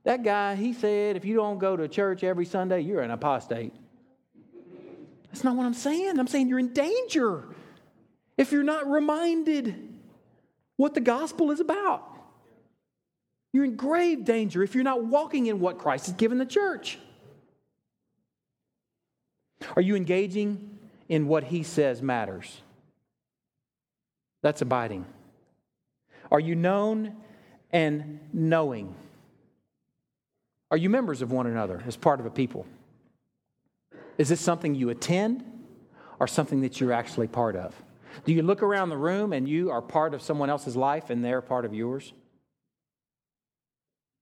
That 0.04 0.22
guy, 0.22 0.54
he 0.54 0.72
said, 0.72 1.16
if 1.16 1.24
you 1.24 1.36
don't 1.36 1.58
go 1.58 1.76
to 1.76 1.88
church 1.88 2.24
every 2.24 2.44
Sunday, 2.44 2.80
you're 2.80 3.00
an 3.00 3.10
apostate. 3.10 3.72
That's 5.26 5.44
not 5.44 5.56
what 5.56 5.66
I'm 5.66 5.74
saying. 5.74 6.18
I'm 6.18 6.26
saying 6.26 6.48
you're 6.48 6.58
in 6.58 6.72
danger 6.72 7.44
if 8.36 8.52
you're 8.52 8.62
not 8.62 8.90
reminded 8.90 9.94
what 10.76 10.94
the 10.94 11.00
gospel 11.00 11.50
is 11.50 11.60
about. 11.60 12.02
You're 13.52 13.64
in 13.64 13.76
grave 13.76 14.24
danger 14.24 14.62
if 14.62 14.74
you're 14.74 14.84
not 14.84 15.04
walking 15.04 15.46
in 15.46 15.60
what 15.60 15.78
Christ 15.78 16.06
has 16.06 16.14
given 16.14 16.38
the 16.38 16.46
church. 16.46 16.98
Are 19.74 19.82
you 19.82 19.96
engaging 19.96 20.78
in 21.08 21.26
what 21.26 21.44
he 21.44 21.62
says 21.62 22.02
matters? 22.02 22.60
That's 24.42 24.60
abiding. 24.60 25.06
Are 26.30 26.40
you 26.40 26.54
known 26.54 27.16
and 27.72 28.20
knowing? 28.32 28.94
Are 30.70 30.76
you 30.76 30.90
members 30.90 31.22
of 31.22 31.30
one 31.30 31.46
another 31.46 31.82
as 31.86 31.96
part 31.96 32.20
of 32.20 32.26
a 32.26 32.30
people? 32.30 32.66
Is 34.18 34.28
this 34.28 34.40
something 34.40 34.74
you 34.74 34.90
attend 34.90 35.44
or 36.18 36.26
something 36.26 36.62
that 36.62 36.80
you're 36.80 36.92
actually 36.92 37.28
part 37.28 37.56
of? 37.56 37.74
Do 38.24 38.32
you 38.32 38.42
look 38.42 38.62
around 38.62 38.88
the 38.88 38.96
room 38.96 39.32
and 39.32 39.48
you 39.48 39.70
are 39.70 39.82
part 39.82 40.14
of 40.14 40.22
someone 40.22 40.48
else's 40.48 40.76
life 40.76 41.10
and 41.10 41.24
they're 41.24 41.42
part 41.42 41.64
of 41.64 41.74
yours? 41.74 42.12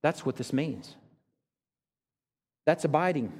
That's 0.03 0.25
what 0.25 0.35
this 0.35 0.53
means. 0.53 0.95
That's 2.65 2.83
abiding. 2.83 3.31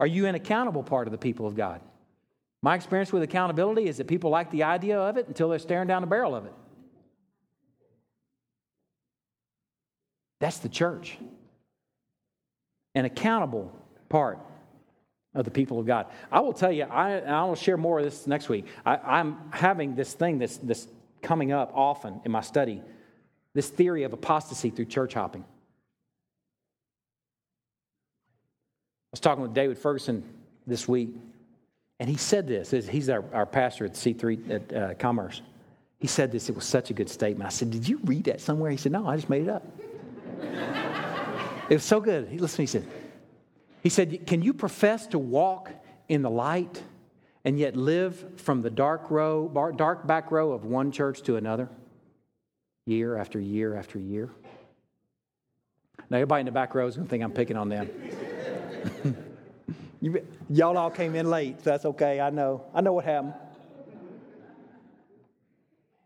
Are 0.00 0.06
you 0.06 0.26
an 0.26 0.34
accountable 0.34 0.82
part 0.82 1.06
of 1.06 1.12
the 1.12 1.18
people 1.18 1.46
of 1.46 1.54
God? 1.54 1.80
My 2.60 2.74
experience 2.74 3.12
with 3.12 3.22
accountability 3.22 3.86
is 3.86 3.98
that 3.98 4.08
people 4.08 4.30
like 4.30 4.50
the 4.50 4.64
idea 4.64 4.98
of 4.98 5.16
it 5.16 5.28
until 5.28 5.48
they're 5.48 5.58
staring 5.58 5.86
down 5.86 6.02
the 6.02 6.08
barrel 6.08 6.34
of 6.34 6.46
it. 6.46 6.52
That's 10.44 10.58
the 10.58 10.68
church. 10.68 11.16
An 12.94 13.06
accountable 13.06 13.72
part 14.10 14.38
of 15.34 15.46
the 15.46 15.50
people 15.50 15.80
of 15.80 15.86
God. 15.86 16.04
I 16.30 16.40
will 16.40 16.52
tell 16.52 16.70
you, 16.70 16.82
I, 16.82 17.20
I 17.20 17.44
will 17.44 17.54
share 17.54 17.78
more 17.78 17.98
of 17.98 18.04
this 18.04 18.26
next 18.26 18.50
week. 18.50 18.66
I, 18.84 19.20
am 19.20 19.38
having 19.52 19.94
this 19.94 20.12
thing 20.12 20.38
that's, 20.38 20.58
that's 20.58 20.86
coming 21.22 21.50
up 21.50 21.72
often 21.74 22.20
in 22.26 22.30
my 22.30 22.42
study 22.42 22.82
this 23.54 23.70
theory 23.70 24.02
of 24.02 24.12
apostasy 24.12 24.68
through 24.68 24.84
church 24.84 25.14
hopping. 25.14 25.40
I 25.40 25.46
was 29.12 29.20
talking 29.20 29.40
with 29.40 29.54
David 29.54 29.78
Ferguson 29.78 30.22
this 30.66 30.86
week, 30.86 31.08
and 32.00 32.10
he 32.10 32.18
said 32.18 32.46
this. 32.46 32.70
He's 32.86 33.08
our, 33.08 33.24
our 33.32 33.46
pastor 33.46 33.86
at 33.86 33.94
C3 33.94 34.50
at 34.50 34.76
uh, 34.76 34.92
Commerce. 34.96 35.40
He 36.00 36.06
said 36.06 36.30
this. 36.30 36.50
It 36.50 36.54
was 36.54 36.66
such 36.66 36.90
a 36.90 36.92
good 36.92 37.08
statement. 37.08 37.46
I 37.46 37.50
said, 37.50 37.70
Did 37.70 37.88
you 37.88 37.98
read 38.04 38.24
that 38.24 38.42
somewhere? 38.42 38.70
He 38.70 38.76
said, 38.76 38.92
No, 38.92 39.06
I 39.06 39.16
just 39.16 39.30
made 39.30 39.44
it 39.44 39.48
up. 39.48 39.66
It 41.68 41.74
was 41.74 41.84
so 41.84 42.00
good. 42.00 42.28
He 42.28 42.38
listened. 42.38 42.62
He 42.62 42.66
said, 42.66 42.86
He 43.82 43.88
said, 43.88 44.26
Can 44.26 44.42
you 44.42 44.52
profess 44.54 45.06
to 45.08 45.18
walk 45.18 45.70
in 46.08 46.22
the 46.22 46.30
light 46.30 46.82
and 47.44 47.58
yet 47.58 47.76
live 47.76 48.40
from 48.40 48.62
the 48.62 48.70
dark 48.70 49.10
row, 49.10 49.72
dark 49.76 50.06
back 50.06 50.30
row 50.30 50.52
of 50.52 50.64
one 50.64 50.92
church 50.92 51.22
to 51.22 51.36
another, 51.36 51.68
year 52.86 53.16
after 53.16 53.40
year 53.40 53.76
after 53.76 53.98
year? 53.98 54.30
Now, 56.10 56.18
everybody 56.18 56.40
in 56.40 56.46
the 56.46 56.52
back 56.52 56.74
row 56.74 56.86
is 56.86 56.96
going 56.96 57.06
to 57.06 57.10
think 57.10 57.24
I'm 57.24 57.32
picking 57.32 57.56
on 57.56 57.68
them. 57.68 57.90
you, 60.00 60.26
y'all 60.50 60.76
all 60.76 60.90
came 60.90 61.14
in 61.14 61.30
late, 61.30 61.58
so 61.58 61.70
that's 61.70 61.84
okay. 61.86 62.20
I 62.20 62.30
know. 62.30 62.64
I 62.74 62.82
know 62.82 62.92
what 62.92 63.04
happened. 63.04 63.34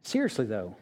Seriously, 0.03 0.47
though. 0.47 0.76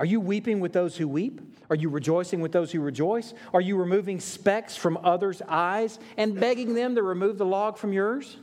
Are 0.00 0.06
you 0.06 0.20
weeping 0.20 0.60
with 0.60 0.72
those 0.72 0.96
who 0.96 1.08
weep? 1.08 1.40
Are 1.70 1.76
you 1.76 1.88
rejoicing 1.88 2.40
with 2.40 2.52
those 2.52 2.70
who 2.70 2.80
rejoice? 2.80 3.34
Are 3.52 3.60
you 3.60 3.76
removing 3.76 4.20
specks 4.20 4.76
from 4.76 4.96
others' 5.02 5.42
eyes 5.48 5.98
and 6.16 6.38
begging 6.38 6.74
them 6.74 6.94
to 6.94 7.02
remove 7.02 7.36
the 7.36 7.44
log 7.44 7.76
from 7.76 7.92
yours? 7.92 8.36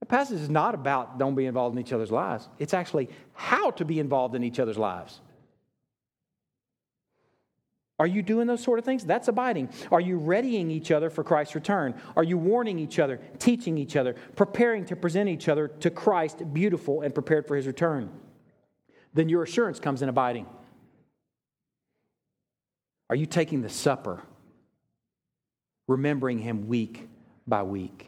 The 0.00 0.06
passage 0.06 0.40
is 0.40 0.50
not 0.50 0.74
about 0.74 1.18
don't 1.18 1.34
be 1.34 1.46
involved 1.46 1.76
in 1.76 1.80
each 1.80 1.92
other's 1.92 2.10
lives. 2.10 2.48
It's 2.58 2.74
actually 2.74 3.08
how 3.32 3.70
to 3.72 3.84
be 3.84 3.98
involved 3.98 4.34
in 4.34 4.44
each 4.44 4.58
other's 4.58 4.78
lives. 4.78 5.20
Are 7.98 8.06
you 8.06 8.22
doing 8.22 8.46
those 8.46 8.62
sort 8.62 8.78
of 8.78 8.84
things? 8.86 9.04
That's 9.04 9.28
abiding. 9.28 9.68
Are 9.92 10.00
you 10.00 10.16
readying 10.16 10.70
each 10.70 10.90
other 10.90 11.10
for 11.10 11.22
Christ's 11.22 11.54
return? 11.54 11.94
Are 12.16 12.24
you 12.24 12.38
warning 12.38 12.78
each 12.78 12.98
other, 12.98 13.20
teaching 13.38 13.76
each 13.76 13.94
other, 13.94 14.14
preparing 14.36 14.86
to 14.86 14.96
present 14.96 15.28
each 15.28 15.48
other 15.48 15.68
to 15.68 15.90
Christ 15.90 16.42
beautiful 16.54 17.02
and 17.02 17.12
prepared 17.12 17.46
for 17.46 17.56
his 17.56 17.66
return? 17.66 18.10
Then 19.14 19.28
your 19.28 19.42
assurance 19.42 19.80
comes 19.80 20.02
in 20.02 20.08
abiding. 20.08 20.46
Are 23.08 23.16
you 23.16 23.26
taking 23.26 23.62
the 23.62 23.68
supper, 23.68 24.22
remembering 25.88 26.38
him 26.38 26.68
week 26.68 27.08
by 27.46 27.62
week? 27.62 28.06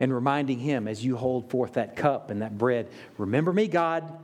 And 0.00 0.12
reminding 0.12 0.58
him 0.58 0.88
as 0.88 1.04
you 1.04 1.16
hold 1.16 1.50
forth 1.50 1.74
that 1.74 1.96
cup 1.96 2.30
and 2.30 2.42
that 2.42 2.58
bread, 2.58 2.88
remember 3.16 3.52
me, 3.52 3.68
God, 3.68 4.18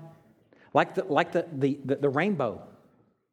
like 0.75 0.95
the, 0.95 1.05
like 1.05 1.33
the, 1.33 1.47
the, 1.53 1.79
the, 1.85 1.97
the 1.97 2.09
rainbow 2.09 2.63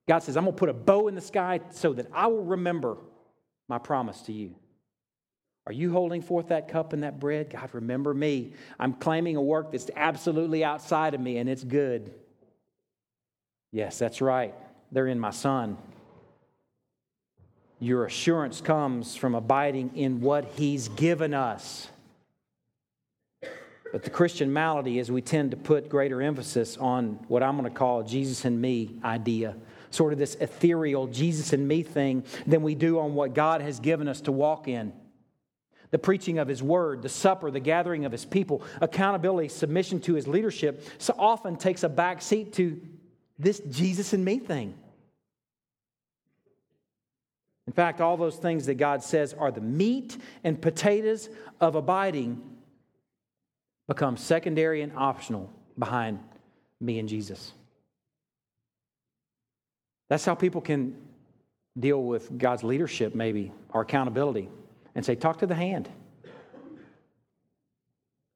God 0.07 0.23
says, 0.23 0.37
I'm 0.37 0.45
going 0.45 0.55
to 0.55 0.59
put 0.59 0.69
a 0.69 0.73
bow 0.73 1.09
in 1.09 1.15
the 1.15 1.21
sky 1.21 1.59
so 1.71 1.93
that 1.93 2.07
I 2.13 2.27
will 2.27 2.43
remember 2.43 2.97
my 3.67 3.77
promise 3.77 4.21
to 4.23 4.33
you. 4.33 4.55
Are 5.67 5.73
you 5.73 5.91
holding 5.91 6.21
forth 6.21 6.47
that 6.47 6.69
cup 6.69 6.93
and 6.93 7.03
that 7.03 7.19
bread? 7.19 7.49
God, 7.49 7.69
remember 7.73 8.13
me. 8.13 8.53
I'm 8.79 8.93
claiming 8.93 9.35
a 9.35 9.41
work 9.41 9.73
that's 9.73 9.91
absolutely 9.97 10.63
outside 10.63 11.13
of 11.13 11.19
me 11.19 11.39
and 11.39 11.49
it's 11.49 11.65
good. 11.65 12.13
Yes, 13.73 13.99
that's 13.99 14.21
right. 14.21 14.55
They're 14.93 15.07
in 15.07 15.19
my 15.19 15.31
Son. 15.31 15.77
Your 17.81 18.05
assurance 18.05 18.61
comes 18.61 19.17
from 19.17 19.35
abiding 19.35 19.91
in 19.97 20.21
what 20.21 20.45
He's 20.55 20.87
given 20.87 21.33
us. 21.33 21.89
But 23.91 24.03
the 24.03 24.09
Christian 24.09 24.53
malady 24.53 24.99
is 24.99 25.11
we 25.11 25.21
tend 25.21 25.51
to 25.51 25.57
put 25.57 25.89
greater 25.89 26.21
emphasis 26.21 26.77
on 26.77 27.19
what 27.27 27.43
I'm 27.43 27.57
going 27.57 27.69
to 27.69 27.77
call 27.77 28.03
Jesus 28.03 28.45
and 28.45 28.61
me 28.61 28.95
idea, 29.03 29.53
sort 29.91 30.13
of 30.13 30.19
this 30.19 30.35
ethereal 30.35 31.07
Jesus 31.07 31.51
and 31.51 31.67
me 31.67 31.83
thing, 31.83 32.23
than 32.45 32.61
we 32.61 32.73
do 32.73 32.99
on 32.99 33.15
what 33.15 33.33
God 33.33 33.59
has 33.59 33.81
given 33.81 34.07
us 34.07 34.21
to 34.21 34.31
walk 34.31 34.69
in. 34.69 34.93
The 35.91 35.99
preaching 35.99 36.37
of 36.37 36.47
His 36.47 36.61
word, 36.61 37.01
the 37.01 37.09
supper, 37.09 37.49
the 37.49 37.59
gathering 37.59 38.05
of 38.05 38.11
His 38.11 38.25
people, 38.25 38.61
accountability, 38.81 39.49
submission 39.49 40.01
to 40.01 40.15
His 40.15 40.27
leadership, 40.27 40.83
so 40.97 41.13
often 41.17 41.55
takes 41.55 41.83
a 41.83 41.89
back 41.89 42.21
seat 42.21 42.53
to 42.53 42.81
this 43.39 43.59
Jesus 43.69 44.13
and 44.13 44.25
me 44.25 44.39
thing. 44.39 44.73
In 47.67 47.73
fact, 47.73 47.99
all 47.99 48.17
those 48.17 48.37
things 48.37 48.65
that 48.67 48.75
God 48.75 49.03
says 49.03 49.33
are 49.33 49.51
the 49.51 49.61
meat 49.61 50.17
and 50.43 50.61
potatoes 50.61 51.29
of 51.59 51.75
abiding 51.75 52.41
become 53.87 54.17
secondary 54.17 54.81
and 54.81 54.93
optional 54.95 55.51
behind 55.77 56.19
me 56.79 56.99
and 56.99 57.09
Jesus. 57.09 57.51
That's 60.09 60.23
how 60.23 60.35
people 60.35 60.61
can 60.61 60.95
deal 61.77 62.01
with 62.01 62.37
God's 62.37 62.63
leadership, 62.63 63.13
maybe, 63.13 63.51
or 63.69 63.81
accountability, 63.81 64.49
and 64.97 65.05
say, 65.05 65.15
Talk 65.15 65.37
to 65.39 65.47
the 65.47 65.55
hand. 65.55 65.87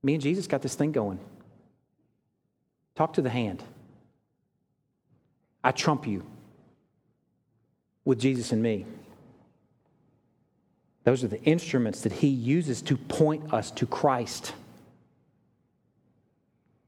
Me 0.04 0.14
and 0.14 0.22
Jesus 0.22 0.48
got 0.48 0.62
this 0.62 0.76
thing 0.76 0.92
going. 0.92 1.20
Talk 2.96 3.14
to 3.14 3.22
the 3.22 3.30
hand. 3.30 3.64
I 5.64 5.72
trump 5.72 6.08
you 6.08 6.24
with 8.06 8.20
Jesus 8.20 8.52
and 8.52 8.62
me. 8.62 8.86
Those 11.04 11.24
are 11.24 11.28
the 11.28 11.42
instruments 11.44 12.02
that 12.02 12.12
he 12.12 12.28
uses 12.28 12.84
to 12.84 12.96
point 12.96 13.54
us 13.54 13.72
to 13.72 13.88
Christ. 13.88 14.54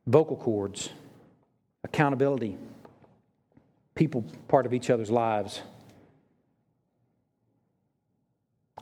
Vocal 0.05 0.37
cords, 0.37 0.89
accountability, 1.83 2.57
people 3.95 4.23
part 4.47 4.67
of 4.67 4.73
each 4.73 4.91
other's 4.91 5.09
lives. 5.09 5.61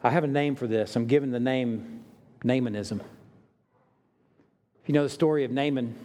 I 0.03 0.09
have 0.09 0.23
a 0.23 0.27
name 0.27 0.55
for 0.55 0.67
this. 0.67 0.95
I'm 0.95 1.05
given 1.05 1.31
the 1.31 1.39
name 1.39 2.03
Naamanism. 2.43 2.99
If 2.99 4.87
you 4.87 4.93
know 4.93 5.03
the 5.03 5.09
story 5.09 5.45
of 5.45 5.51
Naaman, 5.51 5.95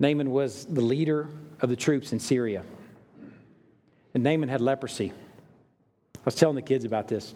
Naaman 0.00 0.30
was 0.30 0.64
the 0.66 0.80
leader 0.80 1.28
of 1.60 1.68
the 1.68 1.76
troops 1.76 2.12
in 2.12 2.18
Syria. 2.18 2.64
And 4.14 4.24
Naaman 4.24 4.48
had 4.48 4.60
leprosy. 4.60 5.12
I 6.14 6.20
was 6.24 6.34
telling 6.34 6.56
the 6.56 6.62
kids 6.62 6.84
about 6.84 7.06
this. 7.06 7.34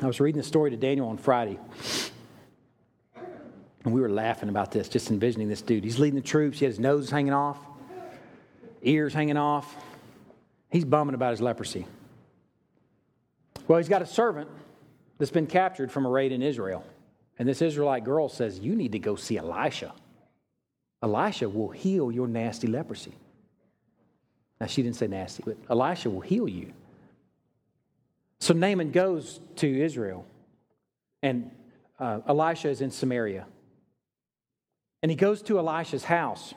I 0.00 0.06
was 0.06 0.20
reading 0.20 0.40
the 0.40 0.46
story 0.46 0.70
to 0.70 0.76
Daniel 0.76 1.08
on 1.08 1.18
Friday. 1.18 1.58
And 3.84 3.92
we 3.92 4.00
were 4.00 4.10
laughing 4.10 4.48
about 4.48 4.70
this, 4.70 4.88
just 4.88 5.10
envisioning 5.10 5.48
this 5.48 5.62
dude. 5.62 5.82
He's 5.82 5.98
leading 5.98 6.20
the 6.20 6.26
troops. 6.26 6.60
He 6.60 6.66
has 6.66 6.74
his 6.74 6.80
nose 6.80 7.10
hanging 7.10 7.32
off, 7.32 7.58
ears 8.82 9.12
hanging 9.12 9.36
off. 9.36 9.74
He's 10.70 10.84
bumming 10.84 11.14
about 11.14 11.30
his 11.30 11.40
leprosy. 11.40 11.86
Well, 13.68 13.78
he's 13.78 13.88
got 13.88 14.02
a 14.02 14.06
servant 14.06 14.48
that's 15.18 15.30
been 15.30 15.46
captured 15.46 15.92
from 15.92 16.06
a 16.06 16.08
raid 16.08 16.32
in 16.32 16.42
Israel. 16.42 16.84
And 17.38 17.48
this 17.48 17.62
Israelite 17.62 18.02
girl 18.02 18.28
says, 18.28 18.58
You 18.58 18.74
need 18.74 18.92
to 18.92 18.98
go 18.98 19.14
see 19.14 19.36
Elisha. 19.36 19.92
Elisha 21.02 21.48
will 21.48 21.68
heal 21.68 22.10
your 22.10 22.26
nasty 22.26 22.66
leprosy. 22.66 23.12
Now, 24.60 24.66
she 24.66 24.82
didn't 24.82 24.96
say 24.96 25.06
nasty, 25.06 25.44
but 25.46 25.56
Elisha 25.70 26.10
will 26.10 26.22
heal 26.22 26.48
you. 26.48 26.72
So 28.40 28.54
Naaman 28.54 28.90
goes 28.90 29.40
to 29.56 29.82
Israel, 29.82 30.24
and 31.22 31.50
uh, 32.00 32.20
Elisha 32.26 32.68
is 32.68 32.80
in 32.80 32.90
Samaria. 32.90 33.46
And 35.02 35.10
he 35.10 35.16
goes 35.16 35.42
to 35.42 35.58
Elisha's 35.58 36.04
house, 36.04 36.54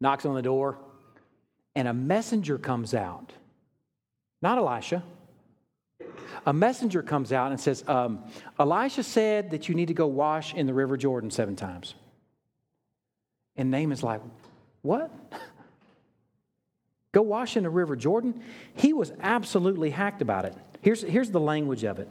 knocks 0.00 0.26
on 0.26 0.34
the 0.34 0.42
door, 0.42 0.76
and 1.74 1.88
a 1.88 1.94
messenger 1.94 2.58
comes 2.58 2.92
out. 2.92 3.32
Not 4.42 4.58
Elisha. 4.58 5.02
A 6.44 6.52
messenger 6.52 7.02
comes 7.02 7.32
out 7.32 7.50
and 7.50 7.60
says, 7.60 7.84
um, 7.88 8.24
Elisha 8.58 9.02
said 9.02 9.50
that 9.50 9.68
you 9.68 9.74
need 9.74 9.88
to 9.88 9.94
go 9.94 10.06
wash 10.06 10.54
in 10.54 10.66
the 10.66 10.74
River 10.74 10.96
Jordan 10.96 11.30
seven 11.30 11.56
times. 11.56 11.94
And 13.56 13.70
Naaman's 13.70 14.02
like, 14.02 14.20
What? 14.82 15.10
Go 17.12 17.22
wash 17.22 17.56
in 17.56 17.62
the 17.62 17.70
River 17.70 17.96
Jordan? 17.96 18.42
He 18.74 18.92
was 18.92 19.10
absolutely 19.22 19.88
hacked 19.88 20.20
about 20.20 20.44
it. 20.44 20.54
Here's, 20.82 21.00
here's 21.00 21.30
the 21.30 21.40
language 21.40 21.82
of 21.82 21.98
it. 21.98 22.10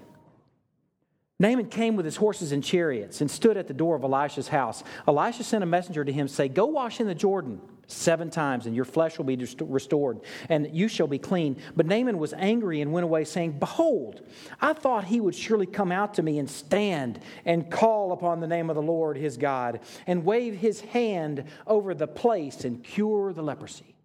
Naaman 1.39 1.67
came 1.67 1.97
with 1.97 2.05
his 2.05 2.15
horses 2.15 2.53
and 2.53 2.63
chariots 2.63 3.19
and 3.19 3.29
stood 3.29 3.57
at 3.57 3.67
the 3.67 3.73
door 3.73 3.95
of 3.95 4.03
Elisha's 4.03 4.47
house. 4.47 4.83
Elisha 5.07 5.43
sent 5.43 5.63
a 5.63 5.67
messenger 5.67 6.05
to 6.05 6.11
him, 6.11 6.27
say, 6.27 6.47
Go 6.47 6.65
wash 6.65 7.01
in 7.01 7.07
the 7.07 7.15
Jordan 7.15 7.59
seven 7.87 8.29
times, 8.29 8.65
and 8.65 8.75
your 8.75 8.85
flesh 8.85 9.17
will 9.17 9.25
be 9.25 9.35
restored, 9.59 10.21
and 10.47 10.69
you 10.71 10.87
shall 10.87 11.07
be 11.07 11.19
clean. 11.19 11.57
But 11.75 11.87
Naaman 11.87 12.19
was 12.19 12.33
angry 12.33 12.79
and 12.79 12.93
went 12.93 13.03
away, 13.03 13.25
saying, 13.25 13.59
Behold, 13.59 14.21
I 14.61 14.73
thought 14.73 15.03
he 15.03 15.19
would 15.19 15.35
surely 15.35 15.65
come 15.65 15.91
out 15.91 16.13
to 16.15 16.23
me 16.23 16.39
and 16.39 16.49
stand 16.49 17.19
and 17.43 17.69
call 17.69 18.13
upon 18.13 18.39
the 18.39 18.47
name 18.47 18.69
of 18.69 18.77
the 18.77 18.81
Lord 18.81 19.17
his 19.17 19.35
God, 19.35 19.81
and 20.07 20.23
wave 20.23 20.55
his 20.55 20.79
hand 20.79 21.43
over 21.67 21.93
the 21.93 22.07
place 22.07 22.63
and 22.63 22.81
cure 22.81 23.33
the 23.33 23.43
leprosy. 23.43 23.95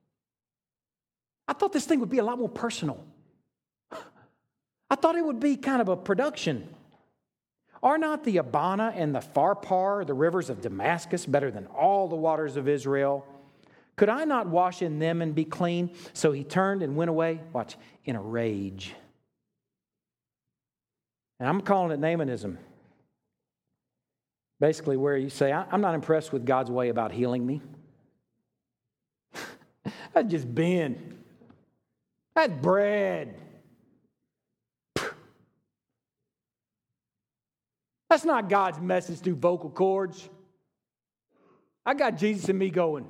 I 1.46 1.52
thought 1.52 1.72
this 1.72 1.86
thing 1.86 2.00
would 2.00 2.10
be 2.10 2.18
a 2.18 2.24
lot 2.24 2.38
more 2.38 2.48
personal. 2.48 3.04
I 4.90 4.96
thought 4.96 5.14
it 5.14 5.24
would 5.24 5.40
be 5.40 5.56
kind 5.56 5.80
of 5.80 5.88
a 5.88 5.96
production. 5.96 6.68
Are 7.82 7.96
not 7.96 8.24
the 8.24 8.36
Abana 8.36 8.92
and 8.94 9.14
the 9.14 9.20
Pharpar, 9.20 10.06
the 10.06 10.14
rivers 10.14 10.50
of 10.50 10.60
Damascus, 10.60 11.24
better 11.24 11.50
than 11.50 11.66
all 11.66 12.08
the 12.08 12.16
waters 12.16 12.56
of 12.56 12.68
Israel? 12.68 13.26
Could 13.96 14.08
I 14.08 14.24
not 14.24 14.46
wash 14.46 14.82
in 14.82 14.98
them 14.98 15.22
and 15.22 15.34
be 15.34 15.44
clean? 15.44 15.94
So 16.12 16.32
he 16.32 16.44
turned 16.44 16.82
and 16.82 16.96
went 16.96 17.08
away, 17.08 17.40
watch, 17.52 17.76
in 18.04 18.16
a 18.16 18.20
rage. 18.20 18.94
And 21.38 21.48
I'm 21.48 21.62
calling 21.62 21.90
it 21.90 22.00
Naamanism. 22.00 22.58
Basically, 24.58 24.98
where 24.98 25.16
you 25.16 25.30
say, 25.30 25.50
I'm 25.52 25.80
not 25.80 25.94
impressed 25.94 26.34
with 26.34 26.44
God's 26.44 26.70
way 26.70 26.90
about 26.90 27.12
healing 27.12 27.46
me. 27.46 27.62
I've 30.14 30.28
just 30.28 30.54
been. 30.54 31.18
That's 32.34 32.52
Brad. 32.52 33.34
That's 38.10 38.24
not 38.24 38.48
God's 38.48 38.80
message 38.80 39.20
through 39.20 39.36
vocal 39.36 39.70
cords. 39.70 40.28
I 41.86 41.94
got 41.94 42.18
Jesus 42.18 42.48
and 42.48 42.58
me 42.58 42.68
going. 42.68 43.06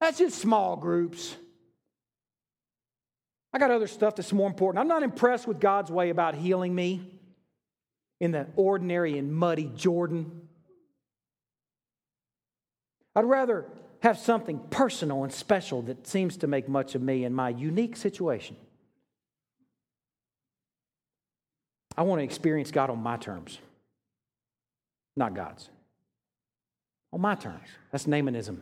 That's 0.00 0.18
just 0.18 0.38
small 0.38 0.76
groups. 0.76 1.34
I 3.52 3.58
got 3.58 3.72
other 3.72 3.88
stuff 3.88 4.14
that's 4.14 4.32
more 4.32 4.46
important. 4.46 4.80
I'm 4.80 4.88
not 4.88 5.02
impressed 5.02 5.48
with 5.48 5.58
God's 5.58 5.90
way 5.90 6.10
about 6.10 6.36
healing 6.36 6.72
me 6.72 7.20
in 8.20 8.30
the 8.30 8.46
ordinary 8.54 9.18
and 9.18 9.34
muddy 9.34 9.70
Jordan. 9.74 10.42
I'd 13.16 13.24
rather 13.24 13.66
have 14.00 14.18
something 14.18 14.60
personal 14.70 15.24
and 15.24 15.32
special 15.32 15.82
that 15.82 16.06
seems 16.06 16.36
to 16.38 16.46
make 16.46 16.68
much 16.68 16.94
of 16.94 17.02
me 17.02 17.24
in 17.24 17.34
my 17.34 17.48
unique 17.48 17.96
situation. 17.96 18.56
I 21.98 22.02
want 22.02 22.20
to 22.20 22.24
experience 22.24 22.70
God 22.70 22.90
on 22.90 23.02
my 23.02 23.16
terms, 23.16 23.58
not 25.16 25.34
God's. 25.34 25.68
On 27.12 27.20
my 27.20 27.34
terms. 27.34 27.66
That's 27.90 28.06
Naamanism. 28.06 28.58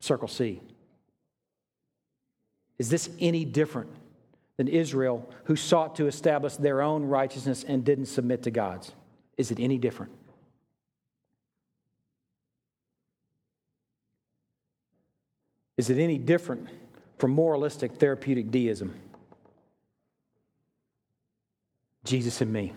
Circle 0.00 0.26
C. 0.26 0.60
Is 2.80 2.90
this 2.90 3.08
any 3.20 3.44
different 3.44 3.90
than 4.56 4.66
Israel 4.66 5.30
who 5.44 5.54
sought 5.54 5.94
to 5.96 6.08
establish 6.08 6.56
their 6.56 6.82
own 6.82 7.04
righteousness 7.04 7.64
and 7.66 7.84
didn't 7.84 8.06
submit 8.06 8.42
to 8.42 8.50
God's? 8.50 8.90
Is 9.36 9.52
it 9.52 9.60
any 9.60 9.78
different? 9.78 10.10
Is 15.76 15.90
it 15.90 15.98
any 15.98 16.18
different 16.18 16.66
from 17.18 17.30
moralistic 17.30 17.92
therapeutic 17.98 18.50
deism? 18.50 19.00
Jesus 22.08 22.40
and 22.40 22.50
me. 22.52 22.72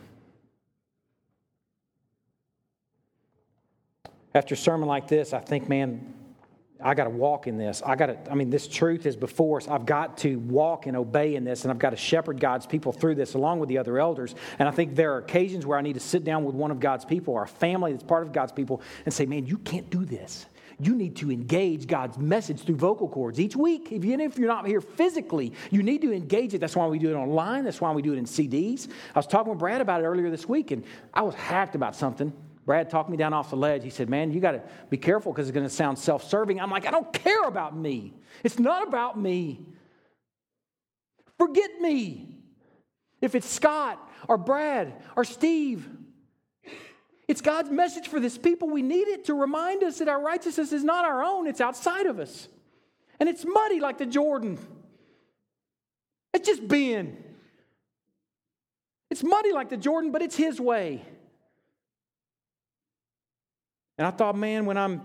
After 4.36 4.56
a 4.56 4.58
sermon 4.58 4.88
like 4.88 5.08
this, 5.08 5.34
I 5.34 5.40
think, 5.40 5.68
man, 5.70 6.14
I 6.84 6.96
got 6.96 7.06
to 7.06 7.10
walk 7.10 7.48
in 7.48 7.58
this. 7.58 7.82
I 7.86 7.96
got 7.96 8.08
to, 8.08 8.32
I 8.32 8.36
mean, 8.36 8.50
this 8.50 8.68
truth 8.68 9.06
is 9.06 9.16
before 9.16 9.58
us. 9.58 9.68
I've 9.68 9.86
got 9.86 10.18
to 10.20 10.38
walk 10.38 10.86
and 10.86 10.98
obey 10.98 11.36
in 11.36 11.44
this, 11.44 11.64
and 11.64 11.72
I've 11.72 11.80
got 11.80 11.92
to 11.92 11.96
shepherd 11.96 12.40
God's 12.40 12.66
people 12.66 12.92
through 12.92 13.16
this 13.16 13.34
along 13.34 13.60
with 13.60 13.70
the 13.70 13.78
other 13.78 14.00
elders. 14.00 14.36
And 14.60 14.68
I 14.68 14.72
think 14.72 14.96
there 14.96 15.14
are 15.14 15.20
occasions 15.20 15.66
where 15.66 15.78
I 15.78 15.82
need 15.82 15.94
to 15.94 16.00
sit 16.00 16.24
down 16.24 16.44
with 16.44 16.56
one 16.56 16.72
of 16.72 16.80
God's 16.80 17.06
people 17.06 17.34
or 17.34 17.44
a 17.44 17.48
family 17.48 17.92
that's 17.92 18.04
part 18.04 18.26
of 18.26 18.34
God's 18.34 18.52
people 18.52 18.82
and 19.06 19.14
say, 19.14 19.26
man, 19.26 19.46
you 19.46 19.58
can't 19.60 19.90
do 19.90 20.04
this. 20.04 20.46
You 20.82 20.96
need 20.96 21.16
to 21.18 21.32
engage 21.32 21.88
God's 21.88 22.18
message 22.18 22.62
through 22.62 22.78
vocal 22.78 23.08
cords 23.08 23.40
each 23.40 23.56
week. 23.56 23.92
Even 23.92 24.20
if 24.20 24.38
you're 24.38 24.48
not 24.48 24.66
here 24.66 24.82
physically, 24.82 25.54
you 25.70 25.84
need 25.84 26.02
to 26.02 26.12
engage 26.12 26.54
it. 26.54 26.60
That's 26.60 26.76
why 26.76 26.88
we 26.88 27.00
do 27.00 27.10
it 27.10 27.16
online. 27.16 27.64
That's 27.64 27.80
why 27.80 27.92
we 27.92 28.02
do 28.02 28.14
it 28.14 28.18
in 28.18 28.26
CDs. 28.26 28.90
I 29.16 29.20
was 29.20 29.28
talking 29.28 29.50
with 29.50 29.60
Brad 29.60 29.82
about 29.82 30.02
it 30.02 30.06
earlier 30.06 30.30
this 30.30 30.48
week, 30.48 30.72
and 30.72 30.84
I 31.14 31.22
was 31.22 31.36
hacked 31.36 31.76
about 31.76 31.96
something 31.96 32.34
Brad 32.66 32.90
talked 32.90 33.10
me 33.10 33.18
down 33.18 33.34
off 33.34 33.50
the 33.50 33.56
ledge. 33.56 33.84
He 33.84 33.90
said, 33.90 34.10
Man, 34.10 34.32
you 34.32 34.40
got 34.40 34.52
to 34.52 34.62
be 34.90 34.98
careful 34.98 35.32
because 35.32 35.48
it's 35.48 35.54
going 35.54 35.68
to 35.68 35.74
sound 35.74 35.98
self 35.98 36.24
serving. 36.30 36.60
I'm 36.60 36.70
like, 36.70 36.88
I 36.88 36.92
don't 36.92 37.12
care 37.12 37.44
about 37.44 37.76
me. 37.76 38.14
It's 38.44 38.60
not 38.60 38.88
about 38.88 39.20
me. 39.20 39.66
Forget 41.38 41.82
me. 41.82 42.38
If 43.20 43.36
it's 43.36 43.48
Scott 43.50 44.00
or 44.28 44.38
Brad 44.38 44.94
or 45.16 45.24
Steve, 45.24 45.88
it's 47.32 47.40
God's 47.40 47.70
message 47.70 48.10
for 48.10 48.20
this 48.20 48.38
people. 48.38 48.70
We 48.70 48.82
need 48.82 49.08
it 49.08 49.24
to 49.26 49.34
remind 49.34 49.86
us 49.86 50.00
that 50.00 50.10
our 50.10 50.22
righteousness 50.22 50.74
is 50.74 50.84
not 50.84 51.06
our 51.06 51.24
own, 51.24 51.48
it's 51.48 51.62
outside 51.62 52.06
of 52.06 52.20
us. 52.20 52.50
And 53.22 53.30
it's 53.30 53.46
muddy 53.46 53.80
like 53.80 53.98
the 53.98 54.06
Jordan. 54.06 54.60
It's 56.34 56.46
just 56.46 56.68
being. 56.68 57.16
It's 59.10 59.24
muddy 59.24 59.54
like 59.54 59.70
the 59.70 59.78
Jordan, 59.78 60.12
but 60.12 60.22
it's 60.22 60.36
His 60.36 60.60
way. 60.60 61.06
And 63.98 64.06
I 64.06 64.12
thought, 64.12 64.36
man, 64.36 64.66
when 64.66 64.78
I'm 64.78 65.02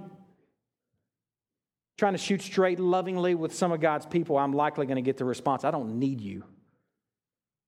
trying 1.97 2.15
to 2.15 2.19
shoot 2.19 2.43
straight 2.43 2.81
lovingly 2.81 3.37
with 3.37 3.55
some 3.55 3.71
of 3.71 3.81
God's 3.81 4.05
people, 4.05 4.37
I'm 4.37 4.53
likely 4.53 4.87
going 4.87 4.97
to 4.97 5.03
get 5.03 5.17
the 5.17 5.25
response 5.25 5.63
I 5.63 5.71
don't 5.71 6.01
need 6.01 6.21
you. 6.21 6.43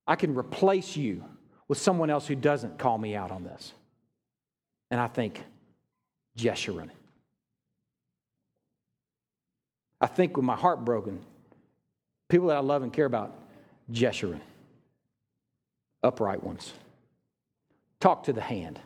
I 0.04 0.16
can 0.16 0.34
replace 0.34 0.96
you 0.96 1.24
with 1.68 1.78
someone 1.78 2.11
else 2.11 2.26
who 2.26 2.34
doesn't 2.34 2.76
call 2.76 2.98
me 2.98 3.14
out 3.14 3.30
on 3.30 3.44
this. 3.44 3.72
And 4.91 5.01
I 5.01 5.09
think, 5.09 5.43
Jeshurun. 6.36 6.91
I 10.01 10.07
think 10.07 10.36
with 10.36 10.45
my 10.45 10.57
heart 10.57 10.84
broken, 10.84 11.20
people 12.28 12.49
that 12.49 12.57
I 12.57 12.61
love 12.61 12.82
and 12.82 12.93
care 12.93 13.07
about, 13.07 13.34
Jeshurun. 13.93 14.41
Upright 16.03 16.43
ones. 16.43 16.72
Talk 18.01 18.24
to 18.24 18.32
the 18.32 18.41
hand 18.41 18.78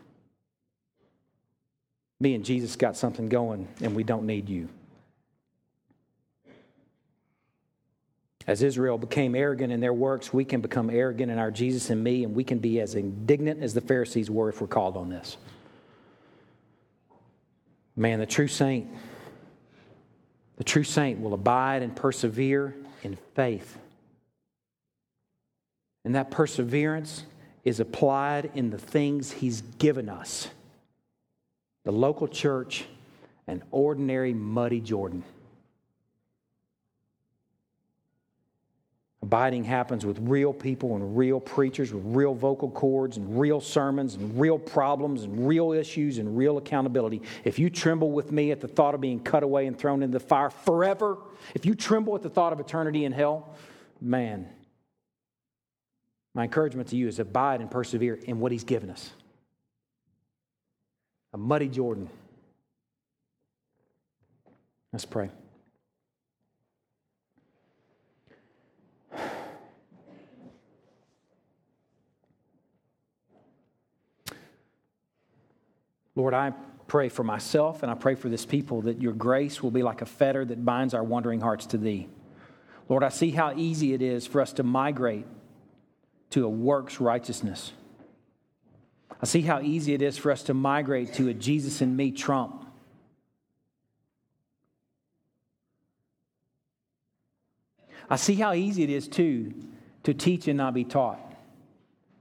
me 2.23 2.37
and 2.37 2.45
Jesus 2.45 2.77
got 2.77 2.97
something 2.97 3.29
going 3.29 3.67
and 3.83 3.95
we 3.97 4.05
don't 4.05 4.27
need 4.27 4.49
you. 4.49 4.69
As 8.47 8.63
Israel 8.63 8.97
became 8.97 9.35
arrogant 9.35 9.73
in 9.73 9.81
their 9.81 9.93
works, 9.93 10.33
we 10.33 10.45
can 10.45 10.61
become 10.61 10.89
arrogant 10.89 11.31
in 11.31 11.39
our 11.39 11.51
Jesus 11.51 11.91
and 11.91 12.03
me, 12.03 12.25
and 12.25 12.35
we 12.35 12.43
can 12.43 12.59
be 12.59 12.81
as 12.81 12.97
indignant 12.97 13.63
as 13.63 13.73
the 13.73 13.81
Pharisees 13.81 14.31
were 14.31 14.49
if 14.49 14.61
we're 14.61 14.67
called 14.67 14.97
on 14.97 15.09
this. 15.09 15.37
Man, 17.95 18.19
the 18.19 18.27
true 18.27 18.49
saint, 18.49 18.89
the 20.57 20.65
true 20.65 20.85
saint 20.85 21.21
will 21.21 21.35
abide 21.35 21.83
and 21.83 21.95
persevere 21.95 22.75
in 23.03 23.17
faith. 23.35 23.79
And 26.05 26.15
that 26.15 26.31
perseverance 26.31 27.25
is 27.65 27.81
applied 27.81 28.51
in 28.55 28.71
the 28.71 28.79
things 28.79 29.33
he's 29.33 29.63
given 29.79 30.09
us 30.09 30.49
the 31.85 31.93
local 31.93 32.29
church, 32.29 32.85
an 33.49 33.63
ordinary 33.73 34.33
muddy 34.33 34.81
Jordan. 34.81 35.25
Abiding 39.23 39.63
happens 39.63 40.05
with 40.05 40.19
real 40.21 40.53
people 40.53 40.97
and 40.97 41.17
real 41.17 41.39
preachers 41.39 41.93
with 41.93 42.03
real 42.05 42.35
vocal 42.35 42.69
cords 42.69 43.17
and 43.17 43.39
real 43.39 43.61
sermons 43.61 44.17
and 44.17 44.39
real 44.39 44.59
problems 44.59 45.23
and 45.23 45.47
real 45.47 45.73
issues 45.73 46.19
and 46.19 46.37
real 46.37 46.59
accountability. 46.59 47.23
If 47.45 47.57
you 47.57 47.71
tremble 47.71 48.11
with 48.11 48.33
me 48.33 48.51
at 48.51 48.61
the 48.61 48.67
thought 48.67 48.97
of 48.97 49.01
being 49.01 49.21
cut 49.21 49.45
away 49.45 49.67
and 49.67 49.79
thrown 49.79 50.03
into 50.03 50.19
the 50.19 50.25
fire 50.25 50.51
forever, 50.51 51.19
if 51.55 51.65
you 51.65 51.77
tremble 51.77 52.17
at 52.17 52.23
the 52.23 52.31
thought 52.31 52.53
of 52.53 52.59
eternity 52.59 53.05
in 53.05 53.13
hell, 53.13 53.55
man, 54.01 54.49
my 56.35 56.45
encouragement 56.45 56.89
to 56.89 56.97
you 56.97 57.07
is 57.07 57.21
abide 57.21 57.61
and 57.61 57.71
persevere 57.71 58.15
in 58.15 58.41
what 58.41 58.51
He's 58.51 58.65
given 58.65 58.91
us 58.91 59.11
a 61.33 61.39
muddy 61.39 61.69
Jordan. 61.69 62.11
Let's 64.93 65.07
pray. 65.07 65.31
Lord, 76.15 76.35
I 76.35 76.53
pray 76.87 77.09
for 77.09 77.25
myself 77.25 77.83
and 77.83 77.91
I 77.91 77.95
pray 77.95 78.15
for 78.15 78.29
this 78.29 78.45
people 78.45 78.83
that 78.83 79.01
your 79.01 79.13
grace 79.13 79.63
will 79.63 79.71
be 79.71 79.83
like 79.83 80.03
a 80.03 80.07
fetter 80.07 80.45
that 80.45 80.65
binds 80.65 80.95
our 80.95 81.03
wandering 81.03 81.41
hearts 81.41 81.67
to 81.67 81.79
thee. 81.79 82.09
Lord, 82.89 83.03
I 83.03 83.09
see 83.09 83.31
how 83.31 83.55
easy 83.55 83.95
it 83.95 84.03
is 84.03 84.27
for 84.27 84.41
us 84.41 84.53
to 84.55 84.63
migrate 84.63 85.27
to 86.31 86.45
a 86.45 86.49
works 86.49 87.01
righteousness. 87.01 87.73
I 89.23 89.27
see 89.27 89.43
how 89.43 89.61
easy 89.61 89.95
it 89.95 90.03
is 90.03 90.19
for 90.19 90.31
us 90.33 90.43
to 90.45 90.55
migrate 90.55 91.15
to 91.15 91.29
a 91.29 91.35
Jesus 91.35 91.81
and 91.81 91.97
me 91.97 92.11
trump. 92.11 92.67
I 98.11 98.17
see 98.17 98.35
how 98.35 98.53
easy 98.53 98.83
it 98.83 98.91
is, 98.91 99.09
too, 99.09 99.55
to 100.03 100.13
teach 100.13 100.49
and 100.49 100.59
not 100.59 100.75
be 100.75 100.85
taught, 100.85 101.21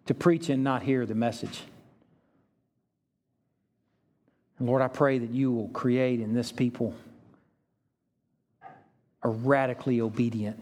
to 0.05 0.13
preach 0.13 0.49
and 0.49 0.63
not 0.63 0.83
hear 0.83 1.05
the 1.05 1.15
message. 1.15 1.63
Lord, 4.61 4.81
I 4.81 4.87
pray 4.87 5.17
that 5.17 5.31
you 5.31 5.51
will 5.51 5.69
create 5.69 6.19
in 6.19 6.33
this 6.33 6.51
people 6.51 6.93
a 9.23 9.29
radically 9.29 10.01
obedient 10.01 10.61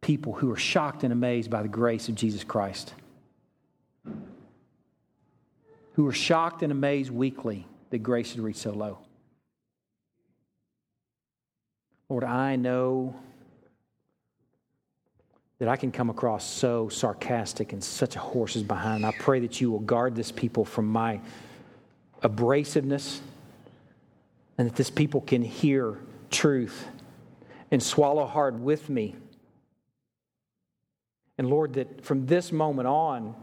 people 0.00 0.32
who 0.32 0.50
are 0.50 0.56
shocked 0.56 1.04
and 1.04 1.12
amazed 1.12 1.50
by 1.50 1.62
the 1.62 1.68
grace 1.68 2.08
of 2.08 2.14
Jesus 2.14 2.42
Christ 2.42 2.94
who 5.94 6.06
are 6.06 6.12
shocked 6.12 6.62
and 6.62 6.72
amazed 6.72 7.10
weekly 7.10 7.66
that 7.90 7.98
grace 7.98 8.32
had 8.32 8.40
reached 8.40 8.60
so 8.60 8.72
low. 8.72 8.98
Lord, 12.08 12.24
I 12.24 12.56
know 12.56 13.14
that 15.58 15.68
I 15.68 15.76
can 15.76 15.92
come 15.92 16.10
across 16.10 16.44
so 16.44 16.88
sarcastic 16.88 17.72
and 17.72 17.82
such 17.82 18.16
a 18.16 18.18
horse's 18.18 18.62
behind. 18.62 19.06
I 19.06 19.12
pray 19.12 19.40
that 19.40 19.60
you 19.60 19.70
will 19.70 19.80
guard 19.80 20.14
this 20.14 20.32
people 20.32 20.64
from 20.64 20.86
my 20.86 21.20
abrasiveness 22.22 23.20
and 24.58 24.68
that 24.68 24.76
this 24.76 24.90
people 24.90 25.20
can 25.20 25.42
hear 25.42 25.98
truth 26.30 26.86
and 27.70 27.82
swallow 27.82 28.26
hard 28.26 28.60
with 28.60 28.88
me. 28.88 29.16
And 31.38 31.48
Lord, 31.48 31.74
that 31.74 32.04
from 32.04 32.26
this 32.26 32.52
moment 32.52 32.86
on, 32.86 33.34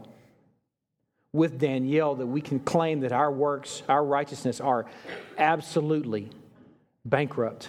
with 1.32 1.58
Daniel 1.58 2.16
that 2.16 2.26
we 2.26 2.40
can 2.40 2.58
claim 2.58 3.00
that 3.00 3.12
our 3.12 3.30
works, 3.30 3.82
our 3.88 4.04
righteousness 4.04 4.60
are 4.60 4.86
absolutely 5.38 6.28
bankrupt 7.04 7.68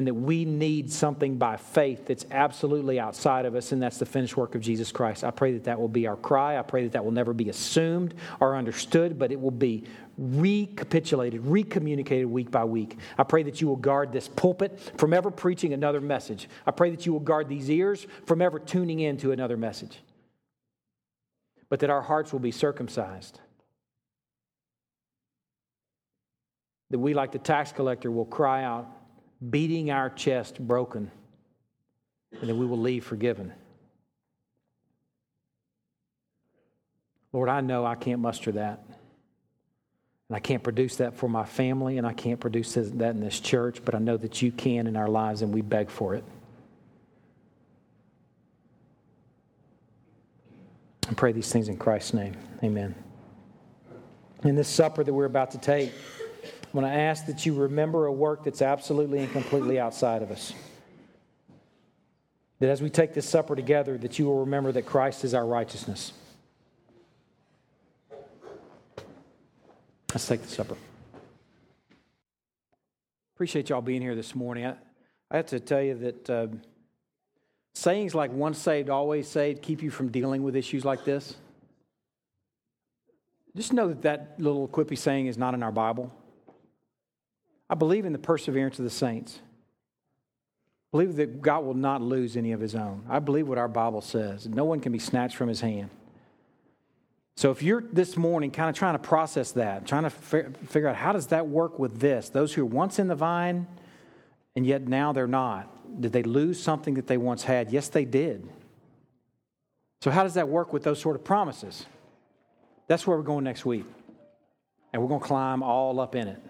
and 0.00 0.06
that 0.06 0.14
we 0.14 0.46
need 0.46 0.90
something 0.90 1.36
by 1.36 1.58
faith 1.58 2.06
that's 2.06 2.24
absolutely 2.30 2.98
outside 2.98 3.44
of 3.44 3.54
us, 3.54 3.72
and 3.72 3.82
that's 3.82 3.98
the 3.98 4.06
finished 4.06 4.34
work 4.34 4.54
of 4.54 4.62
Jesus 4.62 4.90
Christ. 4.90 5.24
I 5.24 5.30
pray 5.30 5.52
that 5.52 5.64
that 5.64 5.78
will 5.78 5.88
be 5.88 6.06
our 6.06 6.16
cry. 6.16 6.58
I 6.58 6.62
pray 6.62 6.84
that 6.84 6.92
that 6.92 7.04
will 7.04 7.12
never 7.12 7.34
be 7.34 7.50
assumed 7.50 8.14
or 8.40 8.56
understood, 8.56 9.18
but 9.18 9.30
it 9.30 9.38
will 9.38 9.50
be 9.50 9.84
recapitulated, 10.16 11.44
recommunicated 11.44 12.26
week 12.26 12.50
by 12.50 12.64
week. 12.64 12.96
I 13.18 13.24
pray 13.24 13.42
that 13.42 13.60
you 13.60 13.68
will 13.68 13.76
guard 13.76 14.10
this 14.10 14.28
pulpit 14.28 14.80
from 14.96 15.12
ever 15.12 15.30
preaching 15.30 15.74
another 15.74 16.00
message. 16.00 16.48
I 16.66 16.70
pray 16.70 16.90
that 16.90 17.04
you 17.04 17.12
will 17.12 17.20
guard 17.20 17.48
these 17.48 17.68
ears 17.68 18.06
from 18.24 18.40
ever 18.40 18.58
tuning 18.58 19.00
in 19.00 19.18
to 19.18 19.32
another 19.32 19.58
message 19.58 19.98
but 21.68 21.80
that 21.80 21.88
our 21.88 22.02
hearts 22.02 22.32
will 22.32 22.40
be 22.40 22.50
circumcised. 22.50 23.40
That 26.90 26.98
we, 26.98 27.14
like 27.14 27.30
the 27.30 27.38
tax 27.38 27.70
collector, 27.70 28.10
will 28.10 28.26
cry 28.26 28.64
out, 28.64 28.88
beating 29.48 29.90
our 29.90 30.10
chest 30.10 30.58
broken, 30.58 31.10
and 32.40 32.48
then 32.48 32.58
we 32.58 32.66
will 32.66 32.78
leave 32.78 33.04
forgiven. 33.04 33.52
Lord, 37.32 37.48
I 37.48 37.60
know 37.60 37.86
I 37.86 37.94
can't 37.94 38.20
muster 38.20 38.52
that. 38.52 38.84
And 40.28 40.36
I 40.36 40.40
can't 40.40 40.62
produce 40.62 40.96
that 40.96 41.14
for 41.16 41.28
my 41.28 41.44
family, 41.44 41.98
and 41.98 42.06
I 42.06 42.12
can't 42.12 42.38
produce 42.38 42.74
that 42.74 43.10
in 43.10 43.20
this 43.20 43.40
church, 43.40 43.84
but 43.84 43.96
I 43.96 43.98
know 43.98 44.16
that 44.16 44.40
you 44.42 44.52
can 44.52 44.86
in 44.86 44.96
our 44.96 45.08
lives, 45.08 45.42
and 45.42 45.52
we 45.52 45.60
beg 45.60 45.90
for 45.90 46.14
it. 46.14 46.22
I 51.08 51.14
pray 51.14 51.32
these 51.32 51.52
things 51.52 51.68
in 51.68 51.76
Christ's 51.76 52.14
name. 52.14 52.36
Amen. 52.62 52.94
In 54.44 54.54
this 54.54 54.68
supper 54.68 55.02
that 55.02 55.12
we're 55.12 55.24
about 55.24 55.50
to 55.50 55.58
take, 55.58 55.90
I 56.72 56.82
to 56.82 56.92
ask 56.92 57.26
that 57.26 57.44
you 57.46 57.54
remember 57.54 58.06
a 58.06 58.12
work 58.12 58.44
that's 58.44 58.62
absolutely 58.62 59.18
and 59.20 59.32
completely 59.32 59.80
outside 59.80 60.22
of 60.22 60.30
us. 60.30 60.52
That 62.60 62.70
as 62.70 62.80
we 62.80 62.90
take 62.90 63.14
this 63.14 63.28
supper 63.28 63.56
together, 63.56 63.98
that 63.98 64.18
you 64.18 64.26
will 64.26 64.40
remember 64.40 64.70
that 64.72 64.86
Christ 64.86 65.24
is 65.24 65.34
our 65.34 65.46
righteousness. 65.46 66.12
Let's 70.12 70.26
take 70.26 70.42
the 70.42 70.48
supper. 70.48 70.76
Appreciate 73.34 73.70
y'all 73.70 73.80
being 73.80 74.02
here 74.02 74.14
this 74.14 74.34
morning. 74.34 74.66
I, 74.66 74.76
I 75.30 75.36
have 75.36 75.46
to 75.46 75.60
tell 75.60 75.80
you 75.80 75.94
that 75.94 76.30
uh, 76.30 76.46
sayings 77.74 78.14
like 78.14 78.32
once 78.32 78.58
saved, 78.58 78.90
always 78.90 79.26
saved 79.26 79.62
keep 79.62 79.82
you 79.82 79.90
from 79.90 80.08
dealing 80.08 80.42
with 80.42 80.56
issues 80.56 80.84
like 80.84 81.04
this. 81.04 81.36
Just 83.56 83.72
know 83.72 83.88
that 83.88 84.02
that 84.02 84.34
little 84.38 84.68
quippy 84.68 84.96
saying 84.96 85.26
is 85.26 85.38
not 85.38 85.54
in 85.54 85.62
our 85.62 85.72
Bible. 85.72 86.12
I 87.70 87.76
believe 87.76 88.04
in 88.04 88.12
the 88.12 88.18
perseverance 88.18 88.80
of 88.80 88.84
the 88.84 88.90
saints. 88.90 89.38
I 89.38 90.90
believe 90.90 91.14
that 91.16 91.40
God 91.40 91.64
will 91.64 91.74
not 91.74 92.02
lose 92.02 92.36
any 92.36 92.50
of 92.50 92.58
his 92.58 92.74
own. 92.74 93.04
I 93.08 93.20
believe 93.20 93.46
what 93.46 93.58
our 93.58 93.68
Bible 93.68 94.00
says. 94.00 94.48
No 94.48 94.64
one 94.64 94.80
can 94.80 94.90
be 94.90 94.98
snatched 94.98 95.36
from 95.36 95.48
his 95.48 95.60
hand. 95.60 95.90
So 97.36 97.52
if 97.52 97.62
you're 97.62 97.84
this 97.92 98.16
morning 98.16 98.50
kind 98.50 98.68
of 98.68 98.74
trying 98.74 98.94
to 98.94 98.98
process 98.98 99.52
that, 99.52 99.86
trying 99.86 100.02
to 100.02 100.10
figure 100.10 100.88
out 100.88 100.96
how 100.96 101.12
does 101.12 101.28
that 101.28 101.46
work 101.46 101.78
with 101.78 102.00
this, 102.00 102.28
those 102.28 102.52
who 102.52 102.66
were 102.66 102.74
once 102.74 102.98
in 102.98 103.06
the 103.06 103.14
vine 103.14 103.68
and 104.56 104.66
yet 104.66 104.88
now 104.88 105.12
they're 105.12 105.28
not, 105.28 106.00
did 106.00 106.12
they 106.12 106.24
lose 106.24 106.60
something 106.60 106.94
that 106.94 107.06
they 107.06 107.16
once 107.16 107.44
had? 107.44 107.70
Yes, 107.70 107.88
they 107.88 108.04
did. 108.04 108.48
So 110.02 110.10
how 110.10 110.24
does 110.24 110.34
that 110.34 110.48
work 110.48 110.72
with 110.72 110.82
those 110.82 111.00
sort 111.00 111.14
of 111.14 111.22
promises? 111.22 111.86
That's 112.88 113.06
where 113.06 113.16
we're 113.16 113.22
going 113.22 113.44
next 113.44 113.64
week. 113.64 113.86
And 114.92 115.00
we're 115.00 115.08
going 115.08 115.20
to 115.20 115.26
climb 115.26 115.62
all 115.62 116.00
up 116.00 116.16
in 116.16 116.26
it. 116.26 116.42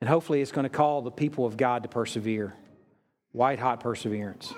And 0.00 0.08
hopefully, 0.08 0.40
it's 0.40 0.52
going 0.52 0.64
to 0.64 0.70
call 0.70 1.02
the 1.02 1.10
people 1.10 1.44
of 1.44 1.56
God 1.56 1.82
to 1.82 1.88
persevere 1.88 2.54
white 3.32 3.58
hot 3.58 3.80
perseverance, 3.80 4.52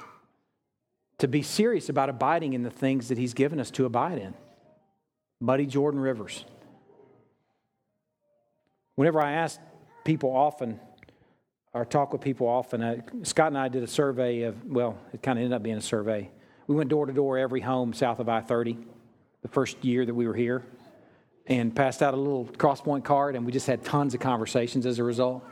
to 1.18 1.28
be 1.28 1.42
serious 1.42 1.88
about 1.88 2.08
abiding 2.08 2.52
in 2.52 2.62
the 2.62 2.70
things 2.70 3.08
that 3.08 3.18
He's 3.18 3.34
given 3.34 3.58
us 3.58 3.70
to 3.72 3.84
abide 3.84 4.18
in. 4.18 4.34
Muddy 5.40 5.66
Jordan 5.66 6.00
Rivers. 6.00 6.44
Whenever 8.94 9.22
I 9.22 9.32
ask 9.32 9.58
people 10.04 10.30
often, 10.30 10.78
or 11.72 11.86
talk 11.86 12.12
with 12.12 12.20
people 12.20 12.46
often, 12.46 12.82
uh, 12.82 12.96
Scott 13.22 13.48
and 13.48 13.58
I 13.58 13.68
did 13.68 13.82
a 13.82 13.86
survey 13.86 14.42
of, 14.42 14.66
well, 14.66 14.98
it 15.14 15.22
kind 15.22 15.38
of 15.38 15.44
ended 15.44 15.56
up 15.56 15.62
being 15.62 15.76
a 15.78 15.82
survey. 15.82 16.30
We 16.66 16.74
went 16.74 16.90
door 16.90 17.06
to 17.06 17.12
door 17.12 17.38
every 17.38 17.60
home 17.60 17.94
south 17.94 18.18
of 18.18 18.28
I 18.28 18.42
30 18.42 18.76
the 19.40 19.48
first 19.48 19.82
year 19.82 20.04
that 20.04 20.14
we 20.14 20.26
were 20.26 20.34
here 20.34 20.62
and 21.50 21.74
passed 21.74 22.00
out 22.00 22.14
a 22.14 22.16
little 22.16 22.44
crosspoint 22.46 23.02
card, 23.02 23.34
and 23.34 23.44
we 23.44 23.50
just 23.50 23.66
had 23.66 23.84
tons 23.84 24.14
of 24.14 24.20
conversations 24.20 24.86
as 24.86 25.00
a 25.00 25.04
result. 25.04 25.44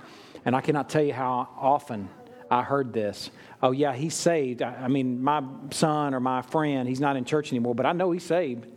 And 0.45 0.55
I 0.55 0.61
cannot 0.61 0.89
tell 0.89 1.03
you 1.03 1.13
how 1.13 1.49
often 1.59 2.09
I 2.49 2.63
heard 2.63 2.93
this. 2.93 3.31
Oh, 3.61 3.73
yeah, 3.73 3.93
he's 3.93 4.15
saved. 4.15 4.63
I, 4.63 4.75
I 4.75 4.89
mean, 4.89 5.21
my 5.23 5.43
son 5.71 6.15
or 6.15 6.21
my 6.21 6.41
friend, 6.43 6.89
he's 6.89 7.01
not 7.01 7.17
in 7.17 7.25
church 7.25 7.53
anymore, 7.53 7.75
but 7.75 7.85
I 7.85 7.93
know 7.93 8.13
he's 8.13 8.23
saved. 8.23 8.65
I'm 8.65 8.73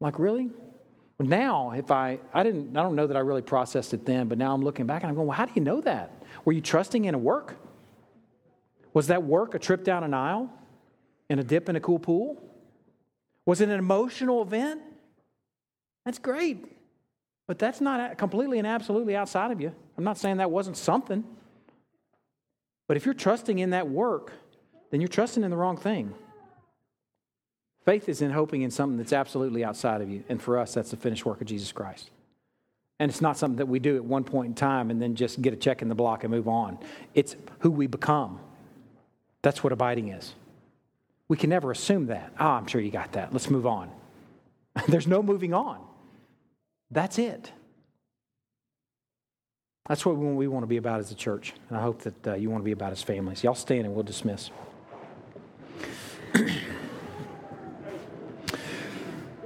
like, 0.00 0.18
really? 0.18 0.48
Now, 1.18 1.72
if 1.72 1.90
I, 1.90 2.18
I 2.32 2.42
didn't, 2.42 2.74
I 2.74 2.82
don't 2.82 2.96
know 2.96 3.06
that 3.06 3.16
I 3.18 3.20
really 3.20 3.42
processed 3.42 3.92
it 3.92 4.06
then, 4.06 4.26
but 4.26 4.38
now 4.38 4.54
I'm 4.54 4.62
looking 4.62 4.86
back 4.86 5.02
and 5.02 5.10
I'm 5.10 5.14
going, 5.14 5.28
well, 5.28 5.36
how 5.36 5.44
do 5.44 5.52
you 5.54 5.60
know 5.60 5.82
that? 5.82 6.24
Were 6.46 6.54
you 6.54 6.62
trusting 6.62 7.04
in 7.04 7.14
a 7.14 7.18
work? 7.18 7.56
Was 8.94 9.08
that 9.08 9.22
work 9.22 9.54
a 9.54 9.58
trip 9.58 9.84
down 9.84 10.02
an 10.02 10.14
aisle 10.14 10.50
and 11.28 11.38
a 11.38 11.44
dip 11.44 11.68
in 11.68 11.76
a 11.76 11.80
cool 11.80 11.98
pool? 11.98 12.42
Was 13.44 13.60
it 13.60 13.68
an 13.68 13.78
emotional 13.78 14.40
event? 14.40 14.80
That's 16.10 16.18
great. 16.18 16.66
But 17.46 17.60
that's 17.60 17.80
not 17.80 18.18
completely 18.18 18.58
and 18.58 18.66
absolutely 18.66 19.14
outside 19.14 19.52
of 19.52 19.60
you. 19.60 19.72
I'm 19.96 20.02
not 20.02 20.18
saying 20.18 20.38
that 20.38 20.50
wasn't 20.50 20.76
something. 20.76 21.22
But 22.88 22.96
if 22.96 23.04
you're 23.04 23.14
trusting 23.14 23.60
in 23.60 23.70
that 23.70 23.88
work, 23.88 24.32
then 24.90 25.00
you're 25.00 25.06
trusting 25.06 25.44
in 25.44 25.52
the 25.52 25.56
wrong 25.56 25.76
thing. 25.76 26.12
Faith 27.84 28.08
is 28.08 28.22
in 28.22 28.32
hoping 28.32 28.62
in 28.62 28.72
something 28.72 28.98
that's 28.98 29.12
absolutely 29.12 29.64
outside 29.64 30.00
of 30.00 30.10
you. 30.10 30.24
And 30.28 30.42
for 30.42 30.58
us, 30.58 30.74
that's 30.74 30.90
the 30.90 30.96
finished 30.96 31.24
work 31.24 31.40
of 31.40 31.46
Jesus 31.46 31.70
Christ. 31.70 32.10
And 32.98 33.08
it's 33.08 33.20
not 33.20 33.38
something 33.38 33.58
that 33.58 33.68
we 33.68 33.78
do 33.78 33.94
at 33.94 34.04
one 34.04 34.24
point 34.24 34.48
in 34.48 34.54
time 34.56 34.90
and 34.90 35.00
then 35.00 35.14
just 35.14 35.40
get 35.40 35.52
a 35.52 35.56
check 35.56 35.80
in 35.80 35.88
the 35.88 35.94
block 35.94 36.24
and 36.24 36.32
move 36.32 36.48
on. 36.48 36.76
It's 37.14 37.36
who 37.60 37.70
we 37.70 37.86
become. 37.86 38.40
That's 39.42 39.62
what 39.62 39.72
abiding 39.72 40.08
is. 40.08 40.34
We 41.28 41.36
can 41.36 41.50
never 41.50 41.70
assume 41.70 42.06
that. 42.06 42.32
Oh, 42.40 42.46
I'm 42.46 42.66
sure 42.66 42.80
you 42.80 42.90
got 42.90 43.12
that. 43.12 43.32
Let's 43.32 43.48
move 43.48 43.64
on. 43.64 43.92
There's 44.88 45.06
no 45.06 45.22
moving 45.22 45.54
on. 45.54 45.86
That's 46.90 47.18
it. 47.18 47.52
That's 49.88 50.04
what 50.06 50.16
we 50.16 50.46
want 50.48 50.62
to 50.62 50.68
be 50.68 50.76
about 50.76 51.00
as 51.00 51.10
a 51.10 51.14
church. 51.14 51.52
And 51.68 51.76
I 51.76 51.82
hope 51.82 52.02
that 52.02 52.26
uh, 52.26 52.34
you 52.34 52.50
want 52.50 52.62
to 52.62 52.64
be 52.64 52.72
about 52.72 52.92
as 52.92 53.02
families. 53.02 53.42
Y'all 53.42 53.54
stand 53.54 53.86
and 53.86 53.94
we'll 53.94 54.04
dismiss. 54.04 54.50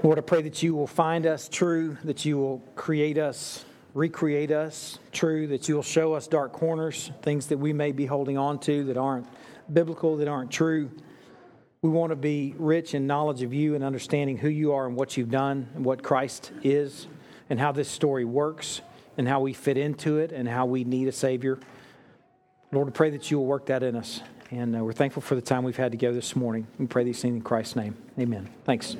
Lord, 0.02 0.18
I 0.18 0.22
pray 0.22 0.42
that 0.42 0.62
you 0.62 0.74
will 0.74 0.86
find 0.86 1.26
us 1.26 1.48
true, 1.48 1.96
that 2.04 2.26
you 2.26 2.36
will 2.36 2.58
create 2.76 3.16
us, 3.16 3.64
recreate 3.94 4.50
us 4.50 4.98
true, 5.12 5.46
that 5.46 5.66
you 5.66 5.76
will 5.76 5.82
show 5.82 6.12
us 6.12 6.26
dark 6.28 6.52
corners, 6.52 7.10
things 7.22 7.46
that 7.46 7.56
we 7.56 7.72
may 7.72 7.92
be 7.92 8.04
holding 8.04 8.36
on 8.36 8.58
to 8.60 8.84
that 8.84 8.98
aren't 8.98 9.26
biblical, 9.72 10.18
that 10.18 10.28
aren't 10.28 10.50
true. 10.50 10.90
We 11.80 11.88
want 11.88 12.10
to 12.10 12.16
be 12.16 12.54
rich 12.58 12.94
in 12.94 13.06
knowledge 13.06 13.40
of 13.42 13.54
you 13.54 13.74
and 13.74 13.82
understanding 13.82 14.36
who 14.36 14.50
you 14.50 14.74
are 14.74 14.86
and 14.86 14.94
what 14.94 15.16
you've 15.16 15.30
done 15.30 15.70
and 15.74 15.86
what 15.86 16.02
Christ 16.02 16.52
is 16.62 17.06
and 17.50 17.60
how 17.60 17.72
this 17.72 17.88
story 17.88 18.24
works 18.24 18.80
and 19.16 19.28
how 19.28 19.40
we 19.40 19.52
fit 19.52 19.76
into 19.76 20.18
it 20.18 20.32
and 20.32 20.48
how 20.48 20.66
we 20.66 20.84
need 20.84 21.08
a 21.08 21.12
Savior. 21.12 21.58
Lord, 22.72 22.86
we 22.88 22.92
pray 22.92 23.10
that 23.10 23.30
you 23.30 23.38
will 23.38 23.46
work 23.46 23.66
that 23.66 23.82
in 23.82 23.96
us. 23.96 24.20
And 24.50 24.76
uh, 24.76 24.84
we're 24.84 24.92
thankful 24.92 25.22
for 25.22 25.34
the 25.34 25.42
time 25.42 25.64
we've 25.64 25.76
had 25.76 25.92
together 25.92 26.14
this 26.14 26.36
morning. 26.36 26.66
We 26.78 26.86
pray 26.86 27.04
these 27.04 27.20
things 27.20 27.36
in 27.36 27.42
Christ's 27.42 27.76
name. 27.76 27.96
Amen. 28.18 28.48
Thanks. 28.64 28.96